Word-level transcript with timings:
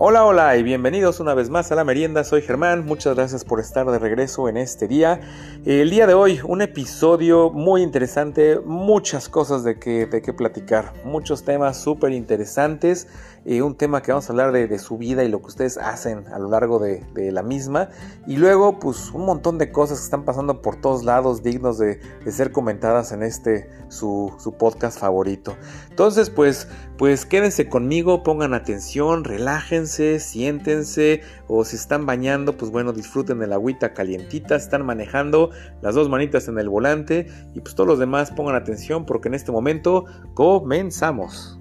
Hola, 0.00 0.24
hola 0.24 0.56
y 0.56 0.62
bienvenidos 0.62 1.18
una 1.18 1.34
vez 1.34 1.50
más 1.50 1.72
a 1.72 1.74
la 1.74 1.82
merienda. 1.82 2.22
Soy 2.22 2.40
Germán, 2.40 2.86
muchas 2.86 3.16
gracias 3.16 3.44
por 3.44 3.58
estar 3.58 3.84
de 3.84 3.98
regreso 3.98 4.48
en 4.48 4.56
este 4.56 4.86
día. 4.86 5.20
El 5.66 5.90
día 5.90 6.06
de 6.06 6.14
hoy, 6.14 6.38
un 6.44 6.62
episodio 6.62 7.50
muy 7.50 7.82
interesante, 7.82 8.60
muchas 8.64 9.28
cosas 9.28 9.64
de 9.64 9.80
que, 9.80 10.06
de 10.06 10.22
que 10.22 10.32
platicar, 10.32 10.92
muchos 11.02 11.42
temas 11.42 11.82
súper 11.82 12.12
interesantes. 12.12 13.08
Un 13.50 13.76
tema 13.76 14.02
que 14.02 14.12
vamos 14.12 14.28
a 14.28 14.32
hablar 14.32 14.52
de, 14.52 14.78
su 14.78 14.98
vida 14.98 15.24
y 15.24 15.28
lo 15.28 15.40
que 15.40 15.46
ustedes 15.46 15.78
hacen 15.78 16.26
a 16.28 16.38
lo 16.38 16.50
largo 16.50 16.78
de, 16.78 17.02
la 17.32 17.42
misma. 17.42 17.88
Y 18.26 18.36
luego, 18.36 18.78
pues, 18.78 19.10
un 19.12 19.24
montón 19.24 19.56
de 19.56 19.72
cosas 19.72 19.98
que 20.00 20.04
están 20.04 20.26
pasando 20.26 20.60
por 20.60 20.76
todos 20.76 21.02
lados, 21.02 21.42
dignos 21.42 21.78
de, 21.78 21.98
ser 22.30 22.52
comentadas 22.52 23.10
en 23.10 23.22
este 23.22 23.70
su, 23.88 24.34
su, 24.38 24.52
podcast 24.52 25.00
favorito. 25.00 25.56
Entonces, 25.88 26.28
pues, 26.28 26.68
pues 26.98 27.24
quédense 27.24 27.70
conmigo, 27.70 28.22
pongan 28.22 28.52
atención, 28.52 29.24
relájense 29.24 30.20
siéntense 30.20 31.22
o 31.46 31.64
si 31.64 31.76
están 31.76 32.04
bañando, 32.04 32.56
pues 32.56 32.70
bueno, 32.70 32.92
disfruten 32.92 33.38
de 33.38 33.46
la 33.46 33.54
agüita 33.54 33.94
calientita, 33.94 34.56
están 34.56 34.84
manejando 34.84 35.50
las 35.80 35.94
dos 35.94 36.10
manitas 36.10 36.48
en 36.48 36.58
el 36.58 36.68
volante 36.68 37.26
y 37.54 37.60
pues 37.60 37.74
todos 37.74 37.88
los 37.88 37.98
demás 37.98 38.30
pongan 38.30 38.56
atención 38.56 39.06
porque 39.06 39.28
en 39.28 39.34
este 39.34 39.52
momento 39.52 40.04
comenzamos. 40.34 41.56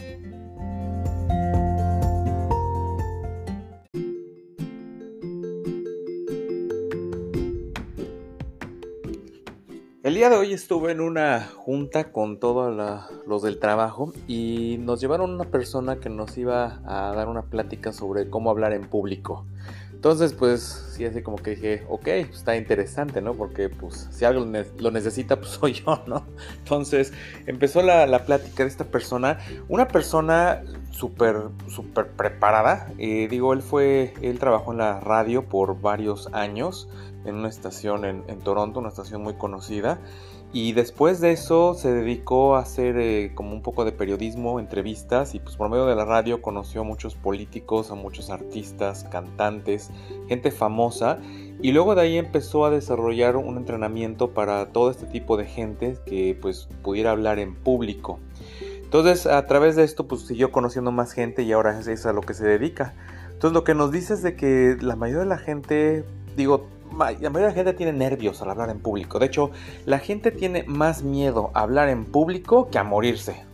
Día 10.17 10.31
de 10.31 10.35
hoy 10.35 10.51
estuve 10.51 10.93
en 10.93 10.99
una 10.99 11.41
junta 11.41 12.11
con 12.11 12.39
todos 12.39 12.75
los 13.27 13.43
del 13.43 13.59
trabajo 13.59 14.13
y 14.27 14.77
nos 14.79 14.99
llevaron 14.99 15.29
una 15.29 15.43
persona 15.43 15.97
que 15.97 16.09
nos 16.09 16.35
iba 16.39 16.81
a 16.87 17.13
dar 17.13 17.27
una 17.27 17.43
plática 17.43 17.93
sobre 17.93 18.27
cómo 18.27 18.49
hablar 18.49 18.73
en 18.73 18.89
público. 18.89 19.45
Entonces, 19.97 20.33
pues, 20.33 20.91
sí, 20.91 21.05
así 21.05 21.23
como 21.23 21.37
que 21.37 21.55
dije, 21.55 21.83
ok, 21.89 22.03
pues, 22.03 22.35
está 22.35 22.55
interesante, 22.55 23.19
¿no? 23.19 23.33
Porque, 23.33 23.67
pues, 23.67 24.07
si 24.11 24.25
algo 24.25 24.45
lo 24.77 24.91
necesita, 24.91 25.37
pues 25.37 25.49
soy 25.59 25.73
yo, 25.73 26.03
¿no? 26.05 26.23
Entonces, 26.59 27.13
empezó 27.47 27.81
la, 27.81 28.23
plática 28.23 28.61
de 28.61 28.69
esta 28.69 28.83
persona, 28.83 29.39
una 29.67 29.87
persona 29.87 30.61
súper, 30.91 31.47
súper 31.67 32.11
preparada. 32.11 32.93
Eh, 32.99 33.27
digo, 33.27 33.53
él 33.53 33.63
fue, 33.63 34.13
él 34.21 34.37
trabajó 34.37 34.71
en 34.71 34.77
la 34.77 34.99
radio 34.99 35.49
por 35.49 35.81
varios 35.81 36.29
años 36.31 36.87
en 37.25 37.33
una 37.33 37.49
estación 37.49 38.05
en, 38.05 38.39
Toronto, 38.41 38.79
una 38.79 38.89
estación 38.89 39.23
muy 39.23 39.33
conocida. 39.33 39.99
Y 40.53 40.71
después 40.71 41.19
de 41.19 41.33
eso 41.33 41.73
se 41.73 41.91
dedicó 41.91 42.55
a 42.55 42.59
hacer 42.59 42.97
eh, 42.97 43.31
como 43.35 43.51
un 43.51 43.61
poco 43.61 43.83
de 43.83 43.91
periodismo, 43.91 44.59
entrevistas 44.59 45.35
y 45.35 45.39
pues 45.39 45.57
por 45.57 45.69
medio 45.69 45.85
de 45.85 45.95
la 45.95 46.05
radio 46.05 46.41
conoció 46.41 46.81
a 46.81 46.83
muchos 46.85 47.15
políticos, 47.15 47.91
a 47.91 47.95
muchos 47.95 48.29
artistas, 48.29 49.03
cantantes, 49.11 49.91
gente 50.29 50.51
famosa 50.51 51.19
y 51.61 51.73
luego 51.73 51.95
de 51.95 52.01
ahí 52.01 52.17
empezó 52.17 52.65
a 52.65 52.69
desarrollar 52.69 53.35
un 53.35 53.57
entrenamiento 53.57 54.31
para 54.31 54.67
todo 54.67 54.89
este 54.89 55.05
tipo 55.05 55.35
de 55.35 55.45
gente 55.45 55.97
que 56.05 56.37
pues 56.41 56.69
pudiera 56.81 57.11
hablar 57.11 57.39
en 57.39 57.53
público. 57.53 58.19
Entonces 58.83 59.25
a 59.25 59.45
través 59.47 59.75
de 59.75 59.83
esto 59.83 60.07
pues 60.07 60.21
siguió 60.21 60.51
conociendo 60.51 60.91
más 60.91 61.11
gente 61.11 61.43
y 61.43 61.51
ahora 61.51 61.77
es, 61.77 62.05
a 62.05 62.13
lo 62.13 62.21
que 62.21 62.33
se 62.33 62.45
dedica. 62.45 62.93
Entonces 63.33 63.53
lo 63.53 63.65
que 63.65 63.75
nos 63.75 63.91
dice 63.91 64.13
es 64.13 64.23
de 64.23 64.35
que 64.35 64.77
la 64.79 64.95
mayoría 64.95 65.23
de 65.23 65.29
la 65.29 65.37
gente, 65.37 66.05
digo, 66.37 66.67
la 66.91 67.29
mayoría 67.29 67.29
de 67.29 67.41
la 67.47 67.53
gente 67.53 67.73
tiene 67.73 67.93
nervios 67.93 68.41
al 68.41 68.49
hablar 68.49 68.69
en 68.69 68.79
público. 68.79 69.19
De 69.19 69.27
hecho, 69.27 69.51
la 69.85 69.99
gente 69.99 70.31
tiene 70.31 70.63
más 70.63 71.03
miedo 71.03 71.51
a 71.53 71.61
hablar 71.61 71.89
en 71.89 72.05
público 72.05 72.69
que 72.69 72.79
a 72.79 72.83
morirse. 72.83 73.45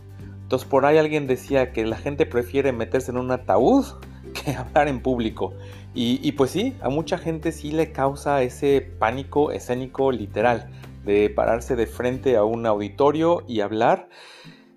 Entonces 0.42 0.68
por 0.68 0.84
ahí 0.84 0.98
alguien 0.98 1.26
decía 1.26 1.72
que 1.72 1.86
la 1.86 1.96
gente 1.96 2.26
prefiere 2.26 2.72
meterse 2.72 3.10
en 3.10 3.16
un 3.16 3.30
ataúd 3.30 3.86
que 4.44 4.52
hablar 4.52 4.88
en 4.88 5.00
público. 5.00 5.54
Y, 5.94 6.20
y 6.26 6.32
pues 6.32 6.50
sí, 6.50 6.76
a 6.82 6.88
mucha 6.88 7.18
gente 7.18 7.52
sí 7.52 7.70
le 7.72 7.92
causa 7.92 8.42
ese 8.42 8.80
pánico 8.98 9.52
escénico 9.52 10.12
literal 10.12 10.70
de 11.04 11.30
pararse 11.30 11.76
de 11.76 11.86
frente 11.86 12.36
a 12.36 12.44
un 12.44 12.66
auditorio 12.66 13.44
y 13.46 13.60
hablar. 13.60 14.08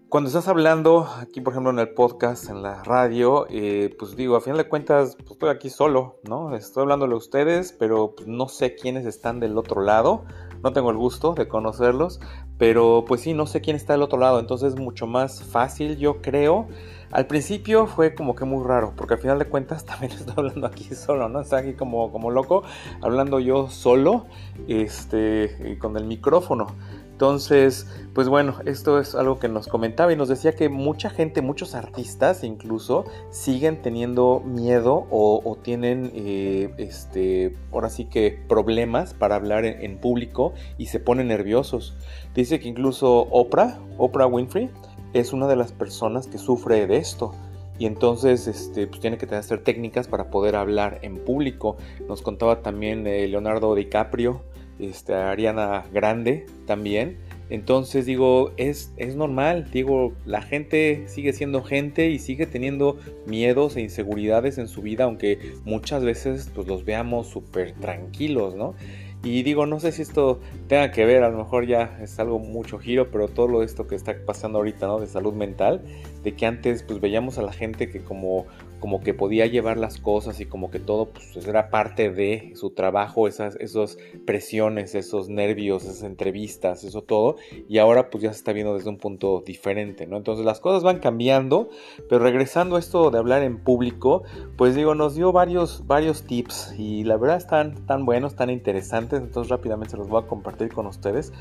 Cuando 0.10 0.30
estás 0.30 0.48
hablando 0.48 1.06
aquí, 1.20 1.42
por 1.42 1.52
ejemplo, 1.52 1.70
en 1.70 1.80
el 1.80 1.90
podcast, 1.90 2.50
en 2.50 2.62
la 2.62 2.82
radio, 2.82 3.46
eh, 3.50 3.94
pues 4.00 4.16
digo, 4.16 4.38
a 4.38 4.42
final 4.42 4.58
de 4.58 4.70
cuentas, 4.70 5.18
pues 5.18 5.32
estoy 5.32 5.50
aquí 5.50 5.70
solo, 5.70 6.22
¿no? 6.24 6.56
Estoy 6.56 6.84
hablándole 6.84 7.14
a 7.14 7.18
ustedes, 7.18 7.74
pero 7.78 8.14
pues, 8.16 8.26
no 8.26 8.48
sé 8.48 8.76
quiénes 8.76 9.06
están 9.06 9.42
del 9.42 9.58
otro 9.58 9.82
lado. 9.82 10.24
No 10.64 10.72
tengo 10.72 10.92
el 10.92 10.98
gusto 10.98 11.34
de 11.34 11.50
conocerlos, 11.50 12.22
pero 12.58 13.04
pues 13.06 13.20
sí, 13.20 13.34
no 13.34 13.48
sé 13.48 13.60
quién 13.60 13.76
está 13.76 13.94
del 13.94 14.02
otro 14.02 14.18
lado. 14.18 14.40
Entonces 14.40 14.76
es 14.76 14.80
mucho 14.80 15.08
más 15.08 15.44
fácil, 15.44 15.98
yo 15.98 16.22
creo. 16.22 16.68
Al 17.12 17.28
principio 17.28 17.86
fue 17.86 18.16
como 18.16 18.34
que 18.34 18.46
muy 18.46 18.66
raro, 18.66 18.94
porque 18.96 19.16
al 19.16 19.20
final 19.20 19.40
de 19.40 19.46
cuentas 19.46 19.86
también 19.86 20.14
estoy 20.14 20.36
hablando 20.38 20.68
aquí 20.68 20.86
solo, 20.96 21.28
¿no? 21.28 21.42
Está 21.42 21.58
aquí 21.58 21.74
como, 21.74 22.14
como 22.14 22.32
loco, 22.32 22.64
hablando 23.02 23.42
yo 23.42 23.70
solo, 23.70 24.26
este, 24.70 25.78
con 25.82 25.98
el 25.98 26.06
micrófono. 26.06 26.68
Entonces, 27.18 27.88
pues 28.14 28.30
bueno, 28.30 28.60
esto 28.66 29.00
es 29.00 29.16
algo 29.16 29.40
que 29.40 29.50
nos 29.50 29.68
comentaba 29.68 30.14
y 30.14 30.16
nos 30.16 30.28
decía 30.28 30.52
que 30.52 30.70
mucha 30.70 31.10
gente, 31.10 31.42
muchos 31.42 31.74
artistas 31.74 32.44
incluso, 32.44 33.06
siguen 33.32 33.82
teniendo 33.82 34.44
miedo 34.46 35.08
o, 35.10 35.58
tienen, 35.64 36.12
eh, 36.14 36.72
este, 36.78 37.58
ahora 37.72 37.90
sí 37.90 38.06
que 38.06 38.38
problemas 38.48 39.16
para 39.16 39.34
hablar 39.34 39.66
en, 39.66 39.98
público 39.98 40.54
y 40.78 40.86
se 40.86 41.00
ponen 41.00 41.30
nerviosos. 41.30 41.96
Dice 42.36 42.60
que 42.60 42.68
incluso 42.68 43.22
Oprah, 43.32 43.80
Oprah 43.98 44.28
Winfrey, 44.28 44.70
es 45.14 45.34
una 45.34 45.48
de 45.48 45.56
las 45.56 45.72
personas 45.72 46.28
que 46.28 46.38
sufre 46.38 46.86
de 46.86 46.98
esto 46.98 47.34
y 47.80 47.88
entonces 47.88 48.48
este, 48.48 48.86
pues 48.86 49.00
tiene 49.00 49.18
que 49.18 49.26
hacer 49.34 49.64
técnicas 49.64 50.08
para 50.08 50.30
poder 50.30 50.56
hablar 50.56 51.00
en 51.02 51.18
público. 51.18 51.78
Nos 52.08 52.22
contaba 52.22 52.62
también 52.62 53.08
eh, 53.08 53.28
Leonardo 53.28 53.74
DiCaprio, 53.74 54.44
este, 54.80 55.14
Ariana 55.14 55.86
Grande 55.94 56.46
también. 56.66 57.18
Entonces 57.50 58.06
digo, 58.06 58.52
es, 58.58 58.94
es 58.98 59.16
normal, 59.16 59.70
digo, 59.72 60.14
la 60.26 60.42
gente 60.42 61.06
sigue 61.08 61.32
siendo 61.32 61.64
gente 61.64 62.10
y 62.10 62.20
sigue 62.20 62.46
teniendo 62.46 62.98
miedos 63.26 63.78
e 63.78 63.82
inseguridades 63.82 64.58
en 64.58 64.68
su 64.68 64.82
vida, 64.82 65.06
aunque 65.06 65.54
muchas 65.64 66.04
veces 66.04 66.52
pues 66.54 66.68
los 66.68 66.84
veamos 66.84 67.28
súper 67.28 67.72
tranquilos, 67.74 68.56
¿no? 68.56 68.76
Y 69.24 69.44
digo, 69.44 69.66
no 69.66 69.80
sé 69.80 69.92
si 69.92 70.04
esto 70.04 70.40
tenga 70.68 70.92
que 70.92 71.04
ver, 71.06 71.24
a 71.24 71.30
lo 71.30 71.38
mejor 71.38 71.66
ya 71.66 71.98
es 72.02 72.20
algo 72.20 72.38
mucho 72.38 72.78
giro, 72.78 73.10
pero 73.12 73.28
todo 73.28 73.48
lo 73.48 73.64
esto 73.64 73.88
que 73.88 73.96
está 73.96 74.16
pasando 74.26 74.60
ahorita, 74.60 74.86
¿no? 74.86 75.00
De 75.00 75.08
salud 75.08 75.34
mental, 75.34 75.82
de 76.24 76.36
que 76.36 76.46
antes 76.46 76.84
pues 76.84 77.02
veíamos 77.02 77.38
a 77.38 77.42
la 77.42 77.52
gente 77.52 77.90
que 77.90 78.02
como 78.02 78.46
como 78.80 79.02
que 79.02 79.14
podía 79.14 79.46
llevar 79.46 79.78
las 79.78 79.98
cosas 79.98 80.40
y 80.40 80.46
como 80.46 80.70
que 80.72 80.80
todo 80.80 81.08
pues, 81.08 81.48
era 81.48 81.70
parte 81.70 82.12
de 82.12 82.54
su 82.56 82.72
trabajo, 82.72 83.28
esas, 83.28 83.56
esas 83.58 83.98
presiones, 84.26 84.96
esos 84.96 85.30
nervios, 85.30 85.84
esas 85.84 86.04
entrevistas, 86.04 86.84
eso 86.84 87.02
todo, 87.02 87.38
y 87.68 87.78
ahora 87.78 88.10
pues 88.10 88.24
ya 88.24 88.32
se 88.32 88.40
está 88.40 88.54
viendo 88.54 88.76
desde 88.76 88.90
un 88.90 88.98
punto 88.98 89.44
diferente, 89.46 90.08
¿no? 90.08 90.18
Entonces 90.18 90.46
las 90.46 90.60
cosas 90.60 90.84
van 90.84 91.00
cambiando, 91.00 91.70
pero 92.10 92.24
regresando 92.24 92.76
a 92.76 92.80
esto 92.80 93.10
de 93.12 93.18
hablar 93.18 93.44
en 93.44 93.58
público, 93.58 94.24
pues 94.58 94.76
digo, 94.76 94.96
nos 94.96 95.16
dio 95.16 95.32
varios, 95.32 95.86
varios 95.88 96.24
tips 96.24 96.76
y 96.78 97.04
la 97.04 97.18
verdad 97.18 97.38
están 97.38 97.86
tan 97.86 98.06
buenos, 98.06 98.36
tan 98.36 98.50
interesantes, 98.50 99.22
entonces 99.22 99.50
rápidamente 99.50 99.92
se 99.92 99.98
los 99.98 100.08
voy 100.08 100.24
a 100.24 100.28
compartir 100.28 100.72
con 100.72 100.88
ustedes. 100.88 101.34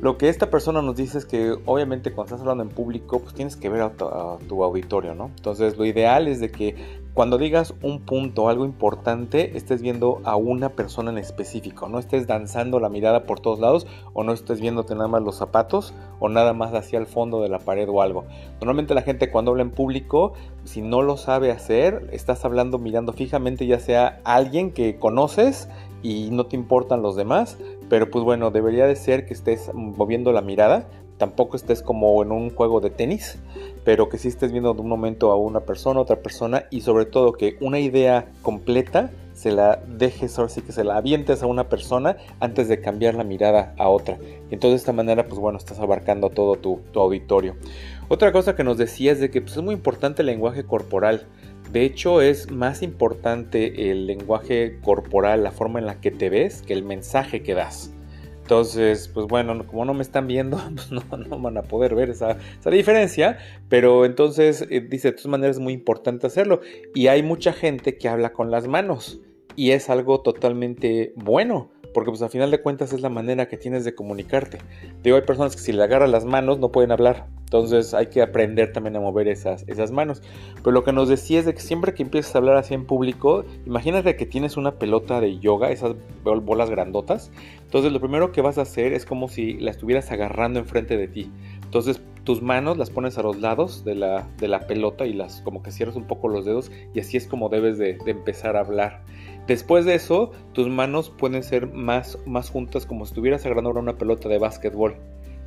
Lo 0.00 0.18
que 0.18 0.28
esta 0.28 0.50
persona 0.50 0.82
nos 0.82 0.96
dice 0.96 1.18
es 1.18 1.24
que 1.24 1.56
obviamente 1.64 2.12
cuando 2.12 2.34
estás 2.34 2.40
hablando 2.40 2.62
en 2.62 2.70
público, 2.70 3.20
pues 3.20 3.34
tienes 3.34 3.56
que 3.56 3.68
ver 3.68 3.90
tu, 3.96 4.04
a 4.06 4.38
tu 4.48 4.62
auditorio, 4.62 5.14
¿no? 5.14 5.30
Entonces 5.36 5.76
lo 5.78 5.84
ideal 5.84 6.28
es 6.28 6.40
de 6.40 6.50
que 6.50 6.74
cuando 7.14 7.38
digas 7.38 7.74
un 7.80 8.00
punto, 8.00 8.48
algo 8.48 8.64
importante, 8.64 9.56
estés 9.56 9.80
viendo 9.80 10.20
a 10.24 10.34
una 10.34 10.70
persona 10.70 11.12
en 11.12 11.18
específico, 11.18 11.88
no 11.88 12.00
estés 12.00 12.26
danzando 12.26 12.80
la 12.80 12.88
mirada 12.88 13.24
por 13.24 13.38
todos 13.38 13.60
lados 13.60 13.86
o 14.14 14.24
no 14.24 14.32
estés 14.32 14.60
viéndote 14.60 14.96
nada 14.96 15.06
más 15.06 15.22
los 15.22 15.36
zapatos 15.36 15.94
o 16.18 16.28
nada 16.28 16.52
más 16.54 16.74
hacia 16.74 16.98
el 16.98 17.06
fondo 17.06 17.40
de 17.40 17.48
la 17.48 17.60
pared 17.60 17.88
o 17.88 18.02
algo. 18.02 18.24
Normalmente 18.60 18.94
la 18.94 19.02
gente 19.02 19.30
cuando 19.30 19.52
habla 19.52 19.62
en 19.62 19.70
público, 19.70 20.32
si 20.64 20.82
no 20.82 21.02
lo 21.02 21.16
sabe 21.16 21.52
hacer, 21.52 22.08
estás 22.12 22.44
hablando 22.44 22.80
mirando 22.80 23.12
fijamente 23.12 23.68
ya 23.68 23.78
sea 23.78 24.20
alguien 24.24 24.72
que 24.72 24.98
conoces 24.98 25.68
y 26.02 26.30
no 26.32 26.46
te 26.46 26.56
importan 26.56 27.00
los 27.00 27.14
demás, 27.14 27.58
pero 27.88 28.10
pues 28.10 28.24
bueno, 28.24 28.50
debería 28.50 28.86
de 28.86 28.96
ser 28.96 29.24
que 29.24 29.34
estés 29.34 29.72
moviendo 29.72 30.32
la 30.32 30.42
mirada, 30.42 30.88
tampoco 31.18 31.56
estés 31.56 31.82
como 31.82 32.22
en 32.22 32.32
un 32.32 32.50
juego 32.50 32.80
de 32.80 32.90
tenis, 32.90 33.38
pero 33.84 34.08
que 34.08 34.18
sí 34.18 34.28
estés 34.28 34.52
viendo 34.52 34.74
de 34.74 34.80
un 34.80 34.88
momento 34.88 35.30
a 35.30 35.36
una 35.36 35.60
persona, 35.60 36.00
a 36.00 36.02
otra 36.02 36.16
persona 36.16 36.64
y 36.70 36.80
sobre 36.80 37.06
todo 37.06 37.32
que 37.32 37.56
una 37.60 37.78
idea 37.78 38.26
completa 38.42 39.10
se 39.34 39.50
la 39.50 39.80
dejes, 39.88 40.38
ahora 40.38 40.48
sí 40.48 40.62
que 40.62 40.72
se 40.72 40.84
la 40.84 40.96
avientes 40.96 41.42
a 41.42 41.46
una 41.46 41.68
persona 41.68 42.16
antes 42.40 42.68
de 42.68 42.80
cambiar 42.80 43.14
la 43.14 43.24
mirada 43.24 43.74
a 43.78 43.88
otra. 43.88 44.16
Y 44.50 44.54
entonces 44.54 44.72
de 44.72 44.76
esta 44.76 44.92
manera, 44.92 45.26
pues 45.26 45.40
bueno, 45.40 45.58
estás 45.58 45.80
abarcando 45.80 46.30
todo 46.30 46.56
tu, 46.56 46.80
auditorio. 46.94 47.56
Otra 48.08 48.32
cosa 48.32 48.54
que 48.54 48.64
nos 48.64 48.78
decía 48.78 49.12
es 49.12 49.20
de 49.20 49.30
que 49.30 49.40
pues, 49.40 49.56
es 49.56 49.62
muy 49.62 49.74
importante 49.74 50.22
el 50.22 50.26
lenguaje 50.26 50.64
corporal. 50.64 51.26
De 51.72 51.84
hecho, 51.84 52.22
es 52.22 52.50
más 52.50 52.82
importante 52.82 53.90
el 53.90 54.06
lenguaje 54.06 54.78
corporal, 54.82 55.42
la 55.42 55.50
forma 55.50 55.80
en 55.80 55.86
la 55.86 56.00
que 56.00 56.12
te 56.12 56.30
ves, 56.30 56.62
que 56.62 56.72
el 56.72 56.84
mensaje 56.84 57.42
que 57.42 57.54
das. 57.54 57.93
Entonces, 58.44 59.08
pues 59.08 59.26
bueno, 59.26 59.66
como 59.66 59.86
no 59.86 59.94
me 59.94 60.02
están 60.02 60.26
viendo, 60.26 60.60
pues 60.74 60.92
no, 60.92 61.38
van 61.38 61.56
a 61.56 61.62
poder 61.62 61.94
ver 61.94 62.10
esa, 62.10 62.36
diferencia, 62.70 63.38
pero 63.70 64.04
entonces 64.04 64.66
eh, 64.68 64.82
dice, 64.82 65.08
de 65.08 65.12
todas 65.12 65.28
maneras 65.28 65.56
es 65.56 65.62
muy 65.62 65.72
importante 65.72 66.26
hacerlo. 66.26 66.60
Y 66.94 67.06
hay 67.06 67.22
mucha 67.22 67.54
gente 67.54 67.96
que 67.96 68.06
habla 68.06 68.34
con 68.34 68.50
las 68.50 68.68
manos 68.68 69.18
y 69.56 69.70
es 69.70 69.88
algo 69.88 70.20
totalmente 70.20 71.14
bueno 71.16 71.70
porque 71.94 72.10
pues 72.10 72.20
al 72.20 72.28
final 72.28 72.50
de 72.50 72.60
cuentas 72.60 72.92
es 72.92 73.00
la 73.00 73.08
manera 73.08 73.48
que 73.48 73.56
tienes 73.56 73.84
de 73.84 73.94
comunicarte. 73.94 74.58
Digo, 75.02 75.16
hay 75.16 75.22
personas 75.22 75.54
que 75.54 75.62
si 75.62 75.72
le 75.72 75.82
agarran 75.82 76.10
las 76.12 76.24
manos 76.24 76.58
no 76.58 76.70
pueden 76.70 76.92
hablar, 76.92 77.26
entonces 77.44 77.94
hay 77.94 78.08
que 78.08 78.20
aprender 78.20 78.72
también 78.72 78.96
a 78.96 79.00
mover 79.00 79.28
esas, 79.28 79.64
esas 79.68 79.92
manos. 79.92 80.20
Pero 80.56 80.72
lo 80.72 80.84
que 80.84 80.92
nos 80.92 81.08
decía 81.08 81.38
es 81.38 81.46
de 81.46 81.54
que 81.54 81.60
siempre 81.60 81.94
que 81.94 82.02
empiezas 82.02 82.34
a 82.34 82.38
hablar 82.38 82.56
así 82.56 82.74
en 82.74 82.84
público, 82.84 83.44
imagínate 83.64 84.16
que 84.16 84.26
tienes 84.26 84.56
una 84.56 84.72
pelota 84.72 85.20
de 85.20 85.38
yoga, 85.38 85.70
esas 85.70 85.94
bolas 86.24 86.68
grandotas, 86.68 87.30
entonces 87.62 87.92
lo 87.92 88.00
primero 88.00 88.32
que 88.32 88.42
vas 88.42 88.58
a 88.58 88.62
hacer 88.62 88.92
es 88.92 89.06
como 89.06 89.28
si 89.28 89.54
la 89.54 89.70
estuvieras 89.70 90.10
agarrando 90.10 90.58
enfrente 90.58 90.96
de 90.96 91.08
ti. 91.08 91.30
Entonces 91.62 92.00
tus 92.24 92.42
manos 92.42 92.76
las 92.76 92.90
pones 92.90 93.18
a 93.18 93.22
los 93.22 93.38
lados 93.40 93.84
de 93.84 93.94
la, 93.94 94.26
de 94.38 94.48
la 94.48 94.66
pelota 94.66 95.06
y 95.06 95.12
las 95.12 95.40
como 95.42 95.62
que 95.62 95.70
cierras 95.70 95.94
un 95.94 96.04
poco 96.04 96.28
los 96.28 96.44
dedos 96.44 96.72
y 96.94 97.00
así 97.00 97.16
es 97.16 97.26
como 97.26 97.48
debes 97.50 97.78
de, 97.78 97.98
de 98.04 98.10
empezar 98.10 98.56
a 98.56 98.60
hablar. 98.60 99.02
Después 99.46 99.84
de 99.84 99.94
eso, 99.94 100.32
tus 100.52 100.68
manos 100.68 101.10
pueden 101.10 101.42
ser 101.42 101.66
más, 101.66 102.18
más 102.26 102.50
juntas 102.50 102.86
como 102.86 103.04
si 103.04 103.10
estuvieras 103.10 103.44
agarrando 103.44 103.70
una 103.70 103.98
pelota 103.98 104.28
de 104.28 104.38
básquetbol. 104.38 104.96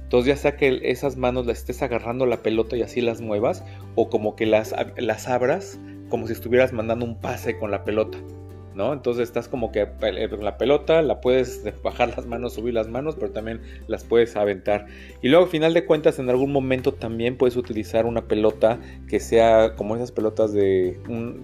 Entonces 0.04 0.28
ya 0.28 0.38
sea 0.38 0.56
que 0.56 0.80
esas 0.84 1.18
manos 1.18 1.48
las 1.48 1.58
estés 1.58 1.82
agarrando 1.82 2.26
la 2.26 2.44
pelota 2.44 2.78
y 2.78 2.82
así 2.82 3.02
las 3.02 3.22
muevas, 3.22 3.64
o 3.96 4.10
como 4.10 4.36
que 4.36 4.46
las, 4.46 4.74
las 4.98 5.28
abras 5.28 5.80
como 6.10 6.28
si 6.28 6.34
estuvieras 6.34 6.74
mandando 6.74 7.06
un 7.06 7.20
pase 7.20 7.58
con 7.58 7.72
la 7.72 7.84
pelota. 7.84 8.18
¿No? 8.78 8.94
Entonces 8.94 9.24
estás 9.24 9.48
como 9.48 9.72
que 9.72 9.82
eh, 9.82 10.30
la 10.40 10.58
pelota, 10.58 11.02
la 11.02 11.20
puedes 11.20 11.64
bajar 11.84 12.16
las 12.16 12.26
manos, 12.26 12.54
subir 12.54 12.74
las 12.74 12.88
manos, 12.88 13.16
pero 13.16 13.32
también 13.32 13.62
las 13.88 14.04
puedes 14.04 14.36
aventar. 14.36 14.86
Y 15.22 15.30
luego, 15.30 15.46
al 15.46 15.52
final 15.52 15.74
de 15.74 15.86
cuentas, 15.86 16.20
en 16.20 16.30
algún 16.30 16.52
momento 16.52 16.94
también 16.94 17.38
puedes 17.38 17.58
utilizar 17.58 18.06
una 18.06 18.28
pelota 18.28 18.80
que 19.10 19.20
sea 19.20 19.76
como 19.76 19.96
esas 19.96 20.12
pelotas 20.12 20.54
de, 20.54 20.98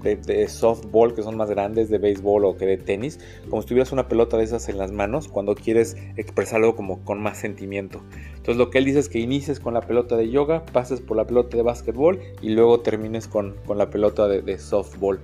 de, 0.04 0.48
softball, 0.48 1.16
que 1.16 1.24
son 1.24 1.36
más 1.36 1.50
grandes, 1.50 1.90
de 1.90 1.98
béisbol 1.98 2.46
o 2.46 2.56
que 2.56 2.66
de 2.66 2.78
tenis, 2.78 3.20
como 3.50 3.62
si 3.62 3.68
tuvieras 3.68 3.92
una 3.92 4.08
pelota 4.08 4.38
de 4.38 4.44
esas 4.44 4.70
en 4.70 4.78
las 4.78 4.92
manos 4.92 5.28
cuando 5.28 5.56
quieres 5.56 5.98
expresarlo 6.16 6.76
como 6.76 7.04
con 7.04 7.22
más 7.22 7.40
sentimiento. 7.40 8.02
Entonces 8.30 8.58
lo 8.58 8.70
que 8.70 8.78
él 8.78 8.86
dice 8.86 9.00
es 9.00 9.10
que 9.10 9.20
inicies 9.20 9.60
con 9.60 9.74
la 9.74 9.82
pelota 9.82 10.16
de 10.16 10.30
yoga, 10.30 10.66
pases 10.66 11.02
por 11.02 11.18
la 11.18 11.26
pelota 11.26 11.58
de 11.58 11.64
básquetbol 11.64 12.20
y 12.42 12.50
luego 12.50 12.82
termines 12.82 13.28
con, 13.28 13.56
la 13.76 13.90
pelota 13.90 14.28
de, 14.28 14.42
de 14.42 14.60
softball. 14.60 15.20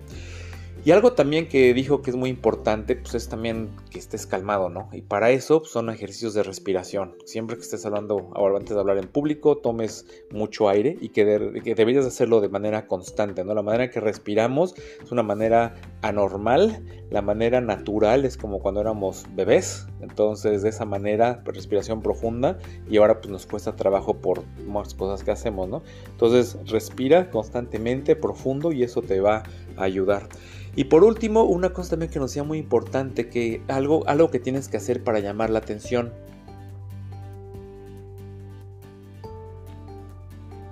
Y 0.86 0.92
algo 0.92 1.12
también 1.12 1.50
que 1.50 1.74
dijo 1.74 2.02
que 2.02 2.10
es 2.10 2.16
muy 2.16 2.30
importante, 2.30 2.96
pues 2.96 3.14
es 3.14 3.28
también 3.28 3.70
que 3.90 4.00
estés 4.00 4.26
calmado, 4.26 4.70
¿no? 4.70 4.88
Y 4.94 5.02
para 5.02 5.30
eso 5.30 5.60
pues, 5.60 5.72
son 5.72 5.90
ejercicios 5.90 6.34
de 6.34 6.42
respiración. 6.42 7.16
Siempre 7.26 7.58
que 7.58 7.64
estés 7.64 7.86
hablando, 7.86 8.31
ahora 8.34 8.58
antes 8.58 8.74
de 8.74 8.80
hablar 8.80 8.98
en 8.98 9.10
público, 9.10 9.58
tomes 9.58 10.06
mucho 10.31 10.70
aire 10.70 10.98
y 11.02 11.10
que, 11.10 11.26
deberías 11.26 12.06
hacerlo 12.06 12.40
de 12.40 12.48
manera 12.48 12.88
constante, 12.88 13.44
¿no? 13.44 13.54
La 13.54 13.62
manera 13.62 13.90
que 13.90 14.00
respiramos 14.00 14.74
es 15.04 15.12
una 15.12 15.22
manera 15.22 15.76
anormal, 16.02 16.81
la 17.10 17.22
manera 17.22 17.60
natural 17.60 18.24
es 18.24 18.38
como 18.38 18.60
cuando 18.60 18.80
éramos 18.80 19.26
bebés, 19.36 19.86
entonces 20.00 20.62
de 20.62 20.70
esa 20.70 20.86
manera, 20.86 21.42
pues, 21.44 21.58
respiración 21.58 22.02
profunda 22.02 22.58
y 22.90 22.98
ahora 22.98 23.20
pues 23.20 23.30
nos 23.30 23.46
cuesta 23.46 23.76
trabajo 23.76 24.16
por 24.16 24.44
más 24.66 24.94
cosas 24.94 25.26
que 25.26 25.31
hacemos, 25.31 25.68
¿no? 25.68 25.84
Entonces 26.10 26.58
respira 26.68 27.30
constantemente, 27.30 28.16
profundo 28.16 28.72
y 28.72 28.84
eso 28.84 29.02
te 29.02 29.20
va 29.20 29.44
a 29.76 29.84
ayudar. 29.84 30.30
Y 30.75 30.86
por 30.86 31.04
último, 31.04 31.44
una 31.44 31.71
cosa 31.71 31.92
también 31.92 32.12
que 32.12 32.19
nos 32.19 32.31
sea 32.31 32.44
muy 32.44 32.57
importante, 32.57 33.30
que 33.30 33.62
algo, 33.68 34.07
algo 34.07 34.31
que 34.31 34.39
tienes 34.39 34.68
que 34.68 34.77
hacer 34.77 35.04
para 35.04 35.19
llamar 35.19 35.50
la 35.50 35.60
atención. 35.60 36.13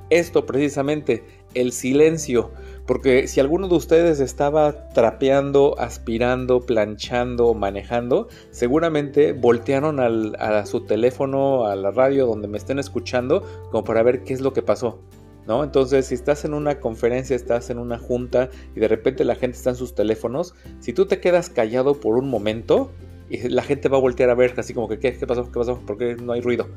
Esto 0.10 0.46
precisamente, 0.46 1.26
el 1.54 1.72
silencio. 1.72 2.52
Porque 2.86 3.28
si 3.28 3.42
alguno 3.42 3.68
de 3.68 3.76
ustedes 3.76 4.22
estaba 4.22 4.88
trapeando, 4.90 5.78
aspirando, 5.78 6.62
planchando, 6.62 7.54
manejando, 7.54 8.30
seguramente 8.52 9.34
voltearon 9.34 10.00
a 10.00 10.66
su 10.66 10.86
teléfono, 10.86 11.66
a 11.66 11.76
la 11.76 11.92
radio 11.92 12.26
donde 12.26 12.48
me 12.48 12.58
estén 12.58 12.80
escuchando, 12.80 13.44
como 13.72 13.84
para 13.84 14.04
ver 14.04 14.24
qué 14.24 14.34
es 14.34 14.40
lo 14.40 14.54
que 14.54 14.62
pasó. 14.62 15.02
¿No? 15.48 15.64
Entonces, 15.64 16.08
si 16.08 16.16
estás 16.16 16.46
en 16.46 16.54
una 16.54 16.80
conferencia, 16.80 17.36
estás 17.36 17.70
en 17.70 17.80
una 17.80 17.98
junta 17.98 18.50
y 18.76 18.80
de 18.80 18.88
repente 18.88 19.24
la 19.24 19.36
gente 19.36 19.58
está 19.58 19.72
en 19.72 19.76
sus 19.78 19.96
teléfonos, 19.96 20.54
si 20.80 20.94
tú 20.94 21.06
te 21.06 21.20
quedas 21.20 21.50
callado 21.50 22.00
por 22.00 22.18
un 22.18 22.30
momento, 22.30 22.92
la 23.30 23.64
gente 23.64 23.90
va 23.90 23.98
a 23.98 24.02
voltear 24.02 24.30
a 24.30 24.36
ver 24.36 24.54
así 24.58 24.74
como 24.74 24.88
que, 24.88 25.00
¿qué, 25.00 25.18
qué 25.18 25.26
pasó? 25.26 25.46
¿Qué 25.46 25.60
pasó? 25.60 25.80
¿Por 25.86 25.98
qué 25.98 26.16
no 26.16 26.34
hay 26.34 26.42
ruido? 26.42 26.68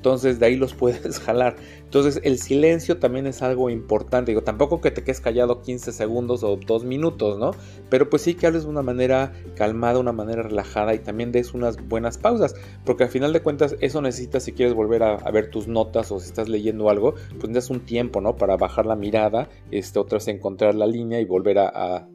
Entonces 0.00 0.38
de 0.38 0.46
ahí 0.46 0.56
los 0.56 0.72
puedes 0.80 1.20
jalar. 1.20 1.56
Entonces 1.84 2.20
el 2.24 2.38
silencio 2.38 2.98
también 2.98 3.26
es 3.26 3.42
algo 3.42 3.68
importante. 3.68 4.30
Digo, 4.30 4.42
tampoco 4.42 4.80
que 4.80 4.90
te 4.90 5.04
quedes 5.04 5.20
callado 5.20 5.60
15 5.60 5.92
segundos 5.92 6.42
o 6.42 6.56
2 6.56 6.84
minutos, 6.84 7.38
¿no? 7.38 7.50
Pero 7.90 8.08
pues 8.08 8.22
sí 8.22 8.34
que 8.34 8.46
hables 8.46 8.62
de 8.62 8.70
una 8.70 8.80
manera 8.80 9.32
calmada, 9.56 9.98
una 9.98 10.12
manera 10.12 10.42
relajada 10.42 10.94
y 10.94 11.00
también 11.00 11.32
des 11.32 11.52
unas 11.52 11.76
buenas 11.86 12.16
pausas. 12.16 12.54
Porque 12.86 13.04
al 13.04 13.10
final 13.10 13.34
de 13.34 13.42
cuentas 13.42 13.76
eso 13.80 14.00
necesitas 14.00 14.44
si 14.44 14.52
quieres 14.52 14.74
volver 14.74 15.02
a, 15.02 15.16
ver 15.30 15.50
tus 15.50 15.68
notas 15.68 16.10
o 16.12 16.18
si 16.18 16.28
estás 16.28 16.48
leyendo 16.48 16.88
algo, 16.88 17.14
pues 17.38 17.50
necesitas 17.50 17.70
un 17.70 17.80
tiempo, 17.80 18.22
¿no? 18.22 18.36
Para 18.36 18.56
bajar 18.56 18.86
la 18.86 18.96
mirada, 18.96 19.50
este, 19.70 19.98
otra 19.98 20.16
vez 20.16 20.28
encontrar 20.28 20.74
la 20.74 20.86
línea 20.86 21.20
y 21.20 21.26
volver 21.26 21.58
a, 21.58 22.06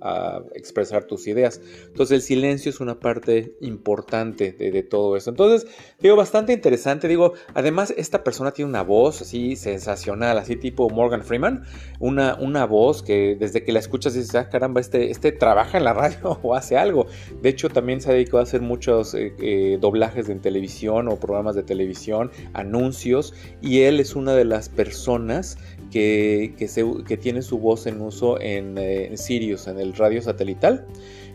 expresar 0.55 1.03
tus 1.03 1.27
ideas. 1.27 1.61
Entonces 1.87 2.15
el 2.15 2.21
silencio 2.21 2.69
es 2.69 2.79
una 2.79 2.99
parte 2.99 3.55
importante 3.61 4.53
de, 4.53 4.71
de 4.71 4.83
todo 4.83 5.15
eso. 5.17 5.29
Entonces, 5.29 5.67
digo, 5.99 6.15
bastante 6.15 6.53
interesante. 6.53 7.07
Digo, 7.07 7.33
además 7.53 7.74
además 7.75 7.93
esta 7.97 8.23
persona 8.23 8.51
tiene 8.51 8.69
una 8.69 8.83
voz 8.83 9.21
así 9.21 9.57
sensacional, 9.57 10.37
así 10.37 10.55
tipo 10.55 10.89
Morgan 10.89 11.23
Freeman, 11.23 11.63
una, 11.99 12.35
una 12.35 12.65
voz 12.65 13.03
que 13.03 13.35
desde 13.37 13.65
que 13.65 13.73
la 13.73 13.79
escuchas 13.79 14.13
dices, 14.13 14.33
ah, 14.35 14.47
caramba, 14.47 14.79
este, 14.79 15.11
este 15.11 15.33
trabaja 15.33 15.77
en 15.77 15.83
la 15.83 15.91
radio 15.91 16.39
o 16.43 16.55
hace 16.55 16.77
algo. 16.77 17.07
De 17.41 17.49
hecho, 17.49 17.67
también 17.69 17.99
se 17.99 18.09
ha 18.09 18.13
dedicado 18.13 18.39
a 18.39 18.43
hacer 18.43 18.61
muchos 18.61 19.13
eh, 19.13 19.33
eh, 19.41 19.77
doblajes 19.81 20.29
en 20.29 20.39
televisión 20.39 21.09
o 21.09 21.17
programas 21.17 21.55
de 21.55 21.63
televisión, 21.63 22.31
anuncios, 22.53 23.33
y 23.61 23.81
él 23.81 23.99
es 23.99 24.15
una 24.15 24.33
de 24.33 24.45
las 24.45 24.69
personas 24.69 25.57
que, 25.91 26.53
que, 26.57 27.17
tiene 27.17 27.41
su 27.41 27.59
voz 27.59 27.87
en 27.87 28.01
uso 28.01 28.39
en, 28.39 28.77
eh, 28.77 29.07
en 29.07 29.17
Sirius, 29.17 29.67
en 29.67 29.79
el 29.79 29.93
radio 29.93 30.21
satelital. 30.21 30.85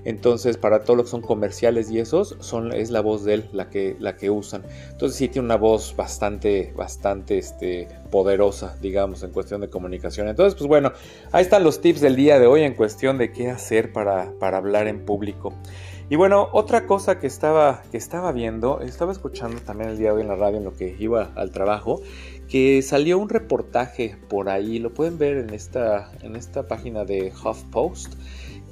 Entonces, 0.05 0.57
para 0.57 0.85
todo 0.85 0.97
lo 0.97 1.05
que 1.05 1.11
son 1.11 1.23
comerciales 1.23 1.91
y 1.91 1.99
esos, 1.99 2.37
es 2.75 2.91
la 2.91 3.01
voz 3.01 3.25
de 3.25 3.35
él 3.35 3.49
la 3.53 3.69
que, 3.69 3.97
la 3.99 4.17
que 4.17 4.31
usan. 4.31 4.63
Entonces, 4.91 5.17
sí 5.19 5.29
tiene 5.29 5.47
una 5.47 5.57
voz 5.57 5.95
bastante, 5.97 6.73
bastante 6.77 7.39
este, 7.39 7.89
poderosa, 8.11 8.77
digamos, 8.81 9.23
en 9.23 9.31
cuestión 9.31 9.61
de 9.61 9.69
comunicación. 9.69 10.29
Entonces, 10.29 10.55
pues 10.55 10.69
bueno, 10.69 10.93
ahí 11.33 11.43
están 11.43 11.65
los 11.65 11.81
tips 11.81 12.01
del 12.01 12.17
día 12.17 12.39
de 12.39 12.47
hoy 12.47 12.63
en 12.63 12.75
cuestión 12.75 13.19
de 13.19 13.33
qué 13.33 13.51
hacer 13.51 13.93
para, 13.93 14.33
para 14.39 14.59
hablar 14.59 14.89
en 14.89 15.05
público. 15.05 15.55
Y 16.11 16.17
bueno, 16.17 16.49
otra 16.51 16.89
cosa 16.89 17.21
que 17.21 17.29
estaba, 17.29 17.85
que 17.93 17.97
estaba 17.97 18.33
viendo, 18.33 18.81
estaba 18.81 19.13
escuchando 19.13 19.61
también 19.61 19.91
el 19.91 19.97
día 19.97 20.09
de 20.09 20.17
hoy 20.17 20.23
en 20.23 20.29
la 20.29 20.35
radio 20.35 20.59
en 20.59 20.65
lo 20.65 20.75
que 20.75 20.97
iba 20.99 21.31
al 21.37 21.53
trabajo, 21.53 22.03
que 22.49 22.83
salió 22.83 23.17
un 23.17 23.29
reportaje 23.29 24.17
por 24.29 24.49
ahí, 24.49 24.81
lo 24.81 24.93
pueden 24.93 25.19
ver 25.19 25.37
en 25.37 25.51
esta, 25.51 26.11
en 26.23 26.35
esta 26.35 26.67
página 26.67 27.05
de 27.05 27.33
HuffPost, 27.33 28.15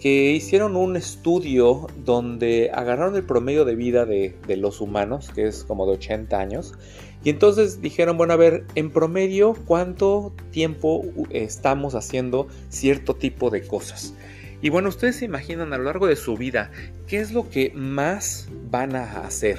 que 0.01 0.31
hicieron 0.33 0.77
un 0.77 0.97
estudio 0.97 1.89
donde 2.05 2.71
agarraron 2.73 3.17
el 3.17 3.25
promedio 3.25 3.65
de 3.65 3.75
vida 3.75 4.07
de, 4.07 4.35
los 4.57 4.81
humanos, 4.81 5.31
que 5.35 5.47
es 5.47 5.65
como 5.65 5.87
de 5.87 5.93
80 5.93 6.39
años, 6.39 6.75
y 7.25 7.31
entonces 7.31 7.81
dijeron, 7.81 8.17
bueno, 8.17 8.33
a 8.33 8.37
ver, 8.37 8.65
en 8.77 8.91
promedio, 8.91 9.55
¿cuánto 9.67 10.33
tiempo 10.53 11.05
estamos 11.31 11.97
haciendo 11.97 12.47
cierto 12.69 13.17
tipo 13.17 13.51
de 13.51 13.67
cosas? 13.67 14.15
Y 14.63 14.71
bueno, 14.71 14.89
ustedes 14.89 15.17
se 15.17 15.25
imaginan 15.25 15.73
a 15.73 15.79
lo 15.79 15.85
largo 15.85 16.07
de 16.07 16.17
su 16.17 16.37
vida, 16.37 16.71
¿qué 17.09 17.19
es 17.19 17.33
lo 17.33 17.49
que 17.51 17.73
más 17.75 18.49
van 18.71 18.95
a 18.95 19.21
hacer? 19.23 19.59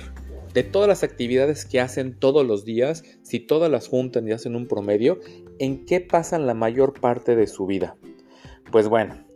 De 0.53 0.63
todas 0.63 0.87
las 0.87 1.03
actividades 1.03 1.65
que 1.65 1.79
hacen 1.79 2.17
todos 2.17 2.45
los 2.45 2.65
días, 2.65 3.03
si 3.23 3.39
todas 3.39 3.69
las 3.69 3.87
juntan 3.87 4.27
y 4.27 4.31
hacen 4.31 4.55
un 4.55 4.67
promedio, 4.67 5.19
¿en 5.59 5.85
qué 5.85 5.99
pasan 5.99 6.47
la 6.47 6.53
mayor 6.53 6.99
parte 6.99 7.35
de 7.35 7.47
su 7.47 7.65
vida? 7.65 7.97
Pues 8.71 8.87
bueno, 8.87 9.28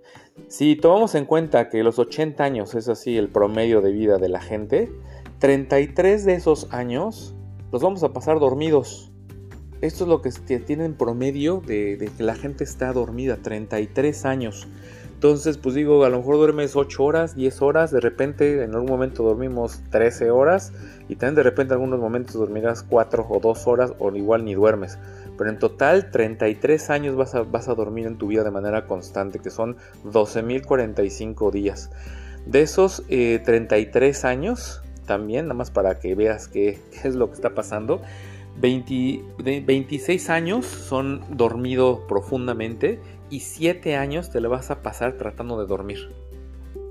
si 0.47 0.75
tomamos 0.75 1.15
en 1.15 1.25
cuenta 1.25 1.69
que 1.69 1.83
los 1.83 1.99
80 1.99 2.43
años 2.43 2.75
es 2.75 2.89
así 2.89 3.17
el 3.17 3.29
promedio 3.29 3.81
de 3.81 3.91
vida 3.91 4.17
de 4.17 4.29
la 4.29 4.41
gente, 4.41 4.91
33 5.39 6.25
de 6.25 6.33
esos 6.35 6.71
años 6.71 7.35
los 7.71 7.81
vamos 7.81 8.03
a 8.03 8.13
pasar 8.13 8.39
dormidos. 8.39 9.11
Esto 9.81 10.05
es 10.05 10.07
lo 10.07 10.21
que 10.21 10.31
tiene 10.59 10.85
en 10.85 10.95
promedio 10.95 11.61
de, 11.65 11.97
de, 11.97 12.07
que 12.07 12.23
la 12.23 12.35
gente 12.35 12.63
está 12.63 12.93
dormida, 12.93 13.37
33 13.41 14.25
años. 14.25 14.67
Entonces, 15.23 15.57
pues 15.57 15.73
digo, 15.73 16.03
a 16.03 16.09
lo 16.09 16.17
mejor 16.17 16.35
duermes 16.35 16.75
8 16.75 17.01
horas, 17.01 17.33
10 17.33 17.61
horas, 17.61 17.91
de 17.91 18.01
repente 18.01 18.61
en 18.61 18.73
algún 18.73 18.89
momento 18.89 19.23
dormimos 19.23 19.81
13 19.89 20.31
horas 20.31 20.73
y 21.07 21.15
también 21.15 21.35
de 21.35 21.43
repente 21.43 21.73
en 21.73 21.79
algunos 21.79 22.01
momentos 22.01 22.33
dormirás 22.33 22.83
4 22.83 23.27
o 23.29 23.39
2 23.39 23.67
horas 23.67 23.93
o 23.99 24.13
igual 24.13 24.43
ni 24.43 24.53
duermes. 24.53 24.99
Pero 25.37 25.49
en 25.49 25.59
total 25.59 26.11
33 26.11 26.89
años 26.89 27.15
vas 27.15 27.35
a, 27.35 27.43
vas 27.43 27.69
a 27.69 27.73
dormir 27.73 28.05
en 28.05 28.17
tu 28.17 28.27
vida 28.27 28.43
de 28.43 28.51
manera 28.51 28.85
constante, 28.85 29.39
que 29.39 29.49
son 29.49 29.77
12.045 30.03 31.51
días. 31.53 31.89
De 32.45 32.61
esos 32.61 33.01
33 33.07 34.23
eh, 34.25 34.27
años, 34.27 34.81
también, 35.05 35.45
nada 35.45 35.53
más 35.53 35.71
para 35.71 35.99
que 35.99 36.15
veas 36.15 36.49
qué, 36.49 36.81
es 37.01 37.15
lo 37.15 37.29
que 37.29 37.35
está 37.35 37.55
pasando. 37.55 38.01
26 38.59 40.29
años 40.29 40.65
son 40.65 41.21
dormido 41.29 42.05
profundamente 42.07 42.99
y 43.29 43.41
7 43.41 43.95
años 43.95 44.31
te 44.31 44.41
lo 44.41 44.49
vas 44.49 44.71
a 44.71 44.81
pasar 44.81 45.13
tratando 45.13 45.59
de 45.59 45.67
dormir. 45.67 46.09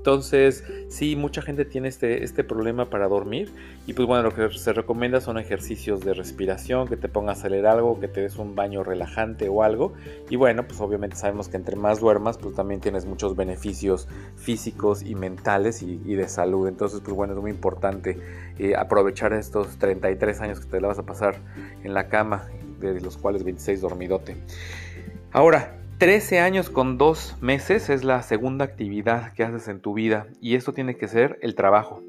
Entonces, 0.03 0.65
sí, 0.89 1.15
mucha 1.15 1.41
gente 1.41 1.63
tiene 1.63 1.87
este, 1.87 2.25
este 2.25 2.43
problema 2.43 2.89
para 2.89 3.07
dormir. 3.07 3.53
Y 3.87 3.93
pues 3.93 4.05
bueno, 4.05 4.23
lo 4.23 4.35
que 4.35 4.49
se 4.57 4.73
recomienda 4.73 5.21
son 5.21 5.37
ejercicios 5.37 6.01
de 6.01 6.13
respiración, 6.13 6.89
que 6.89 6.97
te 6.97 7.07
pongas 7.07 7.45
a 7.45 7.47
leer 7.47 7.67
algo, 7.67 7.97
que 8.01 8.09
te 8.09 8.19
des 8.19 8.35
un 8.35 8.53
baño 8.53 8.83
relajante 8.83 9.47
o 9.47 9.63
algo. 9.63 9.93
Y 10.29 10.35
bueno, 10.35 10.67
pues 10.67 10.81
obviamente 10.81 11.15
sabemos 11.15 11.47
que 11.47 11.55
entre 11.55 11.77
más 11.77 12.01
duermas, 12.01 12.37
pues 12.37 12.53
también 12.53 12.81
tienes 12.81 13.05
muchos 13.05 13.37
beneficios 13.37 14.09
físicos 14.35 15.03
y 15.03 15.15
mentales 15.15 15.81
y, 15.81 15.95
de 15.95 16.27
salud. 16.27 16.67
Entonces, 16.67 16.99
pues 16.99 17.15
bueno, 17.15 17.31
es 17.31 17.39
muy 17.39 17.51
importante 17.51 18.19
eh, 18.59 18.75
aprovechar 18.75 19.31
estos 19.31 19.77
33 19.77 20.41
años 20.41 20.59
que 20.59 20.65
te 20.69 20.81
la 20.81 20.89
vas 20.89 20.99
a 20.99 21.03
pasar 21.03 21.37
en 21.85 21.93
la 21.93 22.09
cama, 22.09 22.49
de 22.81 22.99
los 22.99 23.15
cuales 23.15 23.45
26 23.45 23.79
dormidote. 23.79 24.35
Ahora, 25.31 25.77
13 25.97 26.39
años 26.39 26.69
con 26.69 26.97
2 26.97 27.37
meses 27.41 27.89
es 27.89 28.03
la 28.03 28.21
segunda 28.23 28.65
actividad 28.65 29.33
que 29.33 29.43
haces 29.43 29.67
en 29.67 29.79
tu 29.79 29.93
vida 29.93 30.27
y 30.41 30.55
esto 30.55 30.73
tiene 30.73 30.97
que 30.97 31.07
ser 31.07 31.39
el 31.41 31.55
trabajo. 31.55 32.01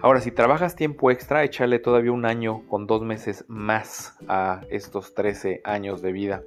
Ahora, 0.00 0.20
si 0.20 0.30
trabajas 0.30 0.76
tiempo 0.76 1.10
extra, 1.10 1.44
échale 1.44 1.78
todavía 1.78 2.12
un 2.12 2.24
año 2.24 2.62
con 2.68 2.86
2 2.86 3.02
meses 3.02 3.44
más 3.48 4.16
a 4.28 4.62
estos 4.70 5.14
13 5.14 5.60
años 5.64 6.02
de 6.02 6.12
vida. 6.12 6.42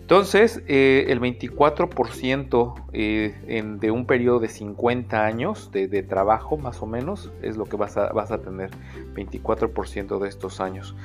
Entonces, 0.00 0.62
eh, 0.66 1.06
el 1.08 1.20
24% 1.20 2.74
eh, 2.92 3.62
de 3.78 3.90
un 3.92 4.06
periodo 4.06 4.40
de 4.40 4.48
50 4.48 5.24
años 5.24 5.70
de, 5.70 6.02
trabajo, 6.02 6.56
más 6.56 6.82
o 6.82 6.86
menos, 6.86 7.30
es 7.42 7.56
lo 7.56 7.66
que 7.66 7.76
vas 7.76 7.96
a, 7.96 8.12
vas 8.12 8.32
a 8.32 8.38
tener. 8.38 8.70
24% 9.14 10.18
de 10.18 10.28
estos 10.28 10.60
años. 10.60 10.96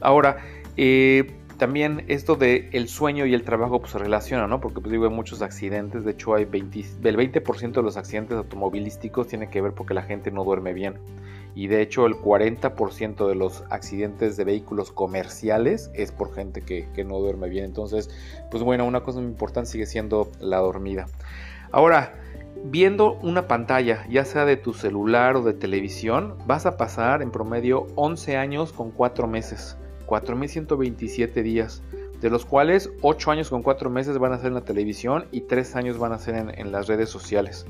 Ahora, 0.00 0.36
eh, 0.76 1.41
también 1.62 2.04
esto 2.08 2.34
de 2.34 2.70
el 2.72 2.88
sueño 2.88 3.24
y 3.24 3.34
el 3.34 3.44
trabajo 3.44 3.78
pues, 3.78 3.92
se 3.92 3.98
relaciona, 3.98 4.48
¿no? 4.48 4.60
Porque 4.60 4.80
pues 4.80 4.90
digo, 4.90 5.04
hay 5.04 5.14
muchos 5.14 5.42
accidentes, 5.42 6.04
de 6.04 6.10
hecho 6.10 6.34
hay 6.34 6.44
20, 6.44 6.80
el 7.04 7.16
20% 7.16 7.72
de 7.74 7.82
los 7.82 7.96
accidentes 7.96 8.36
automovilísticos 8.36 9.28
tiene 9.28 9.48
que 9.48 9.60
ver 9.60 9.72
porque 9.72 9.94
la 9.94 10.02
gente 10.02 10.32
no 10.32 10.42
duerme 10.42 10.72
bien. 10.72 10.98
Y 11.54 11.68
de 11.68 11.80
hecho 11.80 12.06
el 12.06 12.16
40% 12.16 13.28
de 13.28 13.36
los 13.36 13.62
accidentes 13.70 14.36
de 14.36 14.42
vehículos 14.42 14.90
comerciales 14.90 15.92
es 15.94 16.10
por 16.10 16.34
gente 16.34 16.62
que, 16.62 16.88
que 16.96 17.04
no 17.04 17.20
duerme 17.20 17.48
bien. 17.48 17.64
Entonces, 17.64 18.10
pues 18.50 18.64
bueno, 18.64 18.84
una 18.84 19.04
cosa 19.04 19.20
muy 19.20 19.28
importante 19.28 19.70
sigue 19.70 19.86
siendo 19.86 20.32
la 20.40 20.56
dormida. 20.56 21.06
Ahora, 21.70 22.12
viendo 22.64 23.20
una 23.20 23.46
pantalla, 23.46 24.04
ya 24.10 24.24
sea 24.24 24.46
de 24.46 24.56
tu 24.56 24.74
celular 24.74 25.36
o 25.36 25.42
de 25.42 25.52
televisión, 25.52 26.34
vas 26.44 26.66
a 26.66 26.76
pasar 26.76 27.22
en 27.22 27.30
promedio 27.30 27.86
11 27.94 28.36
años 28.36 28.72
con 28.72 28.90
4 28.90 29.28
meses. 29.28 29.76
4.127 30.12 31.42
días, 31.42 31.82
de 32.20 32.28
los 32.28 32.44
cuales 32.44 32.90
8 33.00 33.30
años 33.30 33.48
con 33.48 33.62
4 33.62 33.88
meses 33.88 34.18
van 34.18 34.34
a 34.34 34.38
ser 34.38 34.48
en 34.48 34.54
la 34.54 34.64
televisión 34.64 35.24
y 35.32 35.42
3 35.42 35.74
años 35.76 35.98
van 35.98 36.12
a 36.12 36.18
ser 36.18 36.34
en, 36.54 36.70
las 36.70 36.86
redes 36.86 37.08
sociales. 37.08 37.64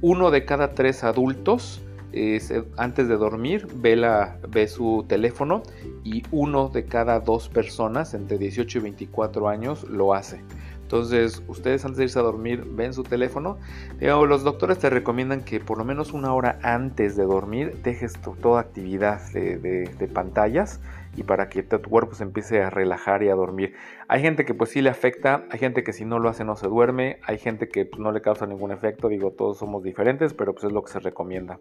Uno 0.00 0.32
de 0.32 0.44
cada 0.44 0.74
3 0.74 1.04
adultos 1.04 1.82
eh, 2.12 2.40
antes 2.76 3.06
de 3.06 3.16
dormir 3.16 3.68
ve, 3.76 3.94
la, 3.94 4.38
ve 4.48 4.66
su 4.66 5.04
teléfono 5.06 5.62
y 6.02 6.24
uno 6.32 6.68
de 6.68 6.84
cada 6.84 7.20
dos 7.20 7.48
personas 7.48 8.12
entre 8.14 8.38
18 8.38 8.78
y 8.78 8.82
24 8.82 9.48
años 9.48 9.84
lo 9.84 10.14
hace. 10.14 10.40
Entonces, 10.86 11.42
ustedes 11.48 11.84
antes 11.84 11.98
de 11.98 12.04
irse 12.04 12.20
a 12.20 12.22
dormir 12.22 12.64
ven 12.64 12.92
su 12.94 13.02
teléfono. 13.02 13.58
los 13.98 14.44
doctores 14.44 14.78
te 14.78 14.88
recomiendan 14.88 15.40
que 15.40 15.58
por 15.58 15.78
lo 15.78 15.84
menos 15.84 16.12
una 16.12 16.32
hora 16.32 16.60
antes 16.62 17.16
de 17.16 17.24
dormir 17.24 17.80
dejes 17.82 18.12
toda 18.40 18.60
actividad 18.60 19.20
de, 19.32 20.10
pantallas 20.14 20.78
y 21.16 21.22
para 21.22 21.48
que 21.48 21.62
tu 21.62 21.80
cuerpo 21.82 22.14
se 22.14 22.24
empiece 22.24 22.62
a 22.62 22.70
relajar 22.70 23.22
y 23.22 23.28
a 23.28 23.34
dormir. 23.34 23.74
Hay 24.08 24.20
gente 24.20 24.44
que 24.44 24.54
pues 24.54 24.70
sí 24.70 24.82
le 24.82 24.90
afecta, 24.90 25.44
hay 25.50 25.58
gente 25.58 25.82
que 25.82 25.92
si 25.92 26.04
no 26.04 26.18
lo 26.18 26.28
hace 26.28 26.44
no 26.44 26.56
se 26.56 26.68
duerme, 26.68 27.18
hay 27.24 27.38
gente 27.38 27.68
que 27.68 27.84
pues, 27.86 28.00
no 28.00 28.12
le 28.12 28.20
causa 28.20 28.46
ningún 28.46 28.72
efecto, 28.72 29.08
digo, 29.08 29.32
todos 29.32 29.58
somos 29.58 29.82
diferentes, 29.82 30.34
pero 30.34 30.52
pues 30.52 30.64
es 30.64 30.72
lo 30.72 30.84
que 30.84 30.92
se 30.92 31.00
recomienda. 31.00 31.58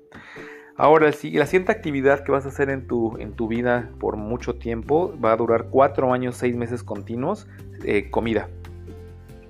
Ahora, 0.78 1.08
la 1.08 1.46
siguiente 1.46 1.72
actividad 1.72 2.24
que 2.26 2.32
vas 2.34 2.46
a 2.46 2.50
hacer 2.50 2.70
en 2.70 2.86
tu, 2.86 3.18
en 3.18 3.32
tu 3.32 3.48
vida 3.48 3.92
por 4.00 4.18
mucho 4.18 4.56
tiempo 4.56 5.14
va 5.24 5.32
a 5.32 5.38
durar 5.38 5.68
4 5.70 6.14
años, 6.14 6.36
6 6.36 6.56
meses 6.56 6.84
continuos, 6.84 7.48
eh, 7.86 8.10
comida 8.12 8.50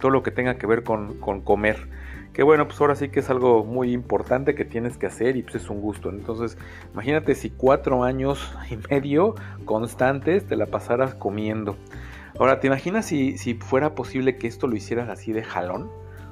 todo 0.05 0.11
lo 0.11 0.23
que 0.23 0.31
tenga 0.31 0.57
que 0.57 0.67
ver 0.67 0.83
con, 0.83 1.15
comer. 1.41 1.77
Que 2.35 2.43
bueno, 2.43 2.67
pues 2.67 2.81
ahora 2.81 2.95
sí 2.95 3.07
que 3.07 3.21
es 3.21 3.29
algo 3.29 3.63
muy 3.63 3.93
importante 3.93 4.55
que 4.55 4.65
tienes 4.65 4.97
que 4.97 5.05
hacer 5.05 5.37
y 5.37 5.43
pues 5.43 5.55
es 5.55 5.69
un 5.69 5.79
gusto. 5.79 6.09
Entonces, 6.09 6.57
imagínate 6.91 7.33
si 7.33 7.49
cuatro 7.49 8.03
años 8.03 8.53
y 8.69 8.75
medio 8.89 9.35
constantes 9.63 10.45
te 10.45 10.57
la 10.57 10.65
pasaras 10.65 11.15
comiendo. 11.15 11.77
Ahora, 12.37 12.59
¿te 12.59 12.67
imaginas 12.67 13.05
si, 13.05 13.37
si 13.37 13.53
fuera 13.53 13.95
posible 13.95 14.37
que 14.37 14.47
esto 14.47 14.67
lo 14.67 14.75
hicieras 14.75 15.07
así 15.07 15.31
de 15.31 15.43
jalón? 15.43 15.89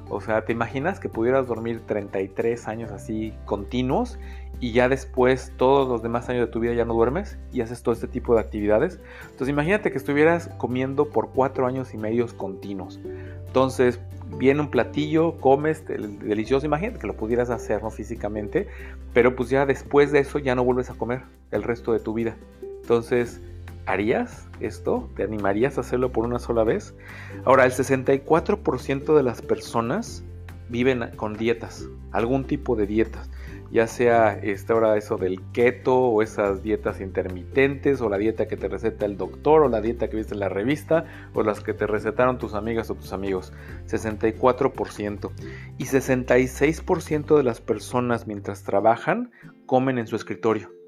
O 0.09 0.19
sea, 0.19 0.43
¿te 0.43 0.51
imaginas 0.51 0.99
que 0.99 1.07
pudieras 1.07 1.47
dormir 1.47 1.81
33 1.85 2.67
años 2.67 2.91
así 2.91 3.33
continuos 3.45 4.19
y 4.59 4.73
ya 4.73 4.89
después 4.89 5.53
todos 5.55 5.87
los 5.87 6.03
demás 6.03 6.27
años 6.27 6.47
de 6.47 6.51
tu 6.51 6.59
vida 6.59 6.73
ya 6.73 6.83
no 6.83 6.93
duermes 6.93 7.37
y 7.53 7.61
haces 7.61 7.81
todo 7.81 7.93
este 7.93 8.09
tipo 8.09 8.35
de 8.35 8.41
actividades? 8.41 8.99
Entonces 9.23 9.47
imagínate 9.47 9.89
que 9.89 9.97
estuvieras 9.97 10.49
comiendo 10.57 11.09
por 11.09 11.31
4 11.31 11.65
años 11.65 11.93
y 11.93 11.97
medio 11.97 12.27
continuos. 12.35 12.99
Entonces, 13.47 14.01
viene 14.37 14.61
un 14.61 14.69
platillo, 14.69 15.39
comes, 15.39 15.85
delicioso, 15.85 16.65
imagínate 16.65 16.99
que 16.99 17.07
lo 17.07 17.15
pudieras 17.15 17.49
hacer, 17.49 17.81
¿no? 17.81 17.89
Físicamente, 17.89 18.67
pero 19.13 19.35
pues 19.35 19.49
ya 19.49 19.65
después 19.65 20.11
de 20.11 20.19
eso 20.19 20.39
ya 20.39 20.55
no 20.55 20.63
vuelves 20.63 20.89
a 20.89 20.95
comer 20.95 21.21
el 21.51 21.63
resto 21.63 21.93
de 21.93 21.99
tu 21.99 22.13
vida. 22.13 22.35
Entonces, 22.81 23.41
¿harías 23.85 24.47
esto? 24.59 25.09
¿Te 25.15 25.23
animarías 25.23 25.77
a 25.77 25.81
hacerlo 25.81 26.11
por 26.11 26.25
una 26.25 26.39
sola 26.39 26.63
vez? 26.63 26.93
Ahora, 27.45 27.65
el 27.65 27.71
64% 27.71 29.15
de 29.15 29.23
las 29.23 29.41
personas 29.41 30.23
viven 30.69 31.11
con 31.15 31.37
dietas, 31.37 31.85
algún 32.11 32.45
tipo 32.45 32.75
de 32.75 32.87
dietas 32.87 33.29
ya 33.71 33.87
sea 33.87 34.33
esta 34.33 34.75
hora 34.75 34.97
eso 34.97 35.17
del 35.17 35.41
keto 35.51 35.97
o 35.97 36.21
esas 36.21 36.61
dietas 36.63 37.01
intermitentes 37.01 38.01
o 38.01 38.09
la 38.09 38.17
dieta 38.17 38.47
que 38.47 38.57
te 38.57 38.67
receta 38.67 39.05
el 39.05 39.17
doctor 39.17 39.63
o 39.63 39.69
la 39.69 39.81
dieta 39.81 40.09
que 40.09 40.17
viste 40.17 40.33
en 40.33 40.39
la 40.39 40.49
revista 40.49 41.05
o 41.33 41.43
las 41.43 41.61
que 41.61 41.73
te 41.73 41.87
recetaron 41.87 42.37
tus 42.37 42.53
amigas 42.53 42.89
o 42.89 42.95
tus 42.95 43.13
amigos. 43.13 43.53
64%. 43.87 45.31
Y 45.77 45.85
66% 45.85 47.37
de 47.37 47.43
las 47.43 47.61
personas 47.61 48.27
mientras 48.27 48.63
trabajan 48.63 49.31
comen 49.65 49.97
en 49.97 50.07
su 50.07 50.15
escritorio 50.15 50.82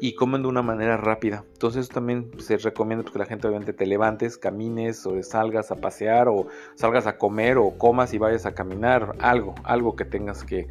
y 0.00 0.14
comen 0.14 0.42
de 0.42 0.48
una 0.48 0.62
manera 0.62 0.96
rápida. 0.96 1.44
Entonces 1.52 1.88
también 1.88 2.30
se 2.38 2.56
recomienda 2.56 3.04
que 3.10 3.18
la 3.18 3.26
gente 3.26 3.48
obviamente 3.48 3.72
te 3.72 3.86
levantes, 3.86 4.38
camines 4.38 5.04
o 5.06 5.20
salgas 5.22 5.70
a 5.70 5.76
pasear 5.76 6.28
o 6.28 6.46
salgas 6.74 7.06
a 7.06 7.18
comer 7.18 7.58
o 7.58 7.76
comas 7.76 8.14
y 8.14 8.18
vayas 8.18 8.46
a 8.46 8.54
caminar, 8.54 9.16
algo, 9.20 9.54
algo 9.64 9.96
que 9.96 10.04
tengas 10.04 10.44
que, 10.44 10.68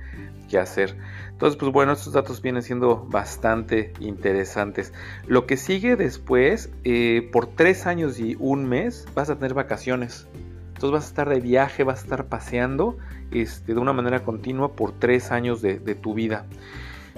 hacer. 0.57 0.96
Entonces 1.29 1.60
pues 1.60 1.74
bueno, 1.74 1.91
estos 1.91 2.13
datos 2.13 2.41
vienen 2.41 2.63
siendo 2.63 3.05
bastante 3.10 3.91
interesantes. 4.00 4.93
Lo 5.27 5.46
que 5.46 5.57
sigue 5.57 5.98
después, 5.98 6.72
eh, 6.86 7.29
por 7.34 7.48
tres 7.48 7.86
años 7.86 8.17
y 8.17 8.38
un 8.39 8.65
mes 8.65 9.05
vas 9.13 9.29
a 9.29 9.36
tener 9.36 9.53
vacaciones. 9.53 10.25
Entonces 10.67 10.91
vas 10.91 11.03
a 11.03 11.07
estar 11.07 11.27
de 11.27 11.41
viaje, 11.41 11.84
vas 11.84 12.00
a 12.00 12.03
estar 12.03 12.25
paseando 12.27 12.98
este, 13.31 13.74
de 13.74 13.79
una 13.79 13.91
manera 13.91 14.24
continua 14.24 14.74
por 14.74 14.93
tres 14.93 15.31
años 15.31 15.62
de 15.62 15.96
tu 15.96 16.13
vida. 16.13 16.46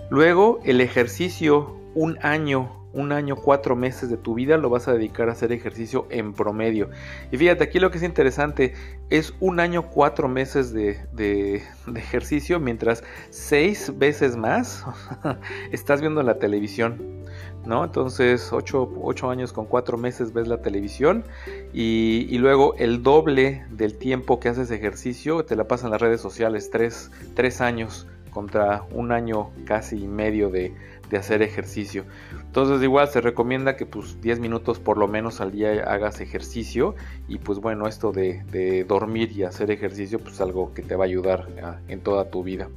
Luego 0.10 0.60
el 0.63 0.82
ejercicio 0.82 1.75
un 1.94 2.18
año, 2.22 2.80
un 2.94 3.12
año, 3.12 3.36
cuatro 3.36 3.75
meses 3.75 4.10
de 4.10 4.18
tu 4.18 4.34
vida 4.34 4.58
lo 4.58 4.70
vas 4.70 4.88
a 4.88 4.94
dedicar 4.94 5.30
a 5.30 5.34
hacer 5.34 5.51
ejercicio 5.51 6.08
en 6.10 6.34
promedio. 6.34 6.89
Y 7.32 7.38
fíjate, 7.38 7.63
aquí 7.63 7.80
lo 7.80 7.92
que 7.92 7.98
es 7.98 8.04
interesante 8.04 8.74
es 9.12 9.34
un 9.39 9.60
año, 9.60 9.89
cuatro 9.89 10.28
meses 10.28 10.74
de, 10.74 11.62
ejercicio, 11.96 12.60
mientras 12.60 13.04
seis 13.30 13.94
veces 13.98 14.36
más 14.36 14.84
estás 15.72 16.01
viendo 16.01 16.24
la 16.24 16.39
televisión. 16.39 17.20
¿No? 17.66 17.84
Entonces, 17.84 18.51
ocho, 18.51 19.30
años 19.30 19.54
con 19.54 19.66
cuatro 19.66 19.98
meses 19.98 20.34
ves 20.34 20.48
la 20.48 20.62
televisión 20.62 21.25
y, 21.74 22.36
luego 22.39 22.74
el 22.78 23.04
doble 23.04 23.66
del 23.70 23.96
tiempo 23.96 24.39
que 24.39 24.50
haces 24.50 24.72
ejercicio 24.72 25.44
te 25.46 25.56
la 25.56 25.68
pasan 25.68 25.92
las 25.92 26.01
redes 26.01 26.22
sociales, 26.22 26.72
tres, 26.72 27.12
tres 27.36 27.62
años 27.62 28.08
contra 28.29 28.83
un 28.91 29.12
año 29.12 29.50
casi 29.65 30.03
y 30.03 30.07
medio 30.07 30.50
de, 30.50 30.74
de 31.09 31.17
hacer 31.17 31.41
ejercicio. 31.41 32.05
Entonces 32.45 32.81
igual 32.83 33.07
se 33.09 33.21
recomienda 33.21 33.75
que 33.75 33.86
pues 33.86 34.21
10 34.21 34.39
minutos 34.39 34.79
por 34.79 34.98
lo 34.98 35.07
menos 35.07 35.41
al 35.41 35.51
día 35.51 35.83
hagas 35.83 36.21
ejercicio 36.21 36.95
y 37.27 37.39
pues 37.39 37.59
bueno 37.59 37.88
esto 37.88 38.12
de, 38.12 38.86
dormir 38.88 39.31
y 39.31 39.43
hacer 39.43 39.71
ejercicio 39.71 40.19
pues 40.19 40.39
algo 40.41 40.74
que 40.74 40.81
te 40.81 40.95
va 40.95 41.05
a 41.05 41.07
ayudar 41.07 41.48
en 41.88 42.01
toda 42.01 42.29
tu 42.29 42.43
vida. 42.43 42.69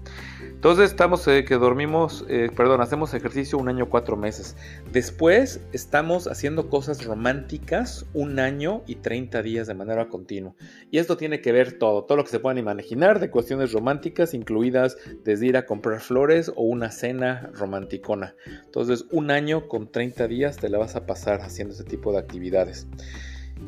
Entonces 0.63 0.91
estamos 0.91 1.27
eh, 1.27 1.45
que 1.45 1.57
dormimos, 1.57 2.25
eh, 2.29 2.49
perdón, 2.55 2.83
hacemos 2.83 3.15
ejercicio 3.15 3.59
un 3.59 3.69
año 3.69 3.91
cuatro 3.91 4.17
meses. 4.17 4.57
Después 4.93 5.61
estamos 5.73 6.29
haciendo 6.29 6.71
cosas 6.71 7.05
románticas 7.05 8.07
un 8.15 8.39
año 8.39 8.85
y 8.87 8.95
30 8.95 9.43
días 9.43 9.67
de 9.67 9.75
manera 9.75 10.09
continua. 10.09 10.55
Y 10.93 10.99
esto 10.99 11.17
tiene 11.17 11.41
que 11.41 11.51
ver 11.51 11.81
todo, 11.81 12.05
todo 12.05 12.17
lo 12.17 12.23
que 12.23 12.31
se 12.31 12.39
puedan 12.39 12.59
imaginar 12.59 13.19
de 13.19 13.29
cuestiones 13.29 13.73
románticas, 13.73 14.35
incluidas 14.35 14.97
desde 15.25 15.49
ir 15.49 15.57
a 15.57 15.67
comprar 15.67 15.99
flores 15.99 16.53
o 16.55 16.63
una 16.63 16.93
cena 16.93 17.51
romanticona. 17.55 18.37
Entonces 18.65 19.07
un 19.11 19.33
año 19.33 19.67
con 19.67 19.91
30 19.91 20.29
días 20.29 20.59
te 20.59 20.69
la 20.69 20.79
vas 20.79 20.95
a 20.95 21.07
pasar 21.07 21.41
haciendo 21.41 21.75
ese 21.75 21.83
tipo 21.83 22.13
de 22.13 22.19
actividades. 22.19 22.87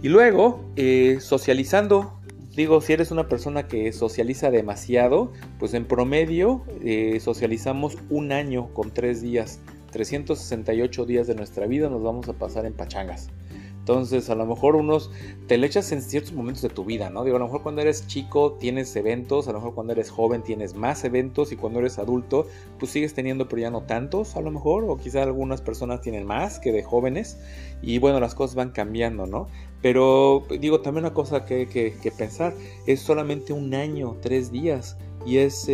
Y 0.00 0.10
luego, 0.10 0.64
eh, 0.76 1.18
socializando 1.20 2.20
digo, 2.56 2.80
si 2.80 2.92
eres 2.92 3.10
una 3.10 3.28
persona 3.28 3.66
que 3.66 3.92
socializa 3.92 4.50
demasiado, 4.50 5.32
pues 5.58 5.74
en 5.74 5.84
promedio 5.86 6.62
eh, 6.82 7.18
socializamos 7.20 7.96
un 8.10 8.32
año 8.32 8.72
con 8.72 8.90
tres 8.92 9.22
días. 9.22 9.60
368 9.92 11.06
días 11.06 11.26
de 11.26 11.34
nuestra 11.34 11.66
vida 11.66 11.88
nos 11.88 12.02
vamos 12.02 12.28
a 12.28 12.32
pasar 12.32 12.66
en 12.66 12.72
pachangas. 12.72 13.30
Entonces, 13.84 14.30
a 14.30 14.34
lo 14.34 14.46
mejor 14.46 14.76
unos 14.76 15.10
te 15.46 15.58
le 15.58 15.66
echas 15.66 15.92
en 15.92 16.00
ciertos 16.00 16.32
momentos 16.32 16.62
de 16.62 16.70
tu 16.70 16.86
vida, 16.86 17.10
¿no? 17.10 17.22
Digo, 17.22 17.36
a 17.36 17.38
lo 17.38 17.44
mejor 17.44 17.62
cuando 17.62 17.82
eres 17.82 18.06
chico 18.06 18.52
tienes 18.52 18.96
eventos, 18.96 19.46
a 19.46 19.52
lo 19.52 19.58
mejor 19.58 19.74
cuando 19.74 19.92
eres 19.92 20.08
joven 20.08 20.42
tienes 20.42 20.74
más 20.74 21.04
eventos 21.04 21.52
y 21.52 21.56
cuando 21.56 21.80
eres 21.80 21.98
adulto, 21.98 22.46
pues 22.78 22.92
sigues 22.92 23.12
teniendo, 23.12 23.46
pero 23.46 23.60
ya 23.60 23.68
no 23.68 23.82
tantos, 23.82 24.36
a 24.36 24.40
lo 24.40 24.50
mejor, 24.50 24.84
o 24.84 24.96
quizá 24.96 25.22
algunas 25.22 25.60
personas 25.60 26.00
tienen 26.00 26.24
más 26.24 26.58
que 26.58 26.72
de 26.72 26.82
jóvenes, 26.82 27.38
y 27.82 27.98
bueno, 27.98 28.20
las 28.20 28.34
cosas 28.34 28.56
van 28.56 28.70
cambiando, 28.70 29.26
¿no? 29.26 29.48
Pero 29.82 30.44
digo, 30.48 30.80
también 30.80 31.04
una 31.04 31.12
cosa 31.12 31.44
que, 31.44 31.68
que, 31.68 32.10
pensar, 32.10 32.54
es 32.86 33.00
solamente 33.00 33.52
un 33.52 33.74
año, 33.74 34.16
tres 34.22 34.50
días, 34.50 34.96
y 35.26 35.36
es 35.36 35.66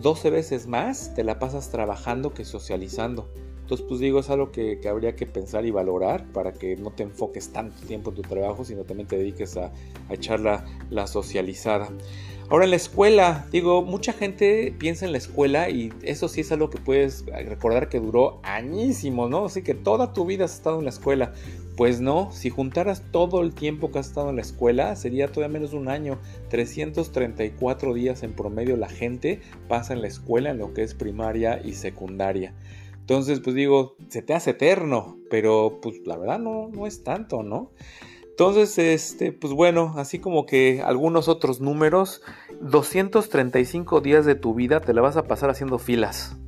12 0.00 0.28
eh, 0.28 0.30
veces 0.30 0.66
más 0.66 1.14
te 1.14 1.22
la 1.22 1.38
pasas 1.38 1.68
trabajando 1.68 2.32
que 2.32 2.46
socializando. 2.46 3.28
Entonces, 3.62 3.86
pues 3.88 4.00
digo, 4.00 4.20
es 4.20 4.28
algo 4.28 4.52
que, 4.52 4.78
habría 4.88 5.16
que 5.16 5.26
pensar 5.26 5.64
y 5.64 5.70
valorar 5.70 6.26
para 6.32 6.52
que 6.52 6.76
no 6.76 6.90
te 6.90 7.04
enfoques 7.04 7.52
tanto 7.52 7.86
tiempo 7.86 8.10
en 8.10 8.16
tu 8.16 8.22
trabajo, 8.22 8.64
sino 8.64 8.84
también 8.84 9.08
te 9.08 9.16
dediques 9.16 9.56
a, 9.56 9.72
echar 10.10 10.40
la, 10.40 10.66
la, 10.90 11.06
socializada. 11.06 11.88
Ahora 12.50 12.64
en 12.64 12.70
la 12.70 12.76
escuela, 12.76 13.46
digo, 13.50 13.82
mucha 13.82 14.12
gente 14.12 14.74
piensa 14.78 15.06
en 15.06 15.12
la 15.12 15.18
escuela 15.18 15.70
y 15.70 15.90
eso 16.02 16.28
sí 16.28 16.42
es 16.42 16.52
algo 16.52 16.68
que 16.68 16.76
puedes 16.76 17.24
recordar 17.24 17.88
que 17.88 17.98
duró 17.98 18.40
añísimo, 18.42 19.26
¿no? 19.26 19.46
Así 19.46 19.62
que 19.62 19.72
toda 19.72 20.12
tu 20.12 20.26
vida 20.26 20.44
has 20.44 20.54
estado 20.54 20.78
en 20.78 20.84
la 20.84 20.90
escuela. 20.90 21.32
Pues 21.76 22.02
no, 22.02 22.30
si 22.32 22.50
juntaras 22.50 23.02
todo 23.10 23.40
el 23.40 23.54
tiempo 23.54 23.90
que 23.90 24.00
has 24.00 24.08
estado 24.08 24.28
en 24.28 24.36
la 24.36 24.42
escuela, 24.42 24.94
sería 24.96 25.28
todavía 25.28 25.54
menos 25.54 25.70
de 25.70 25.78
un 25.78 25.88
año. 25.88 26.18
334 26.50 27.94
días 27.94 28.22
en 28.22 28.34
promedio 28.34 28.76
la 28.76 28.90
gente 28.90 29.40
pasa 29.68 29.94
en 29.94 30.02
la 30.02 30.08
escuela 30.08 30.50
en 30.50 30.58
lo 30.58 30.74
que 30.74 30.82
es 30.82 30.92
primaria 30.92 31.62
y 31.64 31.72
secundaria. 31.72 32.52
Entonces, 33.12 33.40
pues 33.40 33.54
digo, 33.54 33.94
se 34.08 34.22
te 34.22 34.32
hace 34.32 34.52
eterno, 34.52 35.18
pero 35.28 35.80
pues 35.82 35.96
la 36.06 36.16
verdad 36.16 36.38
no, 36.38 36.70
no 36.72 36.86
es 36.86 37.04
tanto, 37.04 37.42
¿no? 37.42 37.70
Entonces, 38.24 38.78
este, 38.78 39.32
pues 39.32 39.52
bueno, 39.52 39.92
así 39.98 40.18
como 40.18 40.46
que 40.46 40.80
algunos 40.82 41.28
otros 41.28 41.60
números, 41.60 42.22
235 42.62 44.00
días 44.00 44.24
de 44.24 44.34
tu 44.34 44.54
vida 44.54 44.80
te 44.80 44.94
la 44.94 45.02
vas 45.02 45.18
a 45.18 45.24
pasar 45.24 45.50
haciendo 45.50 45.78
filas. 45.78 46.38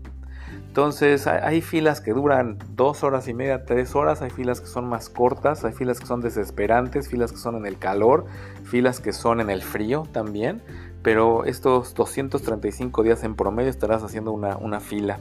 Entonces 0.66 1.26
hay 1.26 1.60
filas 1.60 2.00
que 2.00 2.12
duran 2.12 2.58
dos 2.70 3.04
horas 3.04 3.28
y 3.28 3.34
media, 3.34 3.66
tres 3.66 3.94
horas, 3.94 4.22
hay 4.22 4.30
filas 4.30 4.62
que 4.62 4.66
son 4.66 4.88
más 4.88 5.10
cortas, 5.10 5.66
hay 5.66 5.74
filas 5.74 6.00
que 6.00 6.06
son 6.06 6.22
desesperantes, 6.22 7.10
filas 7.10 7.30
que 7.30 7.38
son 7.38 7.56
en 7.56 7.66
el 7.66 7.78
calor, 7.78 8.24
filas 8.64 9.00
que 9.00 9.12
son 9.12 9.42
en 9.42 9.50
el 9.50 9.60
frío 9.60 10.04
también, 10.12 10.62
pero 11.02 11.44
estos 11.44 11.94
235 11.94 13.02
días 13.02 13.22
en 13.22 13.36
promedio 13.36 13.68
estarás 13.68 14.02
haciendo 14.02 14.32
una, 14.32 14.56
una 14.56 14.80
fila. 14.80 15.20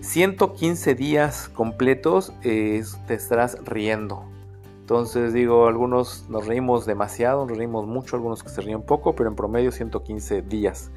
115 0.00 0.94
días 0.94 1.48
completos 1.48 2.32
te 2.42 3.14
estarás 3.14 3.58
riendo. 3.64 4.24
Entonces 4.80 5.32
digo, 5.32 5.68
algunos 5.68 6.26
nos 6.28 6.46
reímos 6.46 6.84
demasiado, 6.84 7.46
nos 7.46 7.56
reímos 7.56 7.86
mucho, 7.86 8.16
algunos 8.16 8.42
que 8.42 8.48
se 8.48 8.60
ríen 8.60 8.82
poco, 8.82 9.14
pero 9.14 9.28
en 9.28 9.36
promedio 9.36 9.70
115 9.70 10.42
días. 10.42 10.90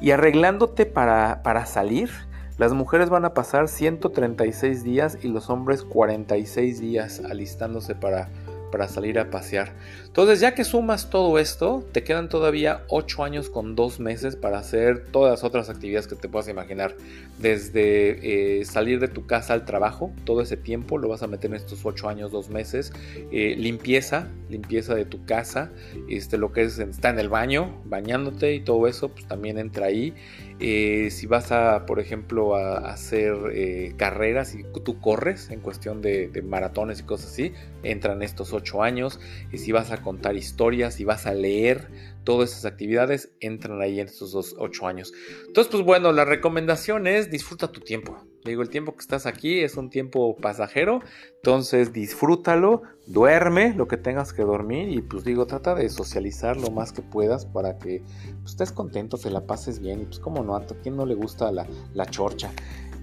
Y 0.00 0.12
arreglándote 0.12 0.86
para, 0.86 1.42
para 1.42 1.66
salir, 1.66 2.10
las 2.58 2.72
mujeres 2.72 3.10
van 3.10 3.24
a 3.24 3.34
pasar 3.34 3.66
136 3.66 4.84
días 4.84 5.18
y 5.22 5.28
los 5.28 5.50
hombres 5.50 5.82
46 5.82 6.80
días 6.80 7.22
alistándose 7.28 7.96
para, 7.96 8.28
para 8.72 8.88
salir 8.88 9.20
a 9.20 9.30
pasear. 9.30 9.72
Entonces, 10.06 10.40
ya 10.40 10.54
que 10.54 10.64
sumas 10.64 11.10
todo 11.10 11.38
esto, 11.38 11.86
te 11.92 12.02
quedan 12.02 12.28
todavía 12.28 12.82
8 12.88 13.22
años 13.22 13.48
con 13.48 13.76
2 13.76 14.00
meses 14.00 14.34
para 14.34 14.58
hacer 14.58 15.04
todas 15.12 15.30
las 15.30 15.44
otras 15.44 15.68
actividades 15.68 16.08
que 16.08 16.16
te 16.16 16.28
puedas 16.28 16.48
imaginar. 16.48 16.96
Desde 17.38 18.60
eh, 18.60 18.64
salir 18.64 18.98
de 18.98 19.06
tu 19.06 19.26
casa 19.26 19.52
al 19.52 19.64
trabajo, 19.64 20.12
todo 20.24 20.40
ese 20.40 20.56
tiempo 20.56 20.98
lo 20.98 21.08
vas 21.08 21.22
a 21.22 21.28
meter 21.28 21.50
en 21.50 21.56
estos 21.56 21.84
8 21.84 22.08
años, 22.08 22.32
2 22.32 22.50
meses. 22.50 22.92
Eh, 23.30 23.54
limpieza, 23.56 24.26
limpieza 24.50 24.94
de 24.94 25.04
tu 25.04 25.24
casa, 25.24 25.70
este, 26.08 26.38
lo 26.38 26.52
que 26.52 26.62
es, 26.62 26.78
está 26.78 27.10
en 27.10 27.20
el 27.20 27.28
baño, 27.28 27.80
bañándote 27.84 28.54
y 28.54 28.60
todo 28.60 28.88
eso, 28.88 29.10
pues 29.10 29.26
también 29.28 29.58
entra 29.58 29.86
ahí. 29.86 30.14
Eh, 30.60 31.08
si 31.10 31.26
vas 31.26 31.52
a, 31.52 31.86
por 31.86 32.00
ejemplo, 32.00 32.54
a, 32.56 32.78
hacer 32.90 33.94
carreras 33.96 34.54
y 34.54 34.64
tú 34.84 35.00
corres 35.00 35.50
en 35.50 35.60
cuestión 35.60 36.00
de, 36.02 36.30
maratones 36.44 37.00
y 37.00 37.02
cosas 37.04 37.32
así, 37.32 37.52
entran 37.82 38.22
estos 38.22 38.52
8 38.52 38.82
años. 38.82 39.20
Y 39.52 39.58
si 39.58 39.72
vas 39.72 39.90
a 39.90 40.02
contar 40.02 40.36
historias 40.36 41.00
y 41.00 41.04
vas 41.04 41.26
a 41.26 41.34
leer 41.34 41.88
todas 42.24 42.52
esas 42.52 42.64
actividades, 42.64 43.32
entran 43.40 43.80
ahí 43.80 44.00
en 44.00 44.06
estos 44.06 44.32
dos, 44.32 44.54
ocho 44.58 44.86
años. 44.86 45.12
Entonces, 45.46 45.70
pues 45.70 45.84
bueno, 45.84 46.12
la 46.12 46.24
recomendación 46.24 47.06
es 47.06 47.30
disfruta 47.30 47.70
tu 47.70 47.80
tiempo. 47.80 48.24
Digo, 48.44 48.62
el 48.62 48.70
tiempo 48.70 48.92
que 48.92 49.00
estás 49.00 49.26
aquí 49.26 49.60
es 49.60 49.76
un 49.76 49.88
tiempo 49.88 50.36
pasajero, 50.36 51.00
entonces 51.36 51.92
disfrútalo, 51.92 52.82
duerme 53.06 53.72
lo 53.74 53.86
que 53.86 53.96
tengas 53.96 54.32
que 54.32 54.42
dormir 54.42 54.88
y 54.88 55.00
pues 55.00 55.22
digo, 55.22 55.46
trata 55.46 55.76
de 55.76 55.88
socializar 55.88 56.56
lo 56.56 56.70
más 56.70 56.92
que 56.92 57.02
puedas 57.02 57.46
para 57.46 57.78
que 57.78 58.02
pues, 58.40 58.52
estés 58.52 58.72
contento, 58.72 59.16
te 59.16 59.30
la 59.30 59.46
pases 59.46 59.78
bien 59.78 60.02
y 60.02 60.04
pues 60.06 60.18
como 60.18 60.42
no, 60.42 60.56
a 60.56 60.66
quien 60.66 60.96
no 60.96 61.06
le 61.06 61.14
gusta 61.14 61.52
la, 61.52 61.66
la 61.94 62.06
chorcha. 62.06 62.50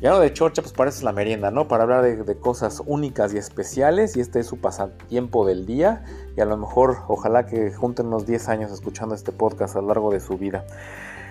Ya 0.01 0.11
lo 0.11 0.19
de 0.21 0.31
chorcha, 0.31 0.61
pues 0.61 0.73
parece 0.73 1.03
la 1.03 1.11
merienda, 1.11 1.51
¿no? 1.51 1.67
Para 1.67 1.83
hablar 1.83 2.03
de, 2.03 2.37
cosas 2.37 2.81
únicas 2.85 3.33
y 3.33 3.37
especiales. 3.37 4.15
Y 4.15 4.21
este 4.21 4.39
es 4.39 4.47
su 4.47 4.57
pasatiempo 4.57 5.45
del 5.45 5.65
día. 5.65 6.05
Y 6.37 6.41
a 6.41 6.45
lo 6.45 6.55
mejor, 6.55 6.99
ojalá 7.09 7.45
que 7.45 7.73
junten 7.73 8.07
unos 8.07 8.25
10 8.25 8.47
años 8.47 8.71
escuchando 8.71 9.13
este 9.13 9.33
podcast 9.33 9.75
a 9.75 9.81
lo 9.81 9.87
largo 9.87 10.09
de 10.11 10.21
su 10.21 10.37
vida. 10.37 10.65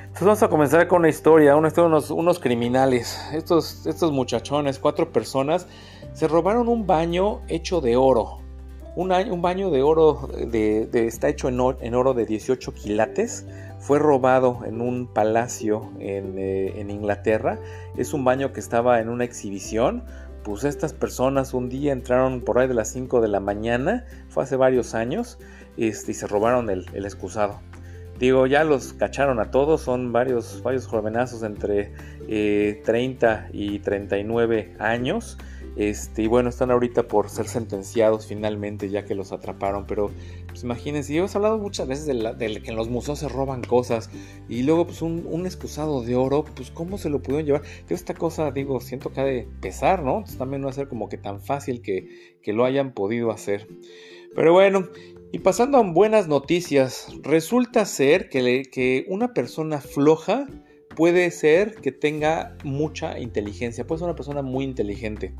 Entonces 0.09 0.27
vamos 0.27 0.43
a 0.43 0.49
comenzar 0.49 0.89
con 0.89 1.01
una 1.01 1.09
historia, 1.09 1.55
una 1.57 1.71
de 1.71 1.81
unos, 1.81 2.39
criminales. 2.41 3.21
Estos, 3.33 3.87
estos 3.87 4.11
muchachones, 4.11 4.79
cuatro 4.79 5.13
personas, 5.13 5.67
se 6.13 6.27
robaron 6.27 6.69
un 6.69 6.87
baño 6.87 7.41
hecho 7.49 7.81
de 7.81 7.97
oro. 7.97 8.41
Un, 8.97 9.41
baño 9.41 9.71
de 9.71 9.83
oro, 9.83 10.29
está 10.53 11.29
hecho 11.29 11.49
en, 11.49 11.61
en 11.81 11.95
oro 11.95 12.15
de 12.15 12.27
18 12.27 12.75
quilates 12.75 13.47
fue 13.79 13.99
robado 13.99 14.61
en 14.67 14.81
un 14.81 15.07
palacio 15.07 15.91
eh, 16.01 16.75
en, 16.77 16.91
Inglaterra. 16.91 17.59
Es 17.97 18.13
un 18.13 18.25
baño 18.25 18.53
que 18.53 18.61
estaba 18.61 19.01
en 19.01 19.09
una 19.09 19.25
exhibición. 19.25 20.05
Pues 20.43 20.65
estas 20.65 20.93
personas 20.93 21.55
un 21.55 21.69
día 21.69 21.93
entraron 21.93 22.41
por 22.41 22.59
ahí 22.59 22.69
de 22.69 22.75
las 22.75 22.89
5 22.91 23.21
de 23.21 23.29
la 23.29 23.41
mañana, 23.41 24.07
fue 24.29 24.45
hace 24.45 24.57
varios 24.57 24.95
años, 24.95 25.39
este, 25.77 26.13
y 26.13 26.15
se 26.15 26.27
robaron 26.27 26.71
el, 26.71 26.87
excusado. 26.95 27.61
Digo, 28.19 28.47
ya 28.47 28.65
los 28.65 28.95
cacharon 28.95 29.39
a 29.39 29.51
todos, 29.51 29.83
son 29.83 30.13
varios, 30.13 30.63
varios 30.63 30.87
jovenazos 30.87 31.43
entre 31.43 31.93
30 32.83 33.47
eh, 33.47 33.51
y 33.53 33.79
39 33.79 34.75
años. 34.79 35.39
Este, 35.79 36.23
y 36.23 36.27
bueno, 36.27 36.49
están 36.49 36.73
ahorita 36.73 37.05
por 37.05 37.31
ser 37.31 37.47
sentenciados 37.47 38.27
finalmente 38.27 38.91
ya 38.91 39.05
que 39.05 39.15
los 39.15 39.31
atraparon. 39.31 39.87
Pero 39.87 40.11
pues 40.49 40.65
imagínense, 40.65 41.15
yo 41.15 41.25
he 41.25 41.29
hablado 41.33 41.59
muchas 41.59 41.87
veces 41.87 42.07
de, 42.07 42.61
que 42.61 42.71
en 42.71 42.77
los 42.77 42.89
museos 42.89 43.21
se 43.21 43.29
roban 43.29 43.63
cosas. 43.63 44.11
Y 44.49 44.65
luego 44.65 44.87
pues 44.87 45.03
un, 45.03 45.47
excusado 45.47 46.03
de 46.03 46.17
oro, 46.17 46.45
pues 46.57 46.73
cómo 46.73 46.99
se 46.99 47.11
lo 47.11 47.23
pudieron 47.23 47.47
llevar. 47.47 47.63
Yo 47.89 47.95
esta 47.95 48.15
cosa, 48.15 48.51
digo, 48.51 48.81
siento 48.81 49.13
que 49.13 49.21
ha 49.21 49.25
de 49.25 49.47
pesar, 49.61 50.03
¿no? 50.03 50.25
También 50.37 50.63
no 50.63 50.67
va 50.67 50.73
a 50.73 50.75
ser 50.75 50.89
como 50.89 51.09
que 51.09 51.17
tan 51.17 51.41
fácil 51.41 51.81
que, 51.81 52.09
lo 52.47 52.65
hayan 52.65 52.93
podido 52.93 53.31
hacer. 53.31 53.69
Pero 54.35 54.55
bueno, 54.55 54.89
y 55.31 55.41
pasando 55.41 55.77
a 55.77 55.83
buenas 55.83 56.27
noticias, 56.27 57.09
resulta 57.23 57.85
ser 57.85 58.31
que, 58.31 59.05
una 59.09 59.35
persona 59.35 59.79
floja 59.79 60.47
puede 60.97 61.31
ser 61.31 61.75
que 61.77 61.93
tenga 61.93 62.57
mucha 62.65 63.19
inteligencia, 63.19 63.87
puede 63.87 63.99
ser 63.99 64.07
una 64.07 64.17
persona 64.17 64.41
muy 64.41 64.65
inteligente. 64.65 65.35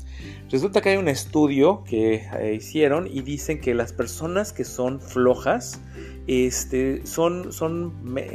Resulta 0.49 0.81
que 0.81 0.89
hay 0.89 0.97
un 0.97 1.07
estudio 1.07 1.83
que 1.83 2.27
eh, 2.39 2.53
hicieron 2.55 3.07
y 3.07 3.21
dicen 3.23 3.59
que 3.59 3.73
las 3.73 3.91
personas 3.91 4.53
que 4.53 4.63
son 4.63 5.01
flojas 5.01 5.81
este, 6.31 7.07
son, 7.07 7.51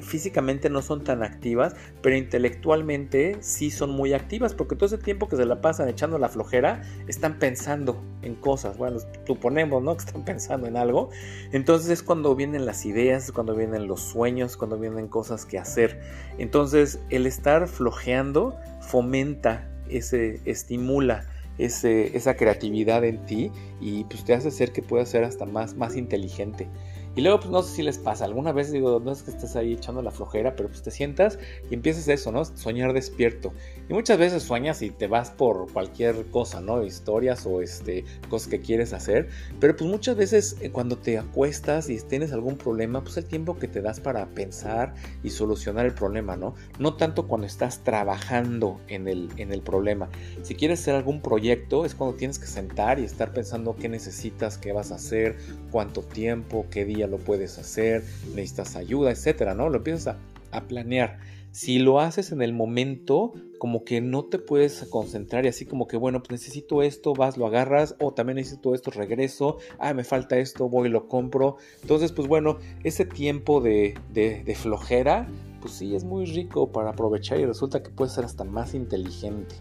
físicamente 0.03 0.69
no 0.69 0.83
son 0.83 1.05
tan 1.05 1.23
activas, 1.23 1.77
pero 2.03 2.17
intelectualmente 2.17 3.37
sí 3.39 3.71
son 3.71 3.91
muy 3.91 4.15
activas, 4.15 4.53
porque 4.53 4.75
todo 4.75 4.87
ese 4.87 4.99
tiempo 4.99 5.29
que 5.29 5.37
se 5.37 5.47
la 5.47 5.61
pasan 5.61 5.89
echando 5.89 6.19
la 6.19 6.29
flojera, 6.29 6.83
están 7.07 7.39
pensando 7.39 8.03
en 8.23 8.35
cosas. 8.35 8.77
Bueno, 8.79 8.99
suponemos, 9.25 9.81
¿no? 9.81 9.97
Que 10.05 10.07
están 10.07 10.25
pensando 10.25 10.67
en 10.67 10.77
algo. 10.77 11.11
Entonces 11.53 11.89
es 11.89 12.03
cuando 12.03 12.35
vienen 12.35 12.67
las 12.67 12.85
ideas, 12.85 13.31
cuando 13.31 13.55
vienen 13.55 13.87
los 13.87 14.01
sueños, 14.01 14.57
cuando 14.57 14.77
vienen 14.77 15.07
cosas 15.07 15.45
que 15.45 15.61
hacer. 15.61 16.01
Entonces 16.37 16.99
el 17.11 17.29
estar 17.29 17.69
flojeando 17.69 18.59
fomenta 18.81 19.71
ese, 19.89 20.41
estimula 20.47 21.27
ese, 21.59 22.17
esa 22.17 22.35
creatividad 22.35 23.05
en 23.05 23.25
ti 23.25 23.53
y 23.81 24.03
pues 24.05 24.25
te 24.25 24.35
hace 24.35 24.51
ser 24.51 24.73
que 24.73 24.83
puedas 24.83 25.11
ser 25.11 25.23
hasta 25.23 25.47
más, 25.47 25.77
más 25.77 25.95
inteligente. 25.95 26.69
Y 27.17 27.21
luego, 27.21 27.39
pues 27.39 27.51
no 27.51 27.63
sé 27.63 27.77
si 27.77 27.83
les 27.83 27.99
pasa, 27.99 28.25
alguna 28.25 28.53
vez 28.53 28.73
digo, 28.73 29.01
no 29.01 29.13
es 29.13 29.23
que 29.23 29.31
estés 29.31 29.55
ahí 29.55 29.75
echando 29.75 30.03
la 30.03 30.11
flojera, 30.11 30.57
pero 30.57 30.69
pues 30.69 30.83
te 30.83 30.91
sientas 30.91 31.39
y 31.71 31.75
empiezas 31.75 32.09
eso, 32.09 32.33
¿no? 32.33 32.45
Soñar 32.45 32.93
despierto. 32.93 33.53
Y 33.89 33.93
muchas 33.93 34.19
veces 34.19 34.43
sueñas 34.43 34.83
y 34.83 34.91
te 34.91 35.07
vas 35.07 35.31
por 35.31 35.73
cualquier 35.73 36.27
cosa, 36.27 36.61
¿no? 36.61 36.83
Historias 36.83 37.47
o 37.47 37.61
este, 37.63 38.05
cosas 38.29 38.49
que 38.49 38.61
quieres 38.61 38.93
hacer. 38.93 39.29
Pero 39.61 39.77
pues 39.77 39.89
muchas 39.89 40.17
veces 40.17 40.57
eh, 40.61 40.71
cuando 40.71 40.97
te 40.97 41.19
acuestas 41.19 41.89
y 41.89 41.99
tienes 42.01 42.33
algún 42.33 42.57
problema, 42.57 43.03
pues 43.03 43.17
el 43.17 43.27
tiempo 43.27 43.59
que 43.59 43.69
te 43.69 43.81
das 43.81 44.01
para 44.01 44.27
pensar 44.27 44.95
y 45.23 45.31
solucionar 45.31 45.87
el 45.87 45.95
problema, 45.95 46.37
¿no? 46.37 46.55
No 46.79 46.97
tanto 46.97 47.29
cuando 47.29 47.47
estás 47.47 47.85
trabajando 47.85 48.81
en 48.89 49.07
el, 49.07 49.29
en 49.37 49.53
el 49.53 49.63
problema. 49.63 50.09
Si 50.43 50.55
quieres 50.55 50.81
hacer 50.81 50.97
algún 50.97 51.21
proyecto, 51.21 51.85
es 51.85 51.95
cuando 51.95 52.17
tienes 52.17 52.39
que 52.39 52.47
sentar 52.47 52.99
y 52.99 53.05
estar 53.05 53.33
pensando 53.33 53.77
qué 53.77 53.89
necesitas, 53.89 54.59
qué 54.59 54.73
vas 54.73 54.91
a 54.91 54.97
hacer, 54.97 55.37
cuánto 55.71 56.03
tiempo, 56.03 56.67
qué 56.71 56.85
día 56.85 57.04
lo 57.07 57.19
puedes 57.19 57.59
hacer, 57.59 58.05
necesitas 58.35 58.77
ayuda, 58.77 59.11
etcétera, 59.11 59.55
¿no? 59.55 59.69
Lo 59.69 59.79
empiezas 59.79 60.17
a, 60.51 60.61
planear. 60.69 61.19
Si 61.51 61.79
lo 61.79 62.01
haces 62.01 62.33
en 62.33 62.43
el 62.43 62.53
momento, 62.53 63.33
como 63.59 63.85
que 63.85 64.01
no 64.01 64.25
te 64.25 64.39
puedes 64.39 64.85
concentrar 64.91 65.45
y 65.45 65.49
así 65.49 65.67
como 65.67 65.87
que, 65.87 65.97
bueno, 65.97 66.21
pues 66.21 66.31
necesito 66.31 66.83
esto, 66.83 67.13
vas, 67.13 67.37
lo 67.37 67.47
agarras, 67.47 67.97
o 68.01 68.13
también 68.13 68.37
necesito 68.37 68.75
esto, 68.75 68.91
regreso, 68.91 69.59
ah, 69.79 69.95
me 69.95 70.05
falta 70.05 70.39
esto, 70.39 70.69
voy 70.69 70.89
lo 70.89 71.09
compro. 71.09 71.57
Entonces, 71.83 72.13
pues 72.13 72.29
bueno, 72.29 72.59
ese 72.83 73.05
tiempo 73.05 73.61
de, 73.61 73.95
de 74.13 74.55
flojera, 74.55 75.29
pues 75.61 75.75
sí, 75.75 75.95
es 75.95 76.05
muy 76.05 76.27
rico 76.27 76.71
para 76.71 76.91
aprovechar 76.91 77.41
y 77.41 77.47
resulta 77.47 77.83
que 77.83 77.91
puede 77.91 78.11
ser 78.11 78.25
hasta 78.25 78.45
más 78.45 78.75
inteligente. 78.75 79.57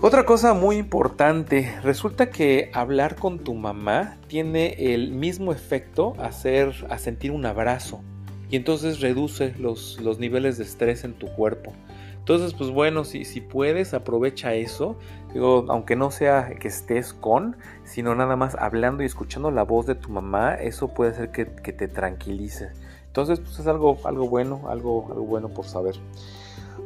Otra 0.00 0.26
cosa 0.26 0.52
muy 0.52 0.76
importante, 0.76 1.72
resulta 1.82 2.28
que 2.28 2.70
hablar 2.74 3.16
con 3.16 3.38
tu 3.38 3.54
mamá 3.54 4.18
tiene 4.26 4.94
el 4.94 5.12
mismo 5.12 5.52
efecto 5.52 6.14
a, 6.18 6.26
hacer, 6.26 6.74
sentir 6.98 7.30
un 7.30 7.46
abrazo 7.46 8.02
y 8.50 8.56
entonces 8.56 9.00
reduce 9.00 9.54
los, 9.58 9.98
niveles 10.18 10.58
de 10.58 10.64
estrés 10.64 11.04
en 11.04 11.14
tu 11.14 11.28
cuerpo. 11.28 11.72
Entonces, 12.18 12.54
pues 12.54 12.70
bueno, 12.70 13.04
si, 13.04 13.24
si 13.24 13.40
puedes, 13.40 13.94
aprovecha 13.94 14.54
eso. 14.54 14.96
Digo, 15.32 15.66
aunque 15.68 15.94
no 15.94 16.10
sea 16.10 16.54
que 16.58 16.68
estés 16.68 17.12
con, 17.12 17.56
sino 17.84 18.14
nada 18.14 18.36
más 18.36 18.56
hablando 18.56 19.02
y 19.02 19.06
escuchando 19.06 19.50
la 19.50 19.62
voz 19.62 19.86
de 19.86 19.94
tu 19.94 20.08
mamá, 20.10 20.54
eso 20.54 20.88
puede 20.88 21.12
hacer 21.12 21.30
que, 21.30 21.44
te 21.44 21.88
tranquilice. 21.88 22.70
Entonces, 23.06 23.40
pues 23.40 23.58
es 23.58 23.66
algo, 23.66 23.98
algo 24.04 24.28
bueno, 24.28 24.62
algo, 24.68 25.06
algo 25.10 25.24
bueno 25.24 25.48
por 25.48 25.66
saber. 25.66 25.94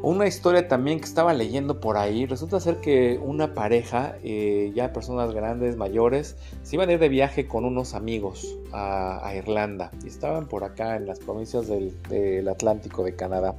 Una 0.00 0.28
historia 0.28 0.68
también 0.68 1.00
que 1.00 1.06
estaba 1.06 1.34
leyendo 1.34 1.80
por 1.80 1.96
ahí, 1.96 2.24
resulta 2.24 2.60
ser 2.60 2.76
que 2.80 3.18
una 3.20 3.52
pareja, 3.52 4.14
eh, 4.22 4.70
ya 4.72 4.92
personas 4.92 5.34
grandes, 5.34 5.76
mayores, 5.76 6.36
se 6.62 6.76
iban 6.76 6.88
a 6.88 6.92
ir 6.92 7.00
de 7.00 7.08
viaje 7.08 7.48
con 7.48 7.64
unos 7.64 7.94
amigos 7.94 8.56
a, 8.72 9.34
Irlanda 9.34 9.90
y 10.04 10.06
estaban 10.06 10.46
por 10.46 10.62
acá 10.62 10.94
en 10.94 11.06
las 11.06 11.18
provincias 11.18 11.66
del, 11.66 12.48
Atlántico 12.48 13.02
de 13.02 13.16
Canadá. 13.16 13.56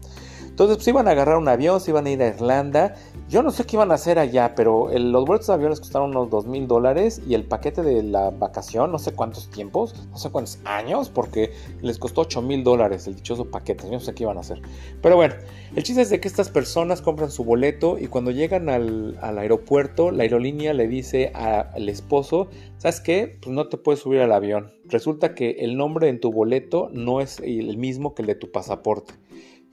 Entonces 0.47 0.78
pues 0.78 0.88
iban 0.88 1.10
a 1.10 1.12
agarrar 1.12 1.38
un 1.38 1.47
avión, 1.49 1.82
se 1.82 1.91
iban 1.91 2.06
a 2.06 2.10
ir 2.10 2.23
a 2.23 2.28
Irlanda. 2.28 2.95
Yo 3.30 3.44
no 3.44 3.52
sé 3.52 3.63
qué 3.63 3.76
iban 3.76 3.92
a 3.92 3.94
hacer 3.94 4.18
allá, 4.18 4.56
pero 4.56 4.89
los 4.92 5.24
boletos 5.24 5.46
de 5.46 5.54
aviones 5.54 5.80
costaron 5.80 6.10
unos 6.10 6.32
dos 6.32 6.48
mil 6.48 6.68
dólares 6.68 7.22
y 7.28 7.36
el 7.36 7.44
paquete 7.44 7.84
de 7.84 8.02
la 8.02 8.32
vacación, 8.32 8.92
no 8.92 8.98
sé 8.98 9.12
cuántos 9.13 9.52
tiempos, 9.52 9.94
no 10.10 10.18
sé 10.18 10.32
cuántos 10.32 10.58
años, 10.65 11.10
porque 11.10 11.52
les 11.84 12.00
costó 12.00 12.22
8 12.22 12.42
mil 12.42 12.63
dólares 12.63 13.06
el 13.06 13.13
dichoso 13.13 13.46
paquete. 13.46 13.84
Yo 13.84 13.92
no 13.92 14.00
sé 14.00 14.15
qué 14.15 14.24
iban 14.24 14.38
a 14.38 14.39
hacer. 14.39 14.63
Pero 15.04 15.15
bueno, 15.15 15.36
el 15.76 15.84
chiste 15.84 16.02
es 16.02 16.10
de 16.10 16.20
que 16.20 16.28
estas 16.28 16.50
personas 16.50 17.04
compran 17.04 17.30
su 17.30 17.44
boleto 17.44 18.00
y 18.00 18.08
cuando 18.08 18.32
llegan 18.32 18.68
al, 18.68 19.20
aeropuerto, 19.22 20.10
la 20.10 20.24
aerolínea 20.24 20.74
le 20.74 20.88
dice 20.88 21.32
al 21.36 21.88
esposo, 21.88 22.48
¿sabes 22.80 23.00
qué? 23.00 23.38
Pues 23.44 23.54
no 23.54 23.68
te 23.68 23.78
puedes 23.78 24.00
subir 24.00 24.22
al 24.22 24.32
avión. 24.32 24.72
Resulta 24.86 25.36
que 25.36 25.52
el 25.60 25.78
nombre 25.78 26.10
en 26.10 26.20
tu 26.20 26.32
boleto 26.32 26.89
no 26.94 27.22
es 27.22 27.39
el 27.42 27.78
mismo 27.78 28.15
que 28.15 28.24
el 28.24 28.28
de 28.28 28.34
tu 28.34 28.52
pasaporte. 28.52 29.13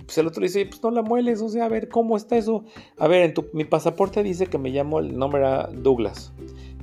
Pues 0.05 0.19
el 0.19 0.27
otro 0.27 0.43
dice, 0.43 0.65
pues 0.67 0.83
no 0.83 0.91
la 0.91 1.03
mueles, 1.03 1.41
o 1.43 1.49
sea, 1.49 1.65
a 1.65 1.69
ver, 1.69 1.89
¿cómo 1.89 2.17
está 2.17 2.37
eso? 2.37 2.65
A 2.99 3.09
ver, 3.09 3.23
en 3.23 3.35
tu, 3.35 3.47
mi 3.53 3.65
pasaporte 3.65 4.23
dice 4.23 4.47
que 4.47 4.59
me 4.59 4.71
llamo, 4.71 5.01
el 5.01 5.19
nombre 5.19 5.41
era 5.41 5.67
Douglas. 5.67 6.33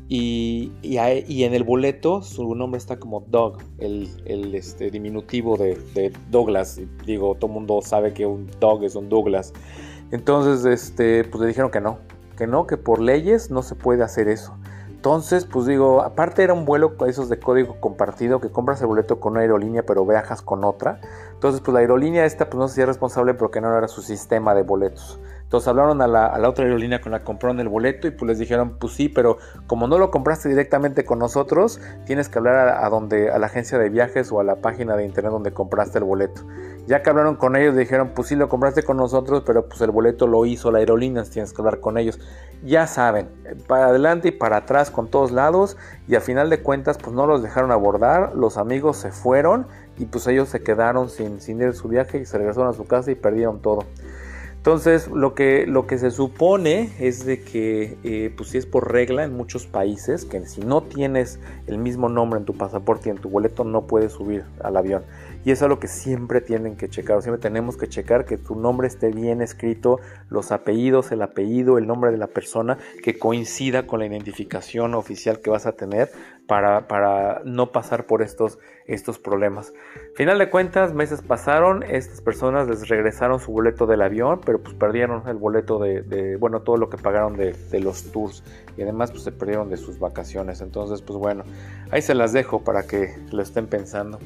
Y, 0.10 0.71
en 0.84 1.54
el 1.54 1.63
boleto 1.63 2.21
su 2.21 2.54
nombre 2.54 2.78
está 2.78 2.99
como 2.99 3.21
Doug, 3.21 3.58
el, 3.80 4.54
este, 4.54 4.91
diminutivo 4.91 5.58
de, 5.58 6.13
Douglas. 6.30 6.80
Digo, 7.06 7.36
todo 7.36 7.47
el 7.47 7.54
mundo 7.54 7.82
sabe 7.82 8.13
que 8.13 8.26
un 8.26 8.47
Doug 8.60 8.84
es 8.84 8.95
un 8.95 9.10
Douglas. 9.10 9.54
Entonces, 10.12 10.65
este, 10.65 11.23
pues 11.23 11.41
le 11.41 11.47
dijeron 11.47 11.71
que 11.71 11.82
no, 11.82 11.97
que 12.38 12.45
no, 12.45 12.67
que 12.67 12.78
por 12.78 13.02
leyes 13.02 13.49
no 13.49 13.63
se 13.63 13.76
puede 13.76 14.04
hacer 14.04 14.28
eso. 14.28 14.56
Entonces, 15.04 15.44
pues 15.44 15.66
digo, 15.66 16.02
aparte 16.02 16.44
era 16.44 16.54
un 16.54 16.63
vuelo 16.63 16.96
esos 17.06 17.28
de 17.28 17.38
código 17.38 17.76
compartido 17.82 18.39
que 18.39 18.50
compras 18.50 18.80
el 18.80 18.88
boleto 18.88 19.20
con 19.20 19.34
una 19.34 19.42
aerolínea 19.42 19.84
pero 19.86 20.06
viajas 20.06 20.42
con 20.42 20.63
otra. 20.63 21.02
Entonces, 21.34 21.60
pues 21.60 21.74
la 21.74 21.82
aerolínea 21.82 22.24
esta 22.24 22.50
pues 22.50 22.58
no 22.58 22.70
se 22.70 22.86
responsable 22.86 23.34
porque 23.34 23.60
no 23.60 23.78
era 23.78 23.89
su 23.89 24.02
sistema 24.02 24.56
de 24.56 24.63
boletos. 24.63 25.20
Entonces 25.54 25.68
hablaron 25.68 26.02
a 26.02 26.08
la, 26.08 26.50
otra 26.50 26.66
aerolínea 26.66 27.00
con 27.00 27.12
la 27.12 27.20
que 27.20 27.26
compraron 27.26 27.60
el 27.60 27.70
boleto 27.70 28.08
y 28.08 28.10
pues 28.10 28.28
les 28.28 28.39
dijeron, 28.39 28.76
pues 28.80 28.94
sí, 28.94 29.08
pero 29.08 29.38
como 29.68 29.88
no 29.88 30.00
lo 30.00 30.10
compraste 30.10 30.50
directamente 30.50 31.06
con 31.06 31.20
nosotros, 31.20 31.80
tienes 32.08 32.28
que 32.28 32.39
hablar 32.39 32.70
a, 32.70 32.89
donde, 32.89 33.30
a 33.30 33.38
la 33.38 33.46
agencia 33.46 33.78
de 33.78 33.89
viajes 33.89 34.32
o 34.32 34.39
a 34.39 34.44
la 34.44 34.56
página 34.56 34.96
de 34.96 35.06
internet 35.06 35.32
donde 35.32 35.52
compraste 35.52 36.00
el 36.00 36.06
boleto. 36.06 36.42
Ya 36.88 37.04
que 37.04 37.12
hablaron 37.12 37.36
con 37.36 37.56
ellos, 37.56 37.76
dijeron, 37.76 38.13
pues 38.16 38.30
sí 38.30 38.36
lo 38.36 38.50
compraste 38.50 38.82
con 38.82 38.98
nosotros, 38.98 39.44
pero 39.46 39.68
pues 39.68 39.80
el 39.82 39.92
boleto 39.92 40.26
lo 40.26 40.44
hizo 40.48 40.72
la 40.72 40.80
aerolínea, 40.80 41.22
tienes 41.22 41.54
que 41.54 41.62
hablar 41.62 41.80
con 41.82 42.00
ellos. 42.00 42.20
Ya 42.63 42.88
saben, 42.88 43.30
para 43.68 43.89
adelante 43.89 44.30
y 44.30 44.32
para 44.32 44.58
atrás 44.58 44.89
con 44.89 45.08
todos 45.08 45.32
lados 45.32 45.78
y 46.08 46.16
a 46.16 46.22
final 46.22 46.50
de 46.50 46.63
cuentas 46.63 46.98
pues 46.98 47.16
no 47.16 47.28
los 47.28 47.44
dejaron 47.44 47.70
abordar, 47.70 48.34
los 48.34 48.58
amigos 48.58 48.98
se 48.98 49.12
fueron 49.12 49.68
y 50.00 50.06
pues 50.06 50.26
ellos 50.26 50.50
se 50.50 50.63
quedaron 50.63 51.12
sin, 51.12 51.39
sin 51.39 51.62
ir 51.62 51.68
a 51.68 51.74
su 51.74 51.89
viaje 51.89 52.18
y 52.18 52.26
se 52.26 52.39
regresaron 52.39 52.70
a 52.70 52.74
su 52.74 52.86
casa 52.86 53.12
y 53.12 53.16
perdieron 53.16 53.62
todo. 53.62 53.86
Entonces, 54.63 55.10
lo 55.10 55.36
que, 55.36 55.67
lo 55.67 55.88
que 55.88 55.97
se 55.97 56.10
supone 56.10 56.89
es 56.97 57.26
de 57.26 57.41
que, 57.41 57.97
eh, 58.06 58.34
pues 58.34 58.52
si 58.52 58.58
es 58.58 58.65
por 58.65 58.93
regla 58.93 59.26
en 59.26 59.34
muchos 59.34 59.67
países, 59.67 60.23
que 60.23 60.45
si 60.45 60.62
no 60.62 60.82
tienes 60.82 61.41
el 61.67 61.78
mismo 61.78 62.08
nombre 62.08 62.39
en 62.39 62.45
tu 62.45 62.54
pasaporte 62.54 63.10
y 63.10 63.12
en 63.12 63.17
tu 63.17 63.28
boleto, 63.28 63.65
no 63.65 63.82
puedes 63.88 64.13
subir 64.13 64.45
al 64.63 64.78
avión. 64.78 65.04
Y 65.45 65.51
eso 65.51 65.65
es 65.65 65.69
lo 65.69 65.79
que 65.79 65.88
siempre 65.88 66.41
tienen 66.41 66.77
que 66.77 66.89
checar, 66.89 67.21
siempre 67.21 67.41
tenemos 67.41 67.77
que 67.77 67.88
checar 67.88 68.25
que 68.25 68.38
tu 68.38 68.56
nombre 68.56 68.88
esté 68.88 69.12
bien 69.12 69.41
escrito, 69.41 69.99
los 70.29 70.51
apellidos, 70.51 71.12
el 71.12 71.21
apellido, 71.21 71.77
el 71.77 71.86
nombre 71.88 72.12
de 72.12 72.17
la 72.17 72.27
persona, 72.27 72.77
que 73.03 73.19
coincida 73.19 73.86
con 73.86 73.99
la 73.99 74.06
identificación 74.06 74.93
oficial 74.93 75.41
que 75.41 75.49
vas 75.49 75.65
a 75.65 75.73
tener 75.73 76.10
para, 76.47 76.88
para 76.88 77.41
no 77.45 77.71
pasar 77.71 78.06
por 78.06 78.21
estos, 78.21 78.60
estos 78.86 79.19
problemas. 79.19 79.73
Final 80.15 80.39
de 80.39 80.49
cuentas, 80.49 80.93
meses 80.93 81.21
pasaron, 81.21 81.84
estas 81.84 82.21
personas 82.21 82.67
les 82.67 82.88
regresaron 82.88 83.39
su 83.39 83.51
boleto 83.51 83.86
del 83.86 84.01
avión, 84.01 84.41
pero 84.45 84.62
pues 84.62 84.75
perdieron 84.75 85.27
el 85.27 85.38
boleto 85.38 85.79
de, 85.79 86.38
bueno, 86.39 86.62
todo 86.62 86.77
lo 86.77 86.89
que 86.89 86.97
pagaron 86.97 87.36
de, 87.38 87.53
de, 87.53 87.79
los 87.79 88.12
tours 88.12 88.43
y 88.77 88.82
además 88.82 89.12
pues 89.12 89.23
se 89.23 89.32
perdieron 89.32 89.69
de 89.69 89.77
sus 89.77 89.99
vacaciones. 89.99 90.62
Entonces, 90.62 91.01
pues 91.01 91.17
bueno, 91.17 91.43
ahí 91.91 92.01
se 92.01 92.13
las 92.13 92.34
dejo 92.34 92.63
para 92.63 92.84
que 92.84 93.15
lo 93.32 93.41
estén 93.41 93.67
pensando. 93.67 94.19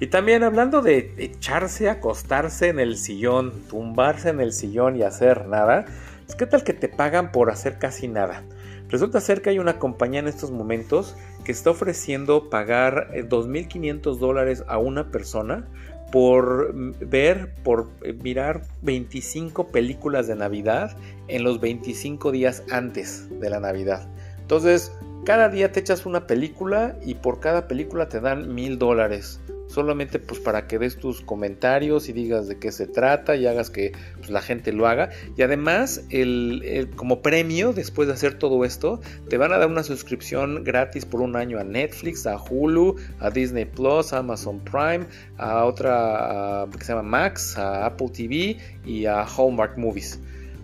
Y 0.00 0.06
también 0.06 0.42
hablando 0.42 0.80
de 0.80 1.12
echarse, 1.18 1.90
acostarse 1.90 2.68
en 2.68 2.80
el 2.80 2.96
sillón, 2.96 3.52
tumbarse 3.68 4.30
en 4.30 4.40
el 4.40 4.54
sillón 4.54 4.96
y 4.96 5.02
hacer 5.02 5.46
nada, 5.46 5.84
es 6.26 6.34
que 6.34 6.46
tal 6.46 6.64
que 6.64 6.72
te 6.72 6.88
pagan 6.88 7.32
por 7.32 7.50
hacer 7.50 7.78
casi 7.78 8.08
nada. 8.08 8.42
Resulta 8.88 9.20
ser 9.20 9.42
que 9.42 9.50
hay 9.50 9.58
una 9.58 9.78
compañía 9.78 10.20
en 10.20 10.28
estos 10.28 10.50
momentos 10.50 11.16
que 11.44 11.52
está 11.52 11.70
ofreciendo 11.70 12.48
pagar 12.48 13.10
2.500 13.12 14.16
eh, 14.16 14.18
dólares 14.18 14.64
a 14.68 14.78
una 14.78 15.10
persona 15.10 15.68
por 16.10 16.74
ver, 16.74 17.52
por 17.62 17.88
eh, 18.02 18.14
mirar 18.14 18.62
25 18.80 19.68
películas 19.68 20.26
de 20.26 20.34
Navidad 20.34 20.96
en 21.28 21.44
los 21.44 21.60
25 21.60 22.32
días 22.32 22.64
antes 22.70 23.28
de 23.38 23.50
la 23.50 23.60
Navidad. 23.60 24.08
Entonces, 24.40 24.92
cada 25.24 25.50
día 25.50 25.70
te 25.72 25.80
echas 25.80 26.06
una 26.06 26.26
película 26.26 26.96
y 27.04 27.14
por 27.16 27.38
cada 27.38 27.68
película 27.68 28.08
te 28.08 28.20
dan 28.20 28.54
mil 28.54 28.78
dólares. 28.78 29.40
Solamente 29.70 30.18
pues 30.18 30.40
para 30.40 30.66
que 30.66 30.78
des 30.78 30.96
tus 30.96 31.20
comentarios 31.20 32.08
y 32.08 32.12
digas 32.12 32.48
de 32.48 32.58
qué 32.58 32.72
se 32.72 32.86
trata 32.86 33.36
y 33.36 33.46
hagas 33.46 33.70
que 33.70 33.92
pues, 34.18 34.30
la 34.30 34.42
gente 34.42 34.72
lo 34.72 34.86
haga. 34.86 35.10
Y 35.36 35.42
además, 35.42 36.04
el, 36.10 36.90
como 36.96 37.22
premio, 37.22 37.72
después 37.72 38.08
de 38.08 38.14
hacer 38.14 38.34
todo 38.38 38.64
esto, 38.64 39.00
te 39.28 39.38
van 39.38 39.52
a 39.52 39.58
dar 39.58 39.68
una 39.68 39.82
suscripción 39.82 40.64
gratis 40.64 41.04
por 41.04 41.20
un 41.20 41.36
año 41.36 41.58
a 41.58 41.64
Netflix, 41.64 42.26
a 42.26 42.36
Hulu, 42.36 42.96
a 43.20 43.30
Disney 43.30 43.64
Plus, 43.64 44.12
a 44.12 44.18
Amazon 44.18 44.60
Prime, 44.60 45.06
a 45.38 45.64
otra 45.64 46.66
que 46.76 46.84
se 46.84 46.92
llama 46.92 47.08
Max, 47.08 47.56
a 47.56 47.86
Apple 47.86 48.08
TV 48.12 48.56
y 48.84 49.06
a 49.06 49.24
Hallmark 49.24 49.78
Movies. 49.78 50.18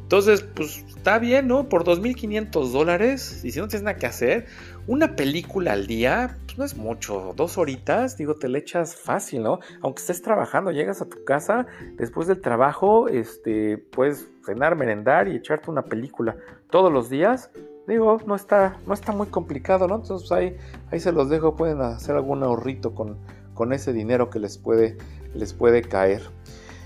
Entonces, 0.07 0.43
pues 0.55 0.85
está 0.87 1.19
bien, 1.19 1.49
¿no? 1.49 1.69
Por 1.69 1.83
2.500 1.83 2.71
dólares, 2.71 3.45
y 3.45 3.51
si 3.51 3.59
no 3.59 3.67
tienes 3.67 3.83
nada 3.83 3.97
que 3.97 4.07
hacer, 4.07 4.47
una 4.87 5.17
película 5.17 5.73
al 5.73 5.89
día, 5.89 6.39
pues 6.45 6.59
no 6.59 6.65
es 6.65 6.77
mucho, 6.77 7.33
dos 7.35 7.59
horitas, 7.59 8.17
digo, 8.17 8.37
te 8.37 8.49
le 8.49 8.61
echas 8.61 8.95
fácil, 8.95 9.43
¿no? 9.43 9.59
Aunque 9.83 10.03
estés 10.03 10.23
trabajando, 10.23 10.71
llegas 10.71 11.03
a 11.03 11.09
tu 11.09 11.25
casa, 11.25 11.67
después 11.97 12.29
del 12.29 12.41
trabajo, 12.41 13.09
este, 13.09 13.79
puedes 13.79 14.29
cenar, 14.45 14.77
merendar 14.77 15.27
y 15.27 15.35
echarte 15.35 15.73
una 15.73 15.83
película 15.83 16.37
todos 16.71 16.93
los 16.93 17.11
días. 17.11 17.51
Digo, 17.89 18.21
no 18.27 18.37
está, 18.37 18.79
no 18.87 18.95
está 18.95 19.11
muy 19.11 19.27
complicado, 19.27 19.89
¿no? 19.89 19.97
Entonces 19.97 20.31
ahí, 20.31 20.57
ahí 20.93 21.01
se 21.01 21.11
los 21.11 21.29
dejo, 21.31 21.57
pueden 21.57 21.81
hacer 21.81 22.15
algún 22.15 22.45
ahorrito 22.45 22.95
con, 22.95 23.19
con 23.55 23.73
ese 23.73 23.93
dinero 23.93 24.31
que 24.31 24.39
les 24.39 24.57
puede, 24.57 24.99
les 25.35 25.53
puede 25.53 25.83
caer. 25.83 26.23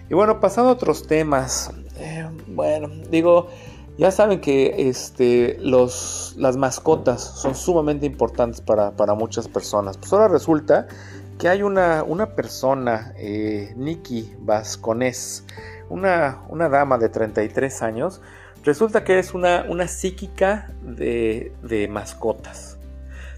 Y 0.08 0.14
bueno, 0.14 0.40
pasando 0.40 0.70
a 0.70 0.72
otros 0.72 1.06
temas. 1.06 1.70
Eh, 2.00 2.26
bueno, 2.46 2.88
digo, 3.10 3.48
ya 3.98 4.10
saben 4.10 4.40
que 4.40 4.88
este, 4.88 5.58
los, 5.60 6.34
las 6.38 6.56
mascotas 6.56 7.20
son 7.20 7.54
sumamente 7.54 8.06
importantes 8.06 8.62
para, 8.62 9.14
muchas 9.14 9.48
personas. 9.48 9.98
Pues 9.98 10.12
ahora 10.12 10.28
resulta 10.28 10.88
que 11.38 11.48
hay 11.48 11.62
una, 11.62 12.02
una 12.02 12.34
persona, 12.34 13.12
eh, 13.18 13.74
Nikki 13.76 14.32
Vasconés, 14.40 15.44
una, 15.90 16.40
una, 16.48 16.70
dama 16.70 16.96
de 16.96 17.10
33 17.10 17.82
años, 17.82 18.22
resulta 18.64 19.04
que 19.04 19.18
es 19.18 19.34
una, 19.34 19.66
una 19.68 19.86
psíquica 19.86 20.72
de, 20.82 21.52
de 21.62 21.86
mascotas. 21.88 22.78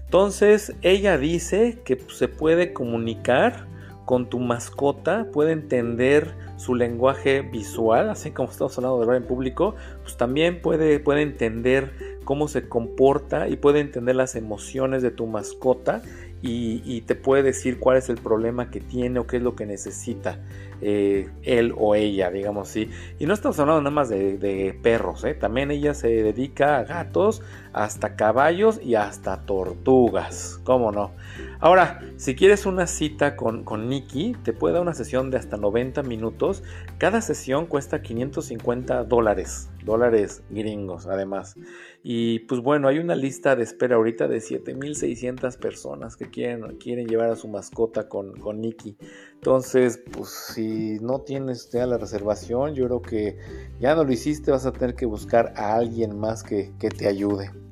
Entonces 0.05 0.73
ella 0.81 1.17
dice 1.17 1.81
que 1.83 2.01
se 2.15 2.29
puede 2.29 2.71
comunicar 2.71 3.67
con 4.05 4.29
tu 4.29 4.39
mascota, 4.39 5.27
puede 5.31 5.53
entender 5.53 6.35
su 6.57 6.75
lenguaje 6.75 7.41
visual, 7.41 8.09
así 8.09 8.31
como 8.31 8.49
estamos 8.49 8.77
hablando 8.77 8.97
de 8.97 9.03
hablar 9.03 9.21
en 9.21 9.27
público, 9.27 9.75
pues 10.01 10.17
también 10.17 10.61
puede, 10.61 10.99
puede 10.99 11.21
entender 11.21 12.17
cómo 12.25 12.47
se 12.47 12.67
comporta 12.67 13.47
y 13.47 13.55
puede 13.55 13.79
entender 13.79 14.15
las 14.15 14.35
emociones 14.35 15.01
de 15.01 15.11
tu 15.11 15.27
mascota 15.27 16.01
y, 16.45 17.01
te 17.01 17.15
puede 17.15 17.41
decir 17.41 17.79
cuál 17.79 17.97
es 17.97 18.09
el 18.09 18.17
problema 18.17 18.69
que 18.69 18.81
tiene 18.81 19.19
o 19.19 19.25
qué 19.25 19.37
es 19.37 19.43
lo 19.43 19.55
que 19.55 19.65
necesita 19.65 20.39
eh, 20.81 21.29
él 21.43 21.73
o 21.77 21.95
ella, 21.95 22.29
digamos 22.31 22.69
así. 22.69 22.89
Y 23.17 23.25
no 23.25 23.33
estamos 23.33 23.57
hablando 23.59 23.81
nada 23.81 23.95
más 23.95 24.09
de, 24.09 24.77
perros, 24.83 25.23
¿eh? 25.23 25.35
también 25.35 25.71
ella 25.71 25.93
se 25.93 26.09
dedica 26.09 26.79
a 26.79 26.83
gatos, 26.83 27.41
hasta 27.73 28.15
caballos 28.15 28.79
y 28.81 28.95
hasta 28.95 29.45
tortugas, 29.45 30.61
¿cómo 30.63 30.91
no? 30.91 31.11
Ahora, 31.59 32.01
si 32.17 32.35
quieres 32.35 32.65
una 32.65 32.87
cita 32.87 33.35
con, 33.35 33.63
con 33.63 33.87
Nikki, 33.87 34.35
te 34.43 34.53
puede 34.53 34.73
dar 34.73 34.81
una 34.81 34.93
sesión 34.93 35.31
de 35.31 35.37
hasta 35.37 35.57
90 35.57 36.03
minutos. 36.03 36.61
Cada 36.97 37.21
sesión 37.21 37.65
cuesta 37.65 38.01
550 38.01 39.05
dólares, 39.05 39.69
dólares 39.85 40.43
gringos 40.49 41.07
además. 41.07 41.55
Y 42.03 42.39
pues 42.39 42.61
bueno, 42.61 42.89
hay 42.89 42.99
una 42.99 43.15
lista 43.15 43.55
de 43.55 43.63
espera 43.63 43.95
ahorita 43.95 44.27
de 44.27 44.41
7600 44.41 45.55
personas 45.57 46.17
que 46.17 46.29
quieren, 46.29 46.77
quieren 46.77 47.07
llevar 47.07 47.29
a 47.29 47.35
su 47.37 47.47
mascota 47.47 48.09
con, 48.09 48.37
con 48.37 48.59
Nikki. 48.59 48.97
Entonces, 49.35 50.03
pues 50.11 50.29
si 50.53 50.99
no 50.99 51.21
tienes 51.21 51.69
ya 51.71 51.87
la 51.87 51.97
reservación, 51.97 52.75
yo 52.75 52.85
creo 52.87 53.01
que 53.01 53.37
ya 53.79 53.95
no 53.95 54.03
lo 54.03 54.11
hiciste, 54.11 54.51
vas 54.51 54.65
a 54.65 54.73
tener 54.73 54.95
que 54.95 55.05
buscar 55.05 55.53
a 55.55 55.75
alguien 55.75 56.19
más 56.19 56.43
que, 56.43 56.73
que 56.77 56.89
te 56.89 57.07
ayude. 57.07 57.62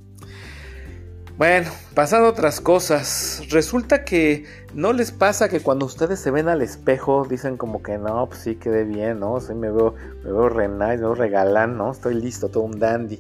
Bueno, 1.42 1.72
pasando 1.96 2.28
otras 2.28 2.62
cosas, 2.62 3.42
resulta 3.50 4.06
que 4.06 4.46
no 4.76 4.94
les 4.94 5.12
pasa 5.12 5.50
que 5.50 5.60
cuando 5.60 5.88
ustedes 5.88 6.20
se 6.20 6.30
ven 6.30 6.48
al 6.48 6.62
espejo 6.62 7.26
dicen 7.28 7.58
como 7.58 7.82
que 7.82 7.98
no, 7.98 8.28
pues 8.28 8.42
sí 8.42 8.58
quedé 8.58 8.84
bien, 8.84 9.22
¿no? 9.22 9.40
Sí, 9.40 9.56
me 9.56 9.72
veo, 9.72 9.96
me 10.24 10.32
veo 10.32 10.50
re 10.50 10.68
me 10.68 10.96
veo 10.98 11.16
regalán, 11.16 11.80
¿no? 11.80 11.94
Estoy 11.94 12.14
listo, 12.14 12.50
todo 12.50 12.62
un 12.62 12.78
dandy. 12.78 13.18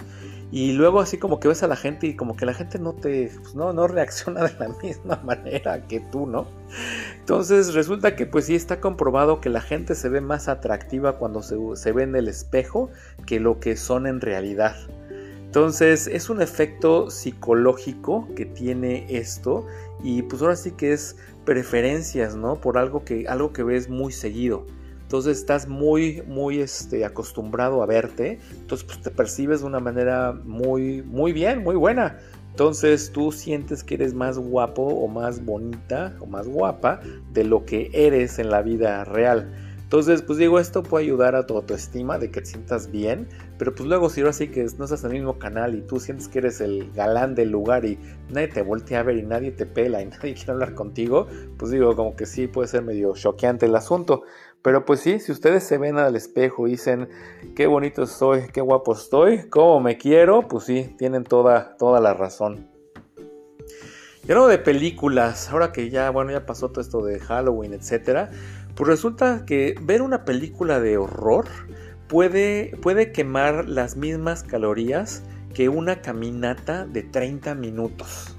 Y 0.52 0.74
luego 0.74 1.00
así 1.00 1.18
como 1.18 1.40
que 1.40 1.48
ves 1.48 1.64
a 1.64 1.68
la 1.68 1.76
gente 1.76 2.06
y 2.06 2.16
como 2.16 2.36
que 2.36 2.46
la 2.46 2.54
gente 2.54 2.78
no 2.78 2.94
te, 2.94 3.32
pues 3.42 3.56
no, 3.56 3.74
no 3.74 3.88
reacciona 3.88 4.44
de 4.44 4.54
la 4.60 4.70
misma 4.84 5.20
manera 5.24 5.88
que 5.88 6.00
tú, 6.00 6.28
¿no? 6.28 6.46
Entonces 7.18 7.74
resulta 7.74 8.16
que 8.16 8.28
pues 8.28 8.46
sí 8.46 8.54
está 8.54 8.80
comprobado 8.80 9.42
que 9.42 9.50
la 9.50 9.62
gente 9.62 9.96
se 9.96 10.10
ve 10.10 10.22
más 10.22 10.48
atractiva 10.48 11.18
cuando 11.18 11.42
se, 11.42 11.58
se 11.74 11.92
ve 11.92 12.04
en 12.04 12.16
el 12.16 12.28
espejo 12.28 12.92
que 13.26 13.40
lo 13.40 13.60
que 13.60 13.76
son 13.76 14.06
en 14.06 14.22
realidad. 14.22 14.76
Entonces 15.52 16.08
es 16.08 16.30
un 16.30 16.42
efecto 16.42 17.10
psicológico 17.10 18.26
que 18.38 18.46
tiene 18.46 19.06
esto 19.10 19.66
y 20.02 20.22
pues 20.22 20.42
ahora 20.42 20.56
sí 20.56 20.72
que 20.72 20.94
es 20.94 21.18
preferencias, 21.44 22.38
¿no? 22.38 22.62
Por 22.62 22.78
algo 22.78 23.04
que, 23.04 23.28
algo 23.28 23.52
que 23.52 23.62
ves 23.62 23.90
muy 23.90 24.14
seguido. 24.14 24.66
Entonces 25.02 25.40
estás 25.40 25.68
muy, 25.68 26.22
muy 26.26 26.62
este, 26.62 27.04
acostumbrado 27.04 27.84
a 27.84 27.86
verte. 27.86 28.40
Entonces 28.62 28.88
pues, 28.88 29.02
te 29.02 29.12
percibes 29.12 29.60
de 29.60 29.68
una 29.68 29.82
manera 29.82 30.32
muy, 30.32 31.02
muy 31.02 31.34
bien, 31.34 31.64
muy 31.64 31.76
buena. 31.76 32.18
Entonces 32.52 33.12
tú 33.12 33.34
sientes 33.34 33.84
que 33.84 33.96
eres 33.96 34.14
más 34.14 34.38
guapo 34.38 34.84
o 34.84 35.10
más 35.10 35.44
bonita 35.44 36.16
o 36.22 36.28
más 36.28 36.48
guapa 36.48 37.02
de 37.34 37.44
lo 37.44 37.66
que 37.66 37.90
eres 37.92 38.40
en 38.40 38.52
la 38.52 38.62
vida 38.62 39.04
real. 39.04 39.52
Entonces, 39.92 40.22
pues 40.22 40.40
digo, 40.40 40.58
esto 40.58 40.84
puede 40.84 41.04
ayudar 41.04 41.36
a 41.36 41.46
tu 41.46 41.58
autoestima 41.58 42.18
de 42.18 42.32
que 42.32 42.40
te 42.40 42.46
sientas 42.46 42.90
bien, 42.90 43.28
pero 43.58 43.76
pues 43.76 43.90
luego 43.90 44.10
si 44.10 44.22
ahora 44.22 44.32
sí 44.32 44.48
que 44.48 44.66
no 44.78 44.86
estás 44.86 45.04
en 45.04 45.12
el 45.12 45.18
mismo 45.18 45.38
canal 45.38 45.76
y 45.76 45.82
tú 45.82 46.00
sientes 46.00 46.30
que 46.30 46.40
eres 46.40 46.62
el 46.62 46.94
galán 46.94 47.36
del 47.36 47.52
lugar 47.52 47.84
y 47.84 48.00
nadie 48.30 48.48
te 48.48 48.62
voltea 48.62 49.02
a 49.02 49.04
ver 49.04 49.18
y 49.18 49.24
nadie 49.24 49.52
te 49.52 49.66
pela 49.66 50.02
y 50.02 50.06
nadie 50.10 50.34
quiere 50.34 50.54
hablar 50.54 50.76
contigo, 50.76 51.28
pues 51.58 51.72
digo, 51.72 51.94
como 51.94 52.16
que 52.16 52.26
sí 52.26 52.48
puede 52.48 52.70
ser 52.70 52.84
medio 52.84 53.14
choqueante 53.16 53.66
el 53.66 53.76
asunto. 53.76 54.24
Pero 54.62 54.86
pues 54.86 55.02
sí, 55.02 55.20
si 55.20 55.34
ustedes 55.34 55.66
se 55.66 55.78
ven 55.78 55.98
al 55.98 56.16
espejo 56.16 56.70
y 56.70 56.72
dicen, 56.72 57.10
qué 57.54 57.68
bonito 57.68 58.08
soy, 58.08 58.44
qué 58.54 58.62
guapo 58.62 58.94
estoy, 58.94 59.50
cómo 59.50 59.82
me 59.82 59.98
quiero, 59.98 60.48
pues 60.48 60.64
sí, 60.64 60.96
tienen 60.98 61.26
toda, 61.26 61.76
toda 61.76 62.00
la 62.00 62.14
razón. 62.14 62.72
Y 64.28 64.32
ahora 64.32 64.52
de 64.52 64.60
películas, 64.60 65.50
ahora 65.50 65.72
que 65.72 65.90
ya, 65.90 66.12
bueno, 66.12 66.32
ya 66.32 66.46
pasó 66.46 66.70
todo 66.70 66.82
esto 66.82 67.04
de 67.04 67.20
Halloween, 67.20 67.74
etcétera, 67.74 68.30
pues 68.82 68.90
resulta 68.90 69.46
que 69.46 69.76
ver 69.80 70.02
una 70.02 70.26
película 70.26 70.80
de 70.80 70.98
horror 70.98 71.46
puede, 72.08 72.76
puede 72.82 73.12
quemar 73.12 73.70
las 73.70 73.96
mismas 73.96 74.42
calorías 74.42 75.22
que 75.54 75.70
una 75.70 76.02
caminata 76.02 76.88
de 76.88 77.04
30 77.04 77.54
minutos. 77.54 78.36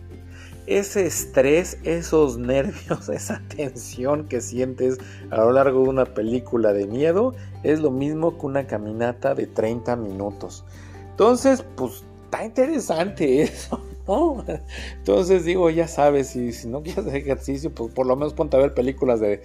Ese 0.67 1.07
estrés, 1.07 1.79
esos 1.85 2.39
nervios, 2.39 3.09
esa 3.15 3.41
tensión 3.55 4.27
que 4.27 4.41
sientes 4.41 4.99
a 5.31 5.37
lo 5.37 5.53
largo 5.53 5.85
de 5.85 5.91
una 5.91 6.07
película 6.07 6.73
de 6.73 6.89
miedo 6.89 7.37
es 7.63 7.79
lo 7.79 7.93
mismo 7.93 8.37
que 8.37 8.47
una 8.47 8.67
caminata 8.67 9.37
de 9.37 9.47
30 9.47 9.95
minutos. 9.95 10.65
Entonces, 11.11 11.65
pues 11.77 12.03
está 12.25 12.45
interesante 12.45 13.43
eso. 13.45 13.81
Entonces 14.07 15.45
digo, 15.45 15.71
ya 15.71 15.87
sabes, 15.87 16.29
si, 16.29 16.53
no 16.67 16.83
quieres 16.83 17.07
hacer 17.07 17.17
ejercicio, 17.17 17.73
pues 17.73 17.93
por 17.93 18.07
lo 18.07 18.17
menos 18.17 18.35
ponte 18.35 18.57
a 18.57 18.61
ver 18.61 18.75
películas 18.75 19.21
de, 19.21 19.39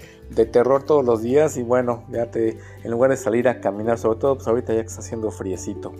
terror 0.51 0.83
todos 0.83 1.05
los 1.05 1.21
días 1.21 1.57
y 1.57 1.63
bueno, 1.63 2.03
ya 2.09 2.31
te, 2.31 2.57
en 2.83 2.91
lugar 2.91 3.11
de 3.11 3.17
salir 3.17 3.47
a 3.47 3.61
caminar, 3.61 3.97
sobre 3.99 4.19
todo 4.19 4.35
pues 4.35 4.47
ahorita 4.47 4.73
ya 4.73 4.81
que 4.81 4.87
está 4.87 5.01
haciendo 5.01 5.29
friecito. 5.31 5.93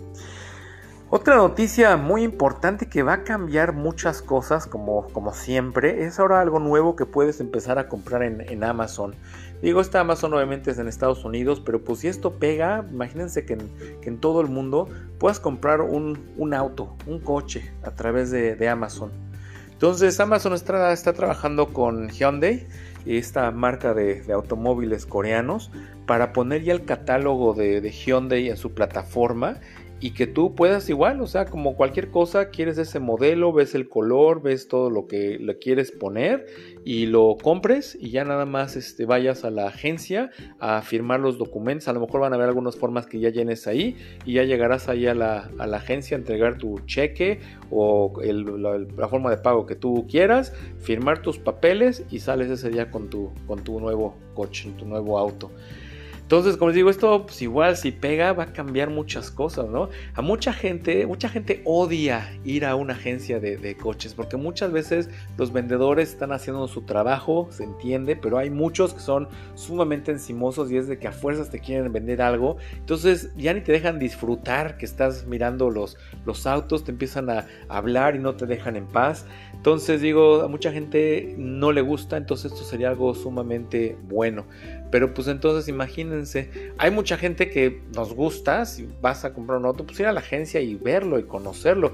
Otra 1.10 1.36
noticia 1.36 1.96
muy 1.96 2.22
importante 2.22 2.86
que 2.86 3.02
va 3.02 3.14
a 3.14 3.24
cambiar 3.24 3.72
muchas 3.72 4.20
cosas, 4.20 4.66
como, 4.66 5.06
como 5.06 5.32
siempre, 5.32 6.04
es 6.04 6.18
ahora 6.18 6.42
algo 6.42 6.58
nuevo 6.58 6.96
que 6.96 7.06
puedes 7.06 7.40
empezar 7.40 7.78
a 7.78 7.88
comprar 7.88 8.22
en, 8.22 8.42
en 8.42 8.62
Amazon. 8.62 9.14
Digo, 9.62 9.80
esta 9.80 10.00
Amazon 10.00 10.34
obviamente 10.34 10.70
es 10.70 10.78
en 10.78 10.86
Estados 10.86 11.24
Unidos, 11.24 11.60
pero 11.64 11.82
pues 11.82 12.00
si 12.00 12.08
esto 12.08 12.34
pega, 12.34 12.86
imagínense 12.90 13.44
que 13.44 13.58
en, 14.02 14.18
todo 14.18 14.40
el 14.40 14.46
mundo 14.48 14.88
puedas 15.18 15.40
comprar 15.40 15.80
un, 15.80 16.54
auto, 16.54 16.96
un 17.06 17.18
coche 17.18 17.72
a 17.82 17.90
través 17.90 18.30
de, 18.30 18.68
Amazon. 18.68 19.10
Entonces 19.72 20.18
Amazon 20.20 20.54
está, 20.54 20.94
trabajando 21.12 21.72
con 21.72 22.08
Hyundai, 22.08 22.66
esta 23.04 23.50
marca 23.50 23.94
de, 23.94 24.24
automóviles 24.32 25.06
coreanos, 25.06 25.72
para 26.06 26.32
poner 26.32 26.62
ya 26.62 26.72
el 26.72 26.84
catálogo 26.84 27.52
de, 27.52 27.80
de 27.80 27.90
Hyundai 27.90 28.48
en 28.48 28.56
su 28.56 28.72
plataforma 28.72 29.58
y 30.00 30.12
que 30.12 30.26
tú 30.28 30.54
puedas 30.54 30.88
igual, 30.88 31.20
o 31.20 31.26
sea, 31.26 31.46
como 31.46 31.74
cualquier 31.74 32.10
cosa, 32.10 32.50
quieres 32.50 32.78
ese 32.78 33.00
modelo, 33.00 33.52
ves 33.52 33.74
el 33.74 33.88
color, 33.88 34.42
ves 34.42 34.68
todo 34.68 34.90
lo 34.90 35.08
que 35.08 35.38
le 35.38 35.58
quieres 35.58 35.90
poner 35.90 36.46
y 36.84 37.06
lo 37.06 37.36
compres 37.42 37.98
y 38.00 38.10
ya 38.10 38.24
nada 38.24 38.46
más 38.46 38.76
este, 38.76 39.06
vayas 39.06 39.44
a 39.44 39.50
la 39.50 39.66
agencia 39.66 40.30
a 40.60 40.82
firmar 40.82 41.18
los 41.18 41.36
documentos. 41.36 41.88
A 41.88 41.92
lo 41.92 42.00
mejor 42.00 42.20
van 42.20 42.32
a 42.32 42.36
haber 42.36 42.48
algunas 42.48 42.76
formas 42.76 43.06
que 43.06 43.18
ya 43.18 43.30
llenes 43.30 43.66
ahí 43.66 43.96
y 44.24 44.34
ya 44.34 44.44
llegarás 44.44 44.88
ahí 44.88 45.06
a 45.06 45.14
la, 45.14 45.50
agencia 45.72 46.16
a 46.16 46.20
entregar 46.20 46.58
tu 46.58 46.78
cheque 46.86 47.40
o 47.70 48.12
la, 48.22 49.08
forma 49.08 49.30
de 49.30 49.38
pago 49.38 49.66
que 49.66 49.74
tú 49.74 50.06
quieras, 50.08 50.52
firmar 50.78 51.22
tus 51.22 51.38
papeles 51.38 52.04
y 52.10 52.20
sales 52.20 52.50
ese 52.50 52.70
día 52.70 52.90
con 52.90 53.10
tu, 53.10 53.32
con 53.46 53.64
tu 53.64 53.80
nuevo 53.80 54.14
coche, 54.34 54.70
tu 54.78 54.86
nuevo 54.86 55.18
auto. 55.18 55.50
Entonces, 56.28 56.58
como 56.58 56.68
les 56.68 56.76
digo, 56.76 56.90
esto 56.90 57.24
pues 57.24 57.40
igual 57.40 57.74
si 57.78 57.90
pega 57.90 58.34
va 58.34 58.42
a 58.42 58.52
cambiar 58.52 58.90
muchas 58.90 59.30
cosas, 59.30 59.70
¿no? 59.70 59.88
A 60.12 60.20
mucha 60.20 60.52
gente, 60.52 61.06
mucha 61.06 61.30
gente 61.30 61.62
odia 61.64 62.38
ir 62.44 62.66
a 62.66 62.74
una 62.74 62.92
agencia 62.92 63.40
de, 63.40 63.76
coches 63.80 64.12
porque 64.12 64.36
muchas 64.36 64.70
veces 64.70 65.08
los 65.38 65.54
vendedores 65.54 66.10
están 66.10 66.32
haciendo 66.32 66.68
su 66.68 66.82
trabajo, 66.82 67.48
se 67.50 67.64
entiende, 67.64 68.14
pero 68.14 68.36
hay 68.36 68.50
muchos 68.50 68.92
que 68.92 69.00
son 69.00 69.26
sumamente 69.54 70.12
encimosos 70.12 70.70
y 70.70 70.76
es 70.76 70.86
de 70.86 70.98
que 70.98 71.08
a 71.08 71.12
fuerzas 71.12 71.48
te 71.48 71.60
quieren 71.60 71.90
vender 71.94 72.20
algo. 72.20 72.58
Entonces 72.76 73.30
ya 73.34 73.54
ni 73.54 73.62
te 73.62 73.72
dejan 73.72 73.98
disfrutar 73.98 74.76
que 74.76 74.84
estás 74.84 75.24
mirando 75.26 75.70
los, 75.70 75.96
los 76.26 76.46
autos, 76.46 76.84
te 76.84 76.90
empiezan 76.90 77.30
a 77.30 77.46
hablar 77.70 78.16
y 78.16 78.18
no 78.18 78.34
te 78.34 78.44
dejan 78.44 78.76
en 78.76 78.86
paz. 78.86 79.24
Entonces 79.54 80.02
digo, 80.02 80.42
a 80.42 80.48
mucha 80.48 80.72
gente 80.72 81.34
no 81.38 81.72
le 81.72 81.80
gusta, 81.80 82.18
entonces 82.18 82.52
esto 82.52 82.64
sería 82.64 82.90
algo 82.90 83.14
sumamente 83.14 83.96
bueno. 84.02 84.44
Pero 84.90 85.12
pues 85.12 85.28
entonces 85.28 85.68
imagínense, 85.68 86.72
hay 86.78 86.90
mucha 86.90 87.16
gente 87.16 87.50
que 87.50 87.82
nos 87.94 88.14
gusta, 88.14 88.64
si 88.64 88.88
vas 89.00 89.24
a 89.24 89.32
comprar 89.32 89.58
un 89.58 89.66
auto, 89.66 89.84
pues 89.84 90.00
ir 90.00 90.06
a 90.06 90.12
la 90.12 90.20
agencia 90.20 90.60
y 90.60 90.74
verlo 90.74 91.18
y 91.18 91.24
conocerlo. 91.24 91.92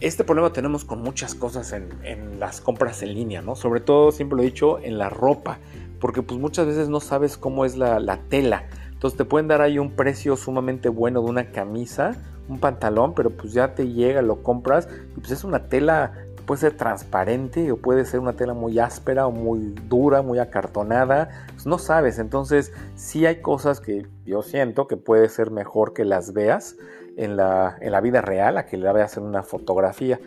Este 0.00 0.24
problema 0.24 0.52
tenemos 0.52 0.84
con 0.84 1.00
muchas 1.00 1.34
cosas 1.34 1.72
en, 1.72 2.38
las 2.38 2.60
compras 2.60 3.02
en 3.02 3.14
línea, 3.14 3.40
¿no? 3.40 3.56
Sobre 3.56 3.80
todo, 3.80 4.12
siempre 4.12 4.36
lo 4.36 4.42
he 4.42 4.46
dicho, 4.46 4.78
en 4.80 4.98
la 4.98 5.08
ropa, 5.08 5.58
porque 6.00 6.20
pues 6.20 6.38
muchas 6.38 6.66
veces 6.66 6.90
no 6.90 7.00
sabes 7.00 7.38
cómo 7.38 7.64
es 7.64 7.76
la, 7.76 7.98
la 7.98 8.18
tela. 8.18 8.66
Entonces 8.92 9.16
te 9.16 9.24
pueden 9.24 9.48
dar 9.48 9.62
ahí 9.62 9.78
un 9.78 9.92
precio 9.92 10.36
sumamente 10.36 10.90
bueno 10.90 11.22
de 11.22 11.30
una 11.30 11.50
camisa, 11.50 12.14
un 12.48 12.60
pantalón, 12.60 13.14
pero 13.14 13.30
pues 13.30 13.54
ya 13.54 13.74
te 13.74 13.88
llega, 13.88 14.20
lo 14.20 14.42
compras 14.42 14.88
y 15.16 15.20
pues 15.20 15.32
es 15.32 15.44
una 15.44 15.68
tela 15.68 16.25
puede 16.46 16.60
ser 16.60 16.76
transparente 16.76 17.70
o 17.72 17.76
puede 17.76 18.04
ser 18.04 18.20
una 18.20 18.34
tela 18.34 18.54
muy 18.54 18.78
áspera 18.78 19.26
o 19.26 19.32
muy 19.32 19.74
dura, 19.88 20.22
muy 20.22 20.38
acartonada, 20.38 21.46
pues 21.52 21.66
no 21.66 21.78
sabes, 21.78 22.18
entonces 22.18 22.72
sí 22.94 23.26
hay 23.26 23.42
cosas 23.42 23.80
que 23.80 24.06
yo 24.24 24.42
siento 24.42 24.86
que 24.86 24.96
puede 24.96 25.28
ser 25.28 25.50
mejor 25.50 25.92
que 25.92 26.04
las 26.04 26.32
veas 26.32 26.76
en 27.16 27.36
la, 27.36 27.76
en 27.80 27.92
la 27.92 28.00
vida 28.00 28.20
real 28.20 28.58
a 28.58 28.66
que 28.66 28.76
la 28.76 28.92
veas 28.92 29.16
en 29.16 29.24
una 29.24 29.42
fotografía. 29.42 30.20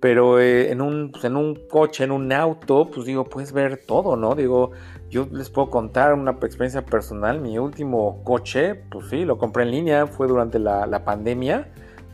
Pero 0.00 0.40
eh, 0.40 0.72
en, 0.72 0.80
un, 0.80 1.10
pues 1.12 1.24
en 1.24 1.36
un 1.36 1.54
coche, 1.68 2.04
en 2.04 2.10
un 2.10 2.32
auto, 2.32 2.90
pues 2.90 3.06
digo, 3.06 3.24
puedes 3.24 3.52
ver 3.52 3.82
todo, 3.86 4.16
¿no? 4.16 4.34
Digo, 4.34 4.70
yo 5.10 5.26
les 5.30 5.50
puedo 5.50 5.68
contar 5.68 6.14
una 6.14 6.30
experiencia 6.30 6.86
personal. 6.86 7.38
Mi 7.40 7.58
último 7.58 8.24
coche, 8.24 8.74
pues 8.74 9.10
sí, 9.10 9.26
lo 9.26 9.36
compré 9.36 9.64
en 9.64 9.72
línea, 9.72 10.06
fue 10.06 10.26
durante 10.26 10.58
la, 10.58 10.86
la 10.86 11.04
pandemia 11.04 11.68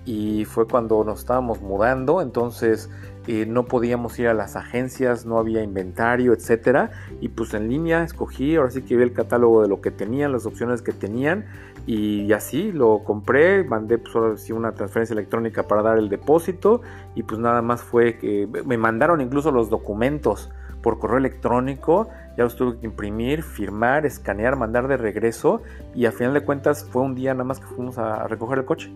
y 0.07 0.45
fue 0.45 0.67
cuando 0.67 1.03
nos 1.05 1.21
estábamos 1.21 1.61
mudando, 1.61 2.23
entonces 2.23 2.89
eh, 3.27 3.47
no 3.47 3.65
podíamos 3.65 4.19
ir 4.19 4.29
a 4.29 4.35
las 4.35 4.57
agencias, 4.57 5.27
no 5.27 5.39
había 5.39 5.63
inventario, 5.63 6.33
etcétera, 6.33 6.91
y 7.21 7.29
pues 7.29 7.55
en 7.55 7.69
línea 7.69 8.03
escogí, 8.05 8.57
ahora 8.57 8.71
sí 8.71 8.83
que 8.83 8.97
vi 8.97 9.03
el 9.03 9.13
catálogo 9.13 9.63
de 9.63 9.69
lo 9.69 9.81
que 9.81 9.91
tenían, 9.91 10.33
las 10.33 10.47
opciones 10.47 10.83
que 10.83 10.93
tenían, 10.93 11.47
y 11.87 12.33
así 12.33 12.73
lo 12.73 13.05
compré, 13.05 13.65
mandé 13.65 13.99
pues 13.99 14.15
ahora 14.15 14.37
sí 14.37 14.53
una 14.53 14.73
transferencia 14.73 15.15
electrónica 15.15 15.65
para 15.65 15.83
dar 15.83 15.99
el 15.99 16.09
depósito, 16.09 16.83
y 17.15 17.23
pues 17.23 17.41
nada 17.41 17.63
más 17.63 17.83
fue 17.83 18.19
que 18.19 18.49
me 18.65 18.77
mandaron 18.77 19.21
incluso 19.21 19.51
los 19.51 19.71
documentos 19.71 20.51
por 20.83 20.99
correo 21.01 21.19
electrónico, 21.19 22.09
ya 22.37 22.45
los 22.45 22.55
tuve 22.55 22.79
que 22.79 22.87
imprimir, 22.87 23.43
firmar, 23.43 24.07
escanear, 24.07 24.57
mandar 24.57 24.87
de 24.87 24.97
regreso, 24.97 25.63
y 25.95 26.07
a 26.07 26.13
final 26.13 26.35
de 26.35 26.43
cuentas 26.43 26.87
fue 26.91 27.03
un 27.03 27.15
día 27.15 27.35
nada 27.35 27.45
más 27.45 27.59
que 27.59 27.67
fuimos 27.67 27.99
a 27.99 28.29
recoger 28.29 28.59
el 28.59 28.65
coche. 28.65 28.93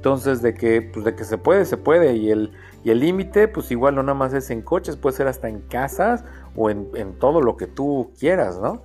Entonces, 0.00 0.40
de 0.40 0.54
que, 0.54 0.80
pues 0.80 1.04
de 1.04 1.14
que 1.14 1.24
se 1.24 1.36
puede, 1.36 1.66
se 1.66 1.76
puede. 1.76 2.14
Y 2.14 2.30
el 2.30 2.52
y 2.82 2.94
límite, 2.94 3.48
pues 3.48 3.70
igual 3.70 3.94
no 3.94 4.02
nada 4.02 4.14
más 4.14 4.32
es 4.32 4.48
en 4.48 4.62
coches, 4.62 4.96
puede 4.96 5.14
ser 5.14 5.26
hasta 5.28 5.48
en 5.48 5.60
casas 5.60 6.24
o 6.56 6.70
en, 6.70 7.18
todo 7.18 7.42
lo 7.42 7.58
que 7.58 7.66
tú 7.66 8.12
quieras, 8.18 8.58
¿no? 8.58 8.82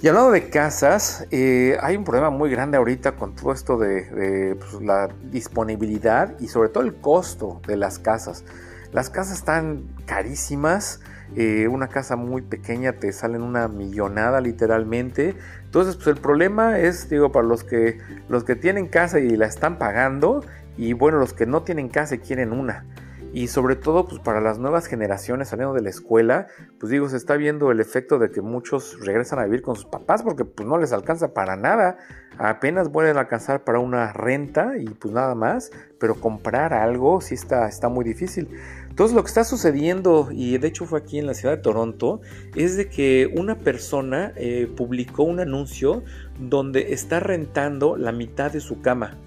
Y 0.00 0.06
hablando 0.06 0.30
de 0.30 0.48
casas, 0.48 1.26
eh, 1.32 1.76
hay 1.80 1.96
un 1.96 2.04
problema 2.04 2.30
muy 2.30 2.48
grande 2.50 2.76
ahorita 2.76 3.16
con 3.16 3.34
todo 3.34 3.52
esto 3.52 3.76
de, 3.76 4.56
pues, 4.56 4.80
la 4.82 5.08
disponibilidad 5.32 6.38
y 6.38 6.46
sobre 6.46 6.68
todo 6.68 6.84
el 6.84 6.94
costo 6.94 7.60
de 7.66 7.76
las 7.76 7.98
casas. 7.98 8.44
Las 8.92 9.10
casas 9.10 9.38
están 9.38 9.88
carísimas. 10.04 11.00
Eh, 11.34 11.68
una 11.68 11.88
casa 11.88 12.16
muy 12.16 12.42
pequeña 12.42 12.92
te 12.94 13.12
salen 13.12 13.42
una 13.42 13.68
millonada 13.68 14.40
literalmente. 14.40 15.34
Entonces, 15.64 15.96
pues 15.96 16.08
el 16.08 16.16
problema 16.16 16.78
es, 16.78 17.08
digo, 17.08 17.32
para 17.32 17.46
los 17.46 17.64
que, 17.64 17.98
los 18.28 18.44
que 18.44 18.56
tienen 18.56 18.86
casa 18.86 19.18
y 19.18 19.30
la 19.36 19.46
están 19.46 19.78
pagando, 19.78 20.44
y 20.76 20.92
bueno, 20.92 21.18
los 21.18 21.32
que 21.32 21.46
no 21.46 21.62
tienen 21.62 21.88
casa 21.88 22.14
y 22.14 22.18
quieren 22.18 22.52
una. 22.52 22.84
Y 23.32 23.48
sobre 23.48 23.76
todo, 23.76 24.06
pues 24.06 24.18
para 24.20 24.40
las 24.40 24.58
nuevas 24.58 24.86
generaciones 24.86 25.48
saliendo 25.48 25.74
de 25.74 25.82
la 25.82 25.90
escuela, 25.90 26.46
pues 26.80 26.90
digo, 26.90 27.06
se 27.08 27.18
está 27.18 27.36
viendo 27.36 27.70
el 27.70 27.80
efecto 27.80 28.18
de 28.18 28.30
que 28.30 28.40
muchos 28.40 28.98
regresan 29.04 29.38
a 29.38 29.44
vivir 29.44 29.60
con 29.60 29.76
sus 29.76 29.84
papás 29.84 30.22
porque 30.22 30.46
pues 30.46 30.66
no 30.66 30.78
les 30.78 30.92
alcanza 30.92 31.34
para 31.34 31.54
nada. 31.54 31.98
Apenas 32.38 32.90
vuelven 32.90 33.18
a 33.18 33.20
alcanzar 33.20 33.62
para 33.62 33.78
una 33.78 34.12
renta 34.14 34.78
y 34.78 34.86
pues 34.86 35.12
nada 35.12 35.34
más. 35.34 35.70
Pero 36.00 36.14
comprar 36.14 36.72
algo 36.72 37.20
sí 37.20 37.34
está, 37.34 37.68
está 37.68 37.90
muy 37.90 38.06
difícil. 38.06 38.48
Entonces 38.96 39.14
lo 39.14 39.22
que 39.24 39.28
está 39.28 39.44
sucediendo, 39.44 40.28
y 40.32 40.56
de 40.56 40.68
hecho 40.68 40.86
fue 40.86 41.00
aquí 41.00 41.18
en 41.18 41.26
la 41.26 41.34
ciudad 41.34 41.54
de 41.54 41.62
Toronto, 41.62 42.22
es 42.54 42.78
de 42.78 42.88
que 42.88 43.30
una 43.36 43.58
persona 43.58 44.32
eh, 44.36 44.72
publicó 44.74 45.24
un 45.24 45.38
anuncio 45.38 46.02
donde 46.40 46.94
está 46.94 47.20
rentando 47.20 47.98
la 47.98 48.10
mitad 48.10 48.50
de 48.50 48.60
su 48.60 48.80
cama. 48.80 49.18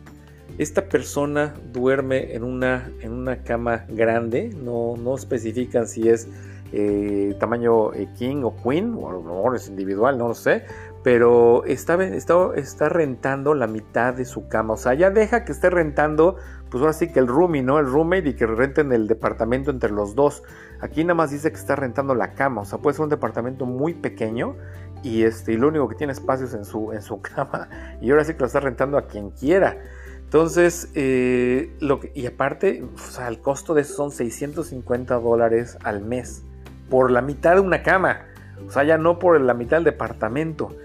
Esta 0.58 0.90
persona 0.90 1.54
duerme 1.72 2.34
en 2.34 2.46
una, 2.46 2.92
en 3.02 3.14
una 3.14 3.44
cama 3.44 3.86
grande, 3.90 4.50
no, 4.60 4.96
no 4.98 5.14
especifican 5.14 5.88
si 5.88 6.10
es 6.10 6.28
eh, 6.72 7.36
tamaño 7.40 7.94
eh, 7.94 8.08
king 8.18 8.42
o 8.42 8.56
queen, 8.64 8.96
o 8.96 9.08
a 9.08 9.14
lo 9.14 9.22
mejor 9.22 9.56
es 9.56 9.68
individual, 9.68 10.18
no 10.18 10.30
lo 10.30 10.34
sé, 10.34 10.64
pero 11.12 11.65
está, 11.65 11.95
está, 12.04 12.36
está, 12.56 12.88
rentando 12.88 13.56
la 13.56 13.65
mitad 13.65 14.13
de 14.13 14.26
su 14.26 14.48
cama, 14.48 14.76
o 14.76 14.78
sea, 14.78 14.93
ya 14.93 15.10
deja 15.10 15.43
que 15.43 15.52
esté 15.52 15.72
rentando, 15.72 16.36
pues 16.69 16.82
ahora 16.82 16.93
sí 16.93 17.12
que 17.12 17.17
el 17.17 17.26
roomie, 17.26 17.63
¿no? 17.63 17.80
El 17.80 17.88
roommate 17.88 18.30
y 18.30 18.34
que 18.36 18.45
renten 18.45 18.91
el 18.91 19.08
departamento 19.08 19.72
entre 19.72 19.89
los 19.89 20.13
dos. 20.13 20.43
Aquí 20.82 21.04
nada 21.04 21.15
más 21.15 21.32
dice 21.32 21.50
que 21.52 21.58
está 21.58 21.76
rentando 21.76 22.13
la 22.13 22.36
cama, 22.36 22.62
o 22.62 22.65
sea, 22.65 22.78
puede 22.78 22.93
ser 22.93 23.06
un 23.06 23.10
departamento 23.10 23.65
muy 23.65 23.95
pequeño 23.95 24.56
y, 25.02 25.24
este, 25.24 25.54
y 25.54 25.58
lo 25.58 25.69
único 25.69 25.89
que 25.89 25.95
tiene 25.95 26.13
espacios 26.13 26.54
en 26.54 26.63
su, 26.63 26.93
en 26.93 27.02
su 27.02 27.19
cama 27.24 27.69
y 28.02 28.12
ahora 28.12 28.24
sí 28.24 28.34
que 28.36 28.41
lo 28.41 28.45
está 28.45 28.60
rentando 28.60 28.95
a 28.95 29.08
quien 29.08 29.32
quiera. 29.32 29.80
Entonces, 30.19 30.91
eh, 30.93 31.76
lo 31.80 32.02
y 32.13 32.28
aparte, 32.28 32.84
o 32.84 33.00
sea, 33.00 33.30
el 33.30 33.39
costo 33.39 33.74
de 33.74 33.82
eso 33.82 33.95
son 33.95 34.12
650 34.12 35.15
dólares 35.15 35.76
al 35.84 36.02
mes 36.02 36.43
por 36.88 37.10
la 37.10 37.24
mitad 37.24 37.56
de 37.56 37.62
una 37.62 37.82
cama. 37.82 38.28
O 38.67 38.72
sea, 38.72 38.84
ya 38.84 39.00
no 39.00 39.17
por 39.17 39.41
la 39.41 39.56
mitad 39.56 39.78
del 39.78 39.86
departamento. 39.86 40.76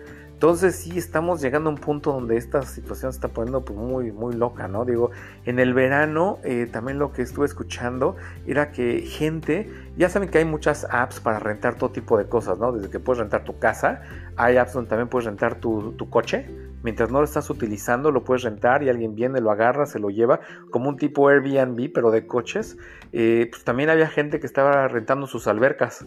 Entonces 0.45 0.77
sí 0.77 0.99
estamos 0.99 1.41
llegando 1.41 1.71
a 1.71 1.73
un 1.73 1.79
punto 1.79 2.13
donde 2.13 2.37
esta 2.37 2.61
situación 2.61 3.11
se 3.11 3.17
está 3.17 3.29
poniendo 3.29 3.65
pues, 3.65 3.79
muy, 3.79 4.13
muy 4.13 4.35
loca, 4.35 4.69
¿no? 4.69 4.85
Digo, 4.85 5.11
en 5.47 5.59
el 5.59 5.73
verano 5.73 6.39
eh, 6.45 6.69
también 6.71 6.99
lo 6.99 7.15
que 7.15 7.23
estuve 7.23 7.47
escuchando 7.47 8.17
era 8.47 8.71
que 8.71 9.01
gente, 9.01 9.71
ya 9.97 10.11
saben 10.11 10.29
que 10.29 10.37
hay 10.37 10.45
muchas 10.45 10.87
apps 10.91 11.19
para 11.19 11.39
rentar 11.39 11.77
todo 11.77 11.93
tipo 11.93 12.19
de 12.19 12.27
cosas, 12.27 12.59
¿no? 12.59 12.73
Desde 12.73 12.91
que 12.91 13.01
puedes 13.01 13.21
rentar 13.21 13.43
tu 13.45 13.59
casa, 13.59 14.03
hay 14.37 14.59
apps 14.59 14.75
donde 14.75 14.91
también 14.91 15.09
puedes 15.09 15.25
rentar 15.25 15.55
tu, 15.55 15.97
coche 16.11 16.47
mientras 16.83 17.11
no 17.11 17.21
lo 17.21 17.25
estás 17.25 17.49
utilizando, 17.49 18.11
lo 18.11 18.23
puedes 18.23 18.43
rentar 18.43 18.83
y 18.83 18.91
alguien 18.91 19.15
viene, 19.15 19.41
lo 19.41 19.51
agarra, 19.51 19.87
se 19.87 19.99
lo 19.99 20.11
lleva, 20.11 20.41
como 20.71 20.91
un 20.91 20.99
tipo 20.99 21.27
Airbnb, 21.31 21.91
pero 21.91 22.11
de 22.11 22.27
coches. 22.27 22.77
Eh, 23.15 23.49
pues 23.51 23.65
también 23.65 23.89
había 23.89 24.09
gente 24.09 24.41
que 24.41 24.47
estaba 24.47 24.89
rentando 24.89 25.27
sus 25.27 25.47
albercas. 25.47 26.05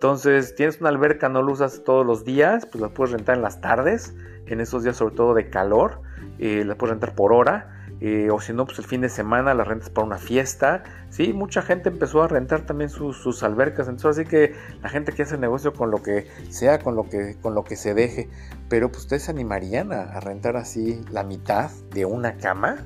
Entonces, 0.00 0.54
tienes 0.54 0.80
una 0.80 0.88
alberca, 0.88 1.28
no 1.28 1.42
lo 1.42 1.52
usas 1.52 1.84
todos 1.84 2.06
los 2.06 2.24
días, 2.24 2.64
pues 2.64 2.80
la 2.80 2.88
puedes 2.88 3.12
rentar 3.12 3.36
en 3.36 3.42
las 3.42 3.60
tardes, 3.60 4.14
en 4.46 4.62
esos 4.62 4.82
días 4.82 4.96
sobre 4.96 5.14
todo 5.14 5.34
de 5.34 5.50
calor, 5.50 6.00
eh, 6.38 6.64
la 6.64 6.74
puedes 6.74 6.92
rentar 6.92 7.14
por 7.14 7.34
hora. 7.34 7.76
Eh, 8.00 8.30
o 8.30 8.40
si 8.40 8.54
no, 8.54 8.64
pues 8.64 8.78
el 8.78 8.86
fin 8.86 9.02
de 9.02 9.10
semana 9.10 9.52
las 9.52 9.68
rentas 9.68 9.90
para 9.90 10.06
una 10.06 10.16
fiesta. 10.16 10.84
Sí, 11.10 11.34
mucha 11.34 11.60
gente 11.60 11.90
empezó 11.90 12.22
a 12.22 12.28
rentar 12.28 12.62
también 12.62 12.88
sus, 12.88 13.42
albercas. 13.42 13.88
Entonces, 13.88 14.22
así 14.22 14.30
que 14.30 14.54
la 14.80 14.88
gente 14.88 15.12
que 15.12 15.24
hace 15.24 15.36
negocio 15.36 15.74
con 15.74 15.90
lo 15.90 16.02
que 16.02 16.26
sea, 16.48 16.78
con 16.78 16.96
lo 16.96 17.06
que, 17.06 17.36
con 17.42 17.54
lo 17.54 17.62
que 17.62 17.76
se 17.76 17.92
deje. 17.92 18.30
Pero 18.70 18.88
pues 18.88 19.02
ustedes 19.02 19.24
se 19.24 19.32
animarían 19.32 19.92
a, 19.92 20.18
rentar 20.20 20.56
así 20.56 21.04
la 21.10 21.24
mitad 21.24 21.70
de 21.90 22.06
una 22.06 22.38
cama. 22.38 22.78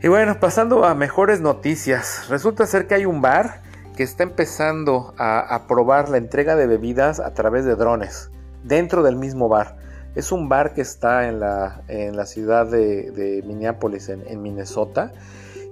Y 0.00 0.06
bueno, 0.06 0.38
pasando 0.38 0.84
a 0.84 0.94
mejores 0.94 1.40
noticias. 1.40 2.28
Resulta 2.28 2.66
ser 2.66 2.86
que 2.86 2.94
hay 2.94 3.04
un 3.04 3.20
bar 3.20 3.66
que 3.98 4.04
está 4.04 4.22
empezando 4.22 5.12
a, 5.18 5.64
probar 5.66 6.08
la 6.08 6.18
entrega 6.18 6.54
de 6.54 6.68
bebidas 6.68 7.18
a 7.18 7.34
través 7.34 7.64
de 7.64 7.74
drones 7.74 8.30
dentro 8.62 9.02
del 9.02 9.16
mismo 9.16 9.48
bar. 9.48 9.76
Es 10.14 10.30
un 10.30 10.48
bar 10.48 10.72
que 10.72 10.82
está 10.82 11.28
en 11.28 11.40
la, 11.40 11.82
en 11.88 12.16
la 12.16 12.24
ciudad 12.24 12.68
de, 12.68 13.42
Minneapolis, 13.44 14.08
en, 14.08 14.40
Minnesota. 14.40 15.12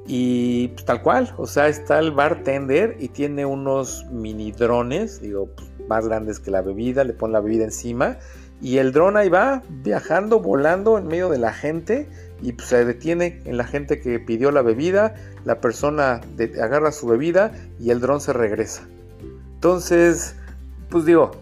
Y 0.09 0.69
pues, 0.75 0.85
tal 0.85 1.03
cual, 1.03 1.35
o 1.37 1.47
sea, 1.47 1.69
está 1.69 2.01
el 2.01 2.11
bartender 2.11 2.97
y 2.99 3.11
tiene 3.11 3.47
unos 3.47 4.05
mini 4.11 4.51
drones, 4.51 5.21
digo, 5.21 5.47
pues, 5.55 5.71
más 5.89 6.09
grandes 6.09 6.41
que 6.41 6.51
la 6.51 6.63
bebida, 6.63 7.05
le 7.05 7.13
pone 7.13 7.33
la 7.33 7.41
bebida 7.41 7.63
encima 7.63 8.19
y 8.61 8.79
el 8.79 8.93
dron 8.93 9.17
ahí 9.17 9.29
va 9.29 9.63
viajando, 9.69 10.41
volando 10.41 10.99
en 10.99 11.07
medio 11.07 11.29
de 11.29 11.39
la 11.39 11.53
gente 11.53 12.09
y 12.43 12.53
pues, 12.53 12.69
se 12.69 12.85
detiene 12.85 13.41
en 13.45 13.57
la 13.57 13.65
gente 13.65 14.01
que 14.01 14.19
pidió 14.21 14.51
la 14.51 14.63
bebida, 14.63 15.15
la 15.45 15.61
persona 15.61 16.21
agarra 16.63 16.93
su 16.93 17.07
bebida 17.07 17.53
y 17.81 17.91
el 17.91 18.01
dron 18.01 18.21
se 18.21 18.33
regresa. 18.33 18.83
Entonces, 19.55 20.37
pues 20.91 21.05
digo, 21.05 21.33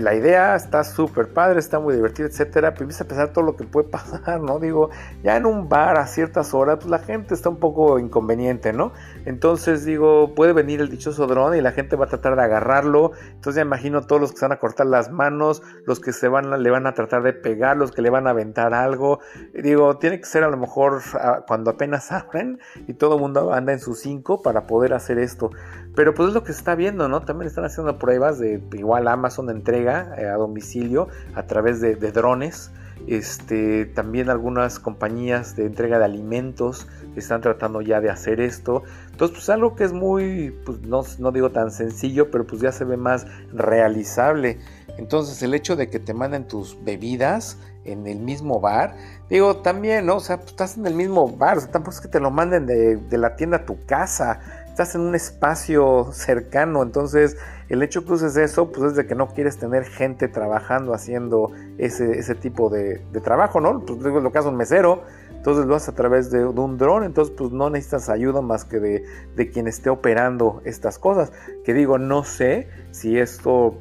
la 0.00 0.14
idea 0.14 0.54
está 0.54 0.84
súper 0.84 1.32
padre, 1.32 1.58
está 1.58 1.80
muy 1.80 1.94
divertida, 1.94 2.26
etcétera, 2.26 2.72
pero 2.72 2.84
empieza 2.84 3.04
a 3.04 3.08
pensar 3.08 3.32
todo 3.32 3.44
lo 3.44 3.56
que 3.56 3.64
puede 3.64 3.88
pasar, 3.88 4.40
¿no? 4.40 4.58
Digo, 4.58 4.90
ya 5.22 5.36
en 5.36 5.46
un 5.46 5.68
bar 5.68 5.98
a 5.98 6.06
ciertas 6.06 6.54
horas, 6.54 6.76
pues 6.76 6.90
la 6.90 7.00
gente 7.00 7.34
está 7.34 7.48
un 7.48 7.58
poco 7.58 7.98
inconveniente, 7.98 8.72
¿no? 8.72 8.92
Entonces 9.24 9.84
digo, 9.84 10.34
puede 10.34 10.52
venir 10.52 10.80
el 10.80 10.90
dichoso 10.90 11.26
dron 11.26 11.56
y 11.56 11.60
la 11.60 11.72
gente 11.72 11.96
va 11.96 12.04
a 12.04 12.08
tratar 12.08 12.36
de 12.36 12.42
agarrarlo. 12.42 13.12
Entonces 13.26 13.56
ya 13.56 13.62
imagino 13.62 14.02
todos 14.02 14.20
los 14.20 14.32
que 14.32 14.38
se 14.38 14.44
van 14.44 14.52
a 14.52 14.58
cortar 14.58 14.86
las 14.86 15.10
manos, 15.10 15.62
los 15.86 16.00
que 16.00 16.12
se 16.12 16.28
van 16.28 16.62
le 16.62 16.70
van 16.70 16.86
a 16.86 16.94
tratar 16.94 17.22
de 17.22 17.32
pegar, 17.32 17.76
los 17.76 17.90
que 17.92 18.02
le 18.02 18.10
van 18.10 18.26
a 18.26 18.30
aventar 18.30 18.74
algo. 18.74 19.20
Digo, 19.54 19.98
tiene 19.98 20.20
que 20.20 20.26
ser 20.26 20.44
a 20.44 20.48
lo 20.48 20.56
mejor 20.56 21.00
ah, 21.14 21.44
cuando 21.46 21.70
apenas 21.70 22.12
abren 22.12 22.58
y 22.86 22.94
todo 22.94 23.14
el 23.16 23.20
mundo 23.20 23.52
anda 23.52 23.72
en 23.72 23.80
sus 23.80 24.00
cinco 24.00 24.42
para 24.42 24.66
poder 24.66 24.94
hacer 24.94 25.18
esto. 25.18 25.50
Pero 25.94 26.14
pues 26.14 26.28
es 26.28 26.34
lo 26.34 26.44
que 26.44 26.52
se 26.52 26.58
está 26.58 26.74
viendo, 26.74 27.08
¿no? 27.08 27.22
También 27.22 27.48
están 27.48 27.64
haciendo 27.64 27.98
pruebas 27.98 28.38
de 28.38 28.62
igual 28.72 29.08
Amazon 29.08 29.50
entrega 29.50 30.14
eh, 30.18 30.26
a 30.26 30.34
domicilio 30.34 31.08
a 31.34 31.44
través 31.44 31.80
de, 31.80 31.94
drones. 31.94 32.70
Este, 33.06 33.86
también 33.86 34.28
algunas 34.28 34.78
compañías 34.78 35.56
de 35.56 35.64
entrega 35.64 35.98
de 35.98 36.04
alimentos 36.04 36.86
están 37.16 37.40
tratando 37.40 37.80
ya 37.80 38.00
de 38.00 38.10
hacer 38.10 38.40
esto. 38.40 38.82
Entonces, 39.10 39.36
pues 39.36 39.50
algo 39.50 39.74
que 39.74 39.84
es 39.84 39.92
muy, 39.92 40.54
pues 40.64 40.80
no, 40.82 41.02
no 41.18 41.32
digo 41.32 41.50
tan 41.50 41.70
sencillo, 41.70 42.30
pero 42.30 42.46
pues 42.46 42.60
ya 42.60 42.72
se 42.72 42.84
ve 42.84 42.96
más 42.96 43.26
realizable. 43.52 44.58
Entonces, 44.98 45.42
el 45.42 45.54
hecho 45.54 45.76
de 45.76 45.88
que 45.88 45.98
te 45.98 46.14
manden 46.14 46.46
tus 46.46 46.76
bebidas 46.84 47.56
en 47.84 48.06
el 48.06 48.18
mismo 48.18 48.60
bar, 48.60 48.94
digo, 49.30 49.56
también, 49.56 50.06
¿no? 50.06 50.16
O 50.16 50.20
sea, 50.20 50.36
pues, 50.36 50.50
estás 50.50 50.76
en 50.76 50.86
el 50.86 50.94
mismo 50.94 51.26
bar, 51.28 51.56
o 51.56 51.60
sea, 51.60 51.70
tampoco 51.70 51.94
es 51.94 52.00
que 52.02 52.08
te 52.08 52.20
lo 52.20 52.30
manden 52.30 52.66
de, 52.66 52.96
de 52.96 53.18
la 53.18 53.34
tienda 53.34 53.58
a 53.58 53.64
tu 53.64 53.84
casa 53.86 54.40
estás 54.82 54.94
en 54.94 55.02
un 55.02 55.14
espacio 55.14 56.08
cercano, 56.12 56.82
entonces 56.82 57.36
el 57.68 57.82
hecho 57.82 58.06
que 58.06 58.14
uses 58.14 58.34
eso, 58.38 58.72
pues 58.72 58.92
es 58.92 58.96
de 58.96 59.06
que 59.06 59.14
no 59.14 59.28
quieres 59.28 59.58
tener 59.58 59.84
gente 59.84 60.26
trabajando 60.26 60.94
haciendo 60.94 61.52
ese, 61.76 62.18
ese 62.18 62.34
tipo 62.34 62.70
de, 62.70 63.02
trabajo, 63.22 63.60
¿no? 63.60 63.84
Pues 63.84 63.98
lo 64.00 64.32
que 64.32 64.38
hace 64.38 64.48
un 64.48 64.56
mesero, 64.56 65.02
entonces 65.40 65.64
lo 65.64 65.74
haces 65.74 65.88
a 65.88 65.94
través 65.94 66.30
de, 66.30 66.44
un 66.44 66.76
dron, 66.76 67.02
entonces 67.02 67.34
pues 67.34 67.50
no 67.50 67.70
necesitas 67.70 68.10
ayuda 68.10 68.42
más 68.42 68.66
que 68.66 68.78
de, 68.78 69.04
de, 69.36 69.48
quien 69.48 69.68
esté 69.68 69.88
operando 69.88 70.60
estas 70.66 70.98
cosas. 70.98 71.32
Que 71.64 71.72
digo, 71.72 71.96
no 71.96 72.24
sé 72.24 72.68
si 72.90 73.18
esto 73.18 73.78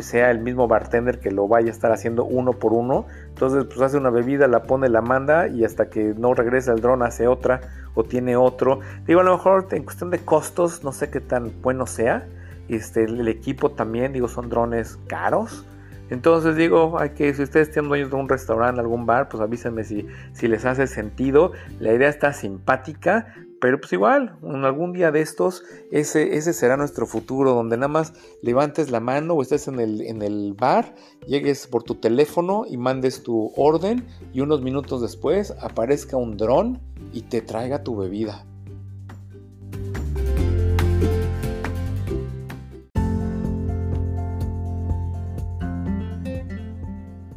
sea 0.00 0.30
el 0.30 0.38
mismo 0.38 0.68
bartender 0.68 1.20
que 1.20 1.30
lo 1.30 1.48
vaya 1.48 1.68
a 1.68 1.70
estar 1.70 1.92
haciendo 1.92 2.24
uno 2.24 2.54
por 2.54 2.72
uno, 2.72 3.04
entonces 3.28 3.66
pues 3.66 3.78
hace 3.82 3.98
una 3.98 4.08
bebida, 4.08 4.48
la 4.48 4.62
pone, 4.62 4.88
la 4.88 5.02
manda 5.02 5.48
y 5.48 5.66
hasta 5.66 5.90
que 5.90 6.14
no 6.16 6.32
regresa 6.32 6.72
el 6.72 6.80
dron 6.80 7.02
hace 7.02 7.28
otra 7.28 7.60
o 7.94 8.04
tiene 8.04 8.36
otro. 8.36 8.80
Digo, 9.06 9.20
a 9.20 9.24
lo 9.24 9.32
mejor 9.36 9.66
en 9.72 9.84
cuestión 9.84 10.08
de 10.08 10.20
costos, 10.20 10.82
no 10.82 10.92
sé 10.92 11.10
qué 11.10 11.20
tan 11.20 11.52
bueno 11.60 11.86
sea. 11.86 12.26
Este, 12.70 13.04
el 13.04 13.28
equipo 13.28 13.72
también, 13.72 14.14
digo, 14.14 14.28
son 14.28 14.48
drones 14.48 14.98
caros. 15.08 15.66
Entonces 16.12 16.56
digo, 16.56 16.98
hay 16.98 17.10
que, 17.14 17.32
si 17.32 17.42
ustedes 17.42 17.70
tienen 17.70 17.88
dueños 17.88 18.10
de 18.10 18.16
un 18.16 18.28
restaurante, 18.28 18.82
algún 18.82 19.06
bar, 19.06 19.30
pues 19.30 19.42
avísenme 19.42 19.82
si, 19.82 20.06
si 20.34 20.46
les 20.46 20.66
hace 20.66 20.86
sentido. 20.86 21.52
La 21.80 21.94
idea 21.94 22.10
está 22.10 22.34
simpática, 22.34 23.34
pero 23.62 23.80
pues 23.80 23.94
igual, 23.94 24.36
en 24.42 24.66
algún 24.66 24.92
día 24.92 25.10
de 25.10 25.22
estos, 25.22 25.64
ese, 25.90 26.36
ese 26.36 26.52
será 26.52 26.76
nuestro 26.76 27.06
futuro, 27.06 27.54
donde 27.54 27.78
nada 27.78 27.88
más 27.88 28.12
levantes 28.42 28.90
la 28.90 29.00
mano 29.00 29.32
o 29.32 29.40
estés 29.40 29.68
en 29.68 29.80
el, 29.80 30.02
en 30.02 30.20
el 30.20 30.52
bar, 30.52 30.94
llegues 31.26 31.66
por 31.66 31.82
tu 31.82 31.94
teléfono 31.94 32.66
y 32.68 32.76
mandes 32.76 33.22
tu 33.22 33.50
orden 33.56 34.04
y 34.34 34.42
unos 34.42 34.60
minutos 34.60 35.00
después 35.00 35.54
aparezca 35.62 36.18
un 36.18 36.36
dron 36.36 36.78
y 37.14 37.22
te 37.22 37.40
traiga 37.40 37.84
tu 37.84 37.96
bebida. 37.96 38.44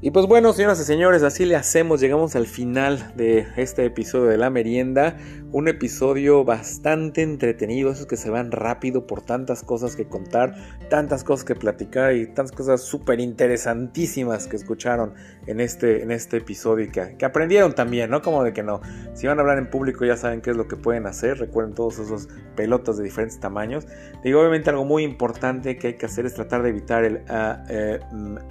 Y 0.05 0.11
pues 0.11 0.27
bueno, 0.27 0.53
señoras 0.53 0.79
y 0.79 0.83
señores, 0.83 1.23
así 1.23 1.45
le 1.45 1.55
hacemos, 1.55 1.99
llegamos 1.99 2.35
al 2.35 2.45
final 2.45 3.13
de 3.15 3.47
este 3.57 3.85
episodio 3.85 4.25
de 4.25 4.37
la 4.37 4.51
merienda, 4.51 5.17
un 5.51 5.67
episodio 5.67 6.43
bastante 6.43 7.23
entretenido, 7.23 7.89
esos 7.89 8.05
que 8.05 8.15
se 8.15 8.29
van 8.29 8.51
rápido 8.51 9.07
por 9.07 9.23
tantas 9.23 9.63
cosas 9.63 9.95
que 9.95 10.07
contar, 10.07 10.53
tantas 10.91 11.23
cosas 11.23 11.43
que 11.43 11.55
platicar 11.55 12.13
y 12.13 12.27
tantas 12.27 12.51
cosas 12.51 12.81
súper 12.81 13.19
interesantísimas 13.19 14.45
que 14.45 14.57
escucharon 14.57 15.15
en 15.47 15.59
este, 15.59 16.03
en 16.03 16.11
este 16.11 16.37
episodio 16.37 16.85
y 16.85 16.89
que, 16.89 17.25
aprendieron 17.25 17.73
también, 17.73 18.11
¿no? 18.11 18.21
Como 18.21 18.43
de 18.43 18.53
que 18.53 18.61
no, 18.61 18.81
si 19.15 19.25
van 19.25 19.39
a 19.39 19.41
hablar 19.41 19.57
en 19.57 19.71
público 19.71 20.05
ya 20.05 20.17
saben 20.17 20.41
qué 20.41 20.51
es 20.51 20.55
lo 20.55 20.67
que 20.67 20.75
pueden 20.75 21.07
hacer, 21.07 21.39
recuerden 21.39 21.73
todos 21.73 21.97
esos 21.97 22.27
pelotas 22.55 22.97
de 22.97 23.05
diferentes 23.05 23.39
tamaños. 23.39 23.87
Digo, 24.23 24.39
obviamente 24.39 24.69
algo 24.69 24.85
muy 24.85 25.01
importante 25.01 25.79
que 25.79 25.87
hay 25.87 25.93
que 25.95 26.05
hacer 26.05 26.27
es 26.27 26.35
tratar 26.35 26.61
de 26.61 26.69
evitar 26.69 27.03
el 27.03 27.23
A, 27.27 27.63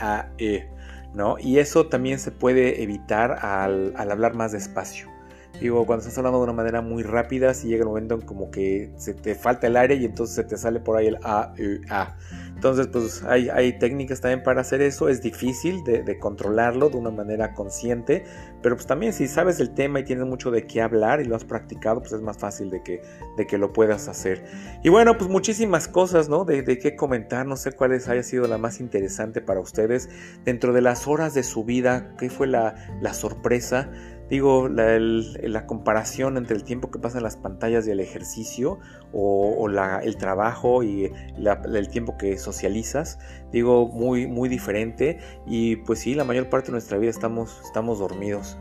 A, 0.00 0.30
E. 0.38 0.74
¿no? 1.14 1.36
Y 1.38 1.58
eso 1.58 1.86
también 1.86 2.18
se 2.18 2.32
puede 2.32 2.82
evitar 2.82 3.32
al, 3.44 3.94
hablar 3.96 4.34
más 4.34 4.52
despacio. 4.52 5.13
Digo, 5.60 5.86
cuando 5.86 6.02
estás 6.02 6.18
hablando 6.18 6.38
de 6.38 6.44
una 6.44 6.52
manera 6.52 6.80
muy 6.80 7.02
rápida, 7.02 7.54
si 7.54 7.68
llega 7.68 7.82
el 7.82 7.88
momento 7.88 8.14
en 8.14 8.22
como 8.22 8.50
que 8.50 8.92
se 8.96 9.14
te 9.14 9.34
falta 9.34 9.68
el 9.68 9.76
aire 9.76 9.94
y 9.94 10.04
entonces 10.04 10.34
se 10.34 10.44
te 10.44 10.56
sale 10.56 10.80
por 10.80 10.96
ahí 10.96 11.06
el 11.06 11.18
A, 11.22 11.54
U, 11.58 11.80
A. 11.90 12.16
Entonces, 12.54 12.86
pues 12.86 13.22
hay, 13.24 13.48
hay, 13.50 13.78
técnicas 13.78 14.20
también 14.20 14.42
para 14.42 14.62
hacer 14.62 14.80
eso. 14.80 15.08
Es 15.08 15.20
difícil 15.20 15.84
de, 15.84 16.18
controlarlo 16.18 16.88
de 16.88 16.96
una 16.96 17.10
manera 17.10 17.52
consciente. 17.52 18.24
Pero 18.62 18.76
pues 18.76 18.86
también 18.86 19.12
si 19.12 19.28
sabes 19.28 19.58
del 19.58 19.74
tema 19.74 20.00
y 20.00 20.04
tienes 20.04 20.24
mucho 20.24 20.50
de 20.50 20.66
qué 20.66 20.80
hablar 20.80 21.20
y 21.20 21.24
lo 21.24 21.36
has 21.36 21.44
practicado, 21.44 22.00
pues 22.00 22.12
es 22.12 22.22
más 22.22 22.38
fácil 22.38 22.70
de 22.70 22.82
que, 22.82 23.02
de 23.36 23.46
que 23.46 23.58
lo 23.58 23.72
puedas 23.72 24.08
hacer. 24.08 24.44
Y 24.82 24.88
bueno, 24.88 25.18
pues 25.18 25.28
muchísimas 25.28 25.88
cosas, 25.88 26.28
¿no? 26.28 26.44
De, 26.44 26.62
de 26.62 26.78
qué 26.78 26.96
comentar. 26.96 27.46
No 27.46 27.56
sé 27.56 27.72
cuál 27.72 27.92
haya 27.92 28.22
sido 28.22 28.46
la 28.46 28.56
más 28.56 28.80
interesante 28.80 29.42
para 29.42 29.60
ustedes. 29.60 30.08
Dentro 30.44 30.72
de 30.72 30.80
las 30.80 31.06
horas 31.06 31.34
de 31.34 31.42
su 31.42 31.64
vida, 31.64 32.14
¿qué 32.18 32.30
fue 32.30 32.46
la, 32.46 32.76
la 33.02 33.12
sorpresa? 33.12 33.90
Digo, 34.30 34.68
la, 34.68 35.66
comparación 35.66 36.36
entre 36.36 36.56
el 36.56 36.64
tiempo 36.64 36.90
que 36.90 36.98
pasa 36.98 37.18
en 37.18 37.24
las 37.24 37.36
pantallas 37.36 37.86
y 37.86 37.90
el 37.90 38.00
ejercicio 38.00 38.78
o, 39.12 39.68
el 39.68 40.16
trabajo 40.16 40.82
y 40.82 41.12
el 41.36 41.88
tiempo 41.88 42.16
que 42.16 42.38
socializas, 42.38 43.18
digo, 43.52 43.88
muy, 43.88 44.26
muy 44.26 44.48
diferente. 44.48 45.18
Y 45.46 45.76
pues 45.76 46.00
sí, 46.00 46.14
la 46.14 46.24
mayor 46.24 46.48
parte 46.48 46.66
de 46.66 46.72
nuestra 46.72 46.98
vida 46.98 47.10
estamos, 47.10 47.60
estamos 47.64 47.98
dormidos. 47.98 48.56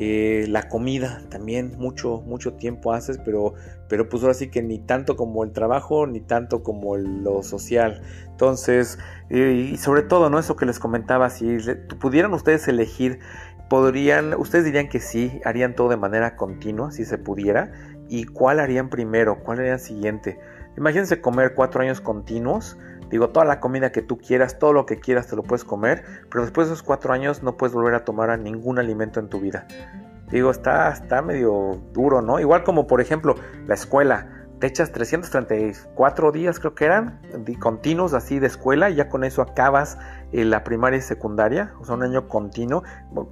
Eh, 0.00 0.46
la 0.48 0.68
comida 0.68 1.22
también 1.28 1.72
mucho, 1.76 2.22
mucho 2.24 2.52
tiempo 2.52 2.92
haces, 2.92 3.18
pero, 3.18 3.54
pero 3.88 4.08
pues 4.08 4.22
ahora 4.22 4.34
sí 4.34 4.48
que 4.48 4.62
ni 4.62 4.78
tanto 4.78 5.16
como 5.16 5.42
el 5.42 5.50
trabajo, 5.50 6.06
ni 6.06 6.20
tanto 6.20 6.62
como 6.62 6.96
lo 6.96 7.42
social. 7.42 8.00
Entonces, 8.30 9.00
eh, 9.28 9.70
y 9.72 9.76
sobre 9.76 10.02
todo, 10.02 10.30
¿no? 10.30 10.38
Eso 10.38 10.54
que 10.54 10.66
les 10.66 10.78
comentaba, 10.78 11.30
si 11.30 11.56
pudieran 12.00 12.32
ustedes 12.32 12.68
elegir 12.68 13.18
podrían, 13.68 14.34
ustedes 14.34 14.64
dirían 14.64 14.88
que 14.88 15.00
sí, 15.00 15.40
harían 15.44 15.74
todo 15.74 15.88
de 15.88 15.96
manera 15.96 16.36
continua, 16.36 16.90
si 16.90 17.04
se 17.04 17.18
pudiera, 17.18 17.72
y 18.08 18.24
cuál 18.24 18.60
harían 18.60 18.88
primero, 18.88 19.42
cuál 19.42 19.60
harían 19.60 19.78
siguiente. 19.78 20.40
Imagínense 20.76 21.20
comer 21.20 21.54
cuatro 21.54 21.82
años 21.82 22.00
continuos, 22.00 22.78
digo, 23.10 23.30
toda 23.30 23.44
la 23.44 23.60
comida 23.60 23.92
que 23.92 24.02
tú 24.02 24.18
quieras, 24.18 24.58
todo 24.58 24.72
lo 24.72 24.86
que 24.86 25.00
quieras 25.00 25.26
te 25.26 25.36
lo 25.36 25.42
puedes 25.42 25.64
comer, 25.64 26.04
pero 26.30 26.42
después 26.44 26.68
de 26.68 26.74
esos 26.74 26.82
cuatro 26.82 27.12
años 27.12 27.42
no 27.42 27.56
puedes 27.56 27.74
volver 27.74 27.94
a 27.94 28.04
tomar 28.04 28.36
ningún 28.38 28.78
alimento 28.78 29.20
en 29.20 29.28
tu 29.28 29.40
vida. 29.40 29.66
Digo, 30.30 30.50
está, 30.50 30.90
está 30.90 31.22
medio 31.22 31.80
duro, 31.92 32.20
¿no? 32.20 32.38
Igual 32.38 32.62
como 32.62 32.86
por 32.86 33.00
ejemplo 33.00 33.34
la 33.66 33.74
escuela 33.74 34.38
te 34.58 34.66
echas 34.66 34.92
334 34.92 36.32
días, 36.32 36.58
creo 36.58 36.74
que 36.74 36.84
eran, 36.84 37.20
continuos 37.60 38.14
así 38.14 38.38
de 38.38 38.48
escuela, 38.48 38.90
y 38.90 38.96
ya 38.96 39.08
con 39.08 39.24
eso 39.24 39.42
acabas 39.42 39.98
la 40.32 40.62
primaria 40.62 40.98
y 40.98 41.02
secundaria, 41.02 41.72
o 41.80 41.84
sea, 41.84 41.94
un 41.94 42.02
año 42.02 42.28
continuo, 42.28 42.82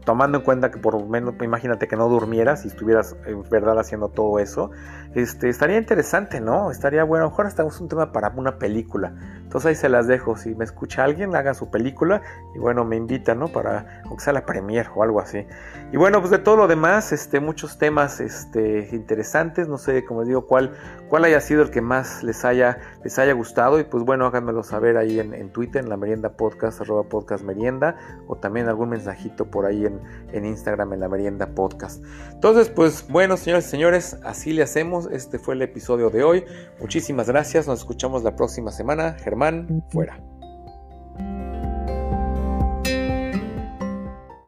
tomando 0.04 0.38
en 0.38 0.44
cuenta 0.44 0.70
que 0.70 0.78
por 0.78 0.94
lo 0.94 1.06
menos, 1.06 1.34
imagínate 1.42 1.88
que 1.88 1.96
no 1.96 2.08
durmieras 2.08 2.64
y 2.64 2.68
estuvieras 2.68 3.16
en 3.26 3.42
verdad 3.50 3.78
haciendo 3.78 4.08
todo 4.08 4.38
eso, 4.38 4.70
este, 5.14 5.48
estaría 5.48 5.78
interesante, 5.78 6.40
¿no? 6.40 6.70
Estaría 6.70 7.04
bueno, 7.04 7.24
a 7.24 7.26
lo 7.26 7.30
mejor 7.30 7.46
hasta 7.46 7.66
es 7.66 7.80
un 7.80 7.88
tema 7.88 8.12
para 8.12 8.32
una 8.36 8.58
película. 8.58 9.14
Entonces 9.42 9.66
ahí 9.66 9.74
se 9.74 9.88
las 9.88 10.06
dejo, 10.06 10.36
si 10.36 10.54
me 10.54 10.64
escucha 10.64 11.04
alguien, 11.04 11.34
haga 11.34 11.54
su 11.54 11.70
película 11.70 12.22
y 12.54 12.58
bueno, 12.58 12.84
me 12.84 12.96
invita, 12.96 13.34
¿no? 13.34 13.48
Para, 13.48 14.02
aunque 14.04 14.24
sea 14.24 14.32
la 14.32 14.44
premier 14.44 14.88
o 14.94 15.02
algo 15.02 15.20
así. 15.20 15.46
Y 15.92 15.96
bueno, 15.96 16.20
pues 16.20 16.30
de 16.30 16.38
todo 16.38 16.56
lo 16.56 16.66
demás, 16.66 17.12
este, 17.12 17.40
muchos 17.40 17.78
temas 17.78 18.20
este, 18.20 18.88
interesantes, 18.92 19.68
no 19.68 19.78
sé, 19.78 20.04
como 20.04 20.20
les 20.20 20.28
digo, 20.28 20.46
cuál, 20.46 20.72
cuál 21.08 21.24
haya 21.24 21.40
sido 21.40 21.62
el 21.62 21.70
que 21.70 21.80
más 21.80 22.22
les 22.22 22.44
haya, 22.44 22.78
les 23.06 23.20
haya 23.20 23.34
gustado 23.34 23.78
y 23.78 23.84
pues 23.84 24.02
bueno, 24.02 24.26
háganmelo 24.26 24.64
saber 24.64 24.96
ahí 24.96 25.20
en, 25.20 25.50
Twitter, 25.50 25.80
en 25.80 25.88
la 25.88 25.96
merienda 25.96 26.30
podcast 26.30 26.80
arroba 26.80 27.04
podcast 27.04 27.44
merienda 27.44 27.96
o 28.26 28.34
también 28.34 28.66
algún 28.68 28.88
mensajito 28.88 29.48
por 29.48 29.64
ahí 29.64 29.86
en, 29.86 30.00
en 30.32 30.44
Instagram 30.44 30.92
en 30.92 31.00
la 31.00 31.08
merienda 31.08 31.46
podcast. 31.54 32.02
Entonces, 32.32 32.68
pues 32.68 33.06
bueno, 33.08 33.36
señores 33.36 33.68
y 33.68 33.70
señores, 33.70 34.18
así 34.24 34.52
le 34.52 34.64
hacemos. 34.64 35.08
Este 35.12 35.38
fue 35.38 35.54
el 35.54 35.62
episodio 35.62 36.10
de 36.10 36.24
hoy. 36.24 36.44
Muchísimas 36.80 37.28
gracias. 37.28 37.68
Nos 37.68 37.78
escuchamos 37.78 38.24
la 38.24 38.34
próxima 38.34 38.72
semana. 38.72 39.14
Germán, 39.20 39.84
fuera. 39.90 40.20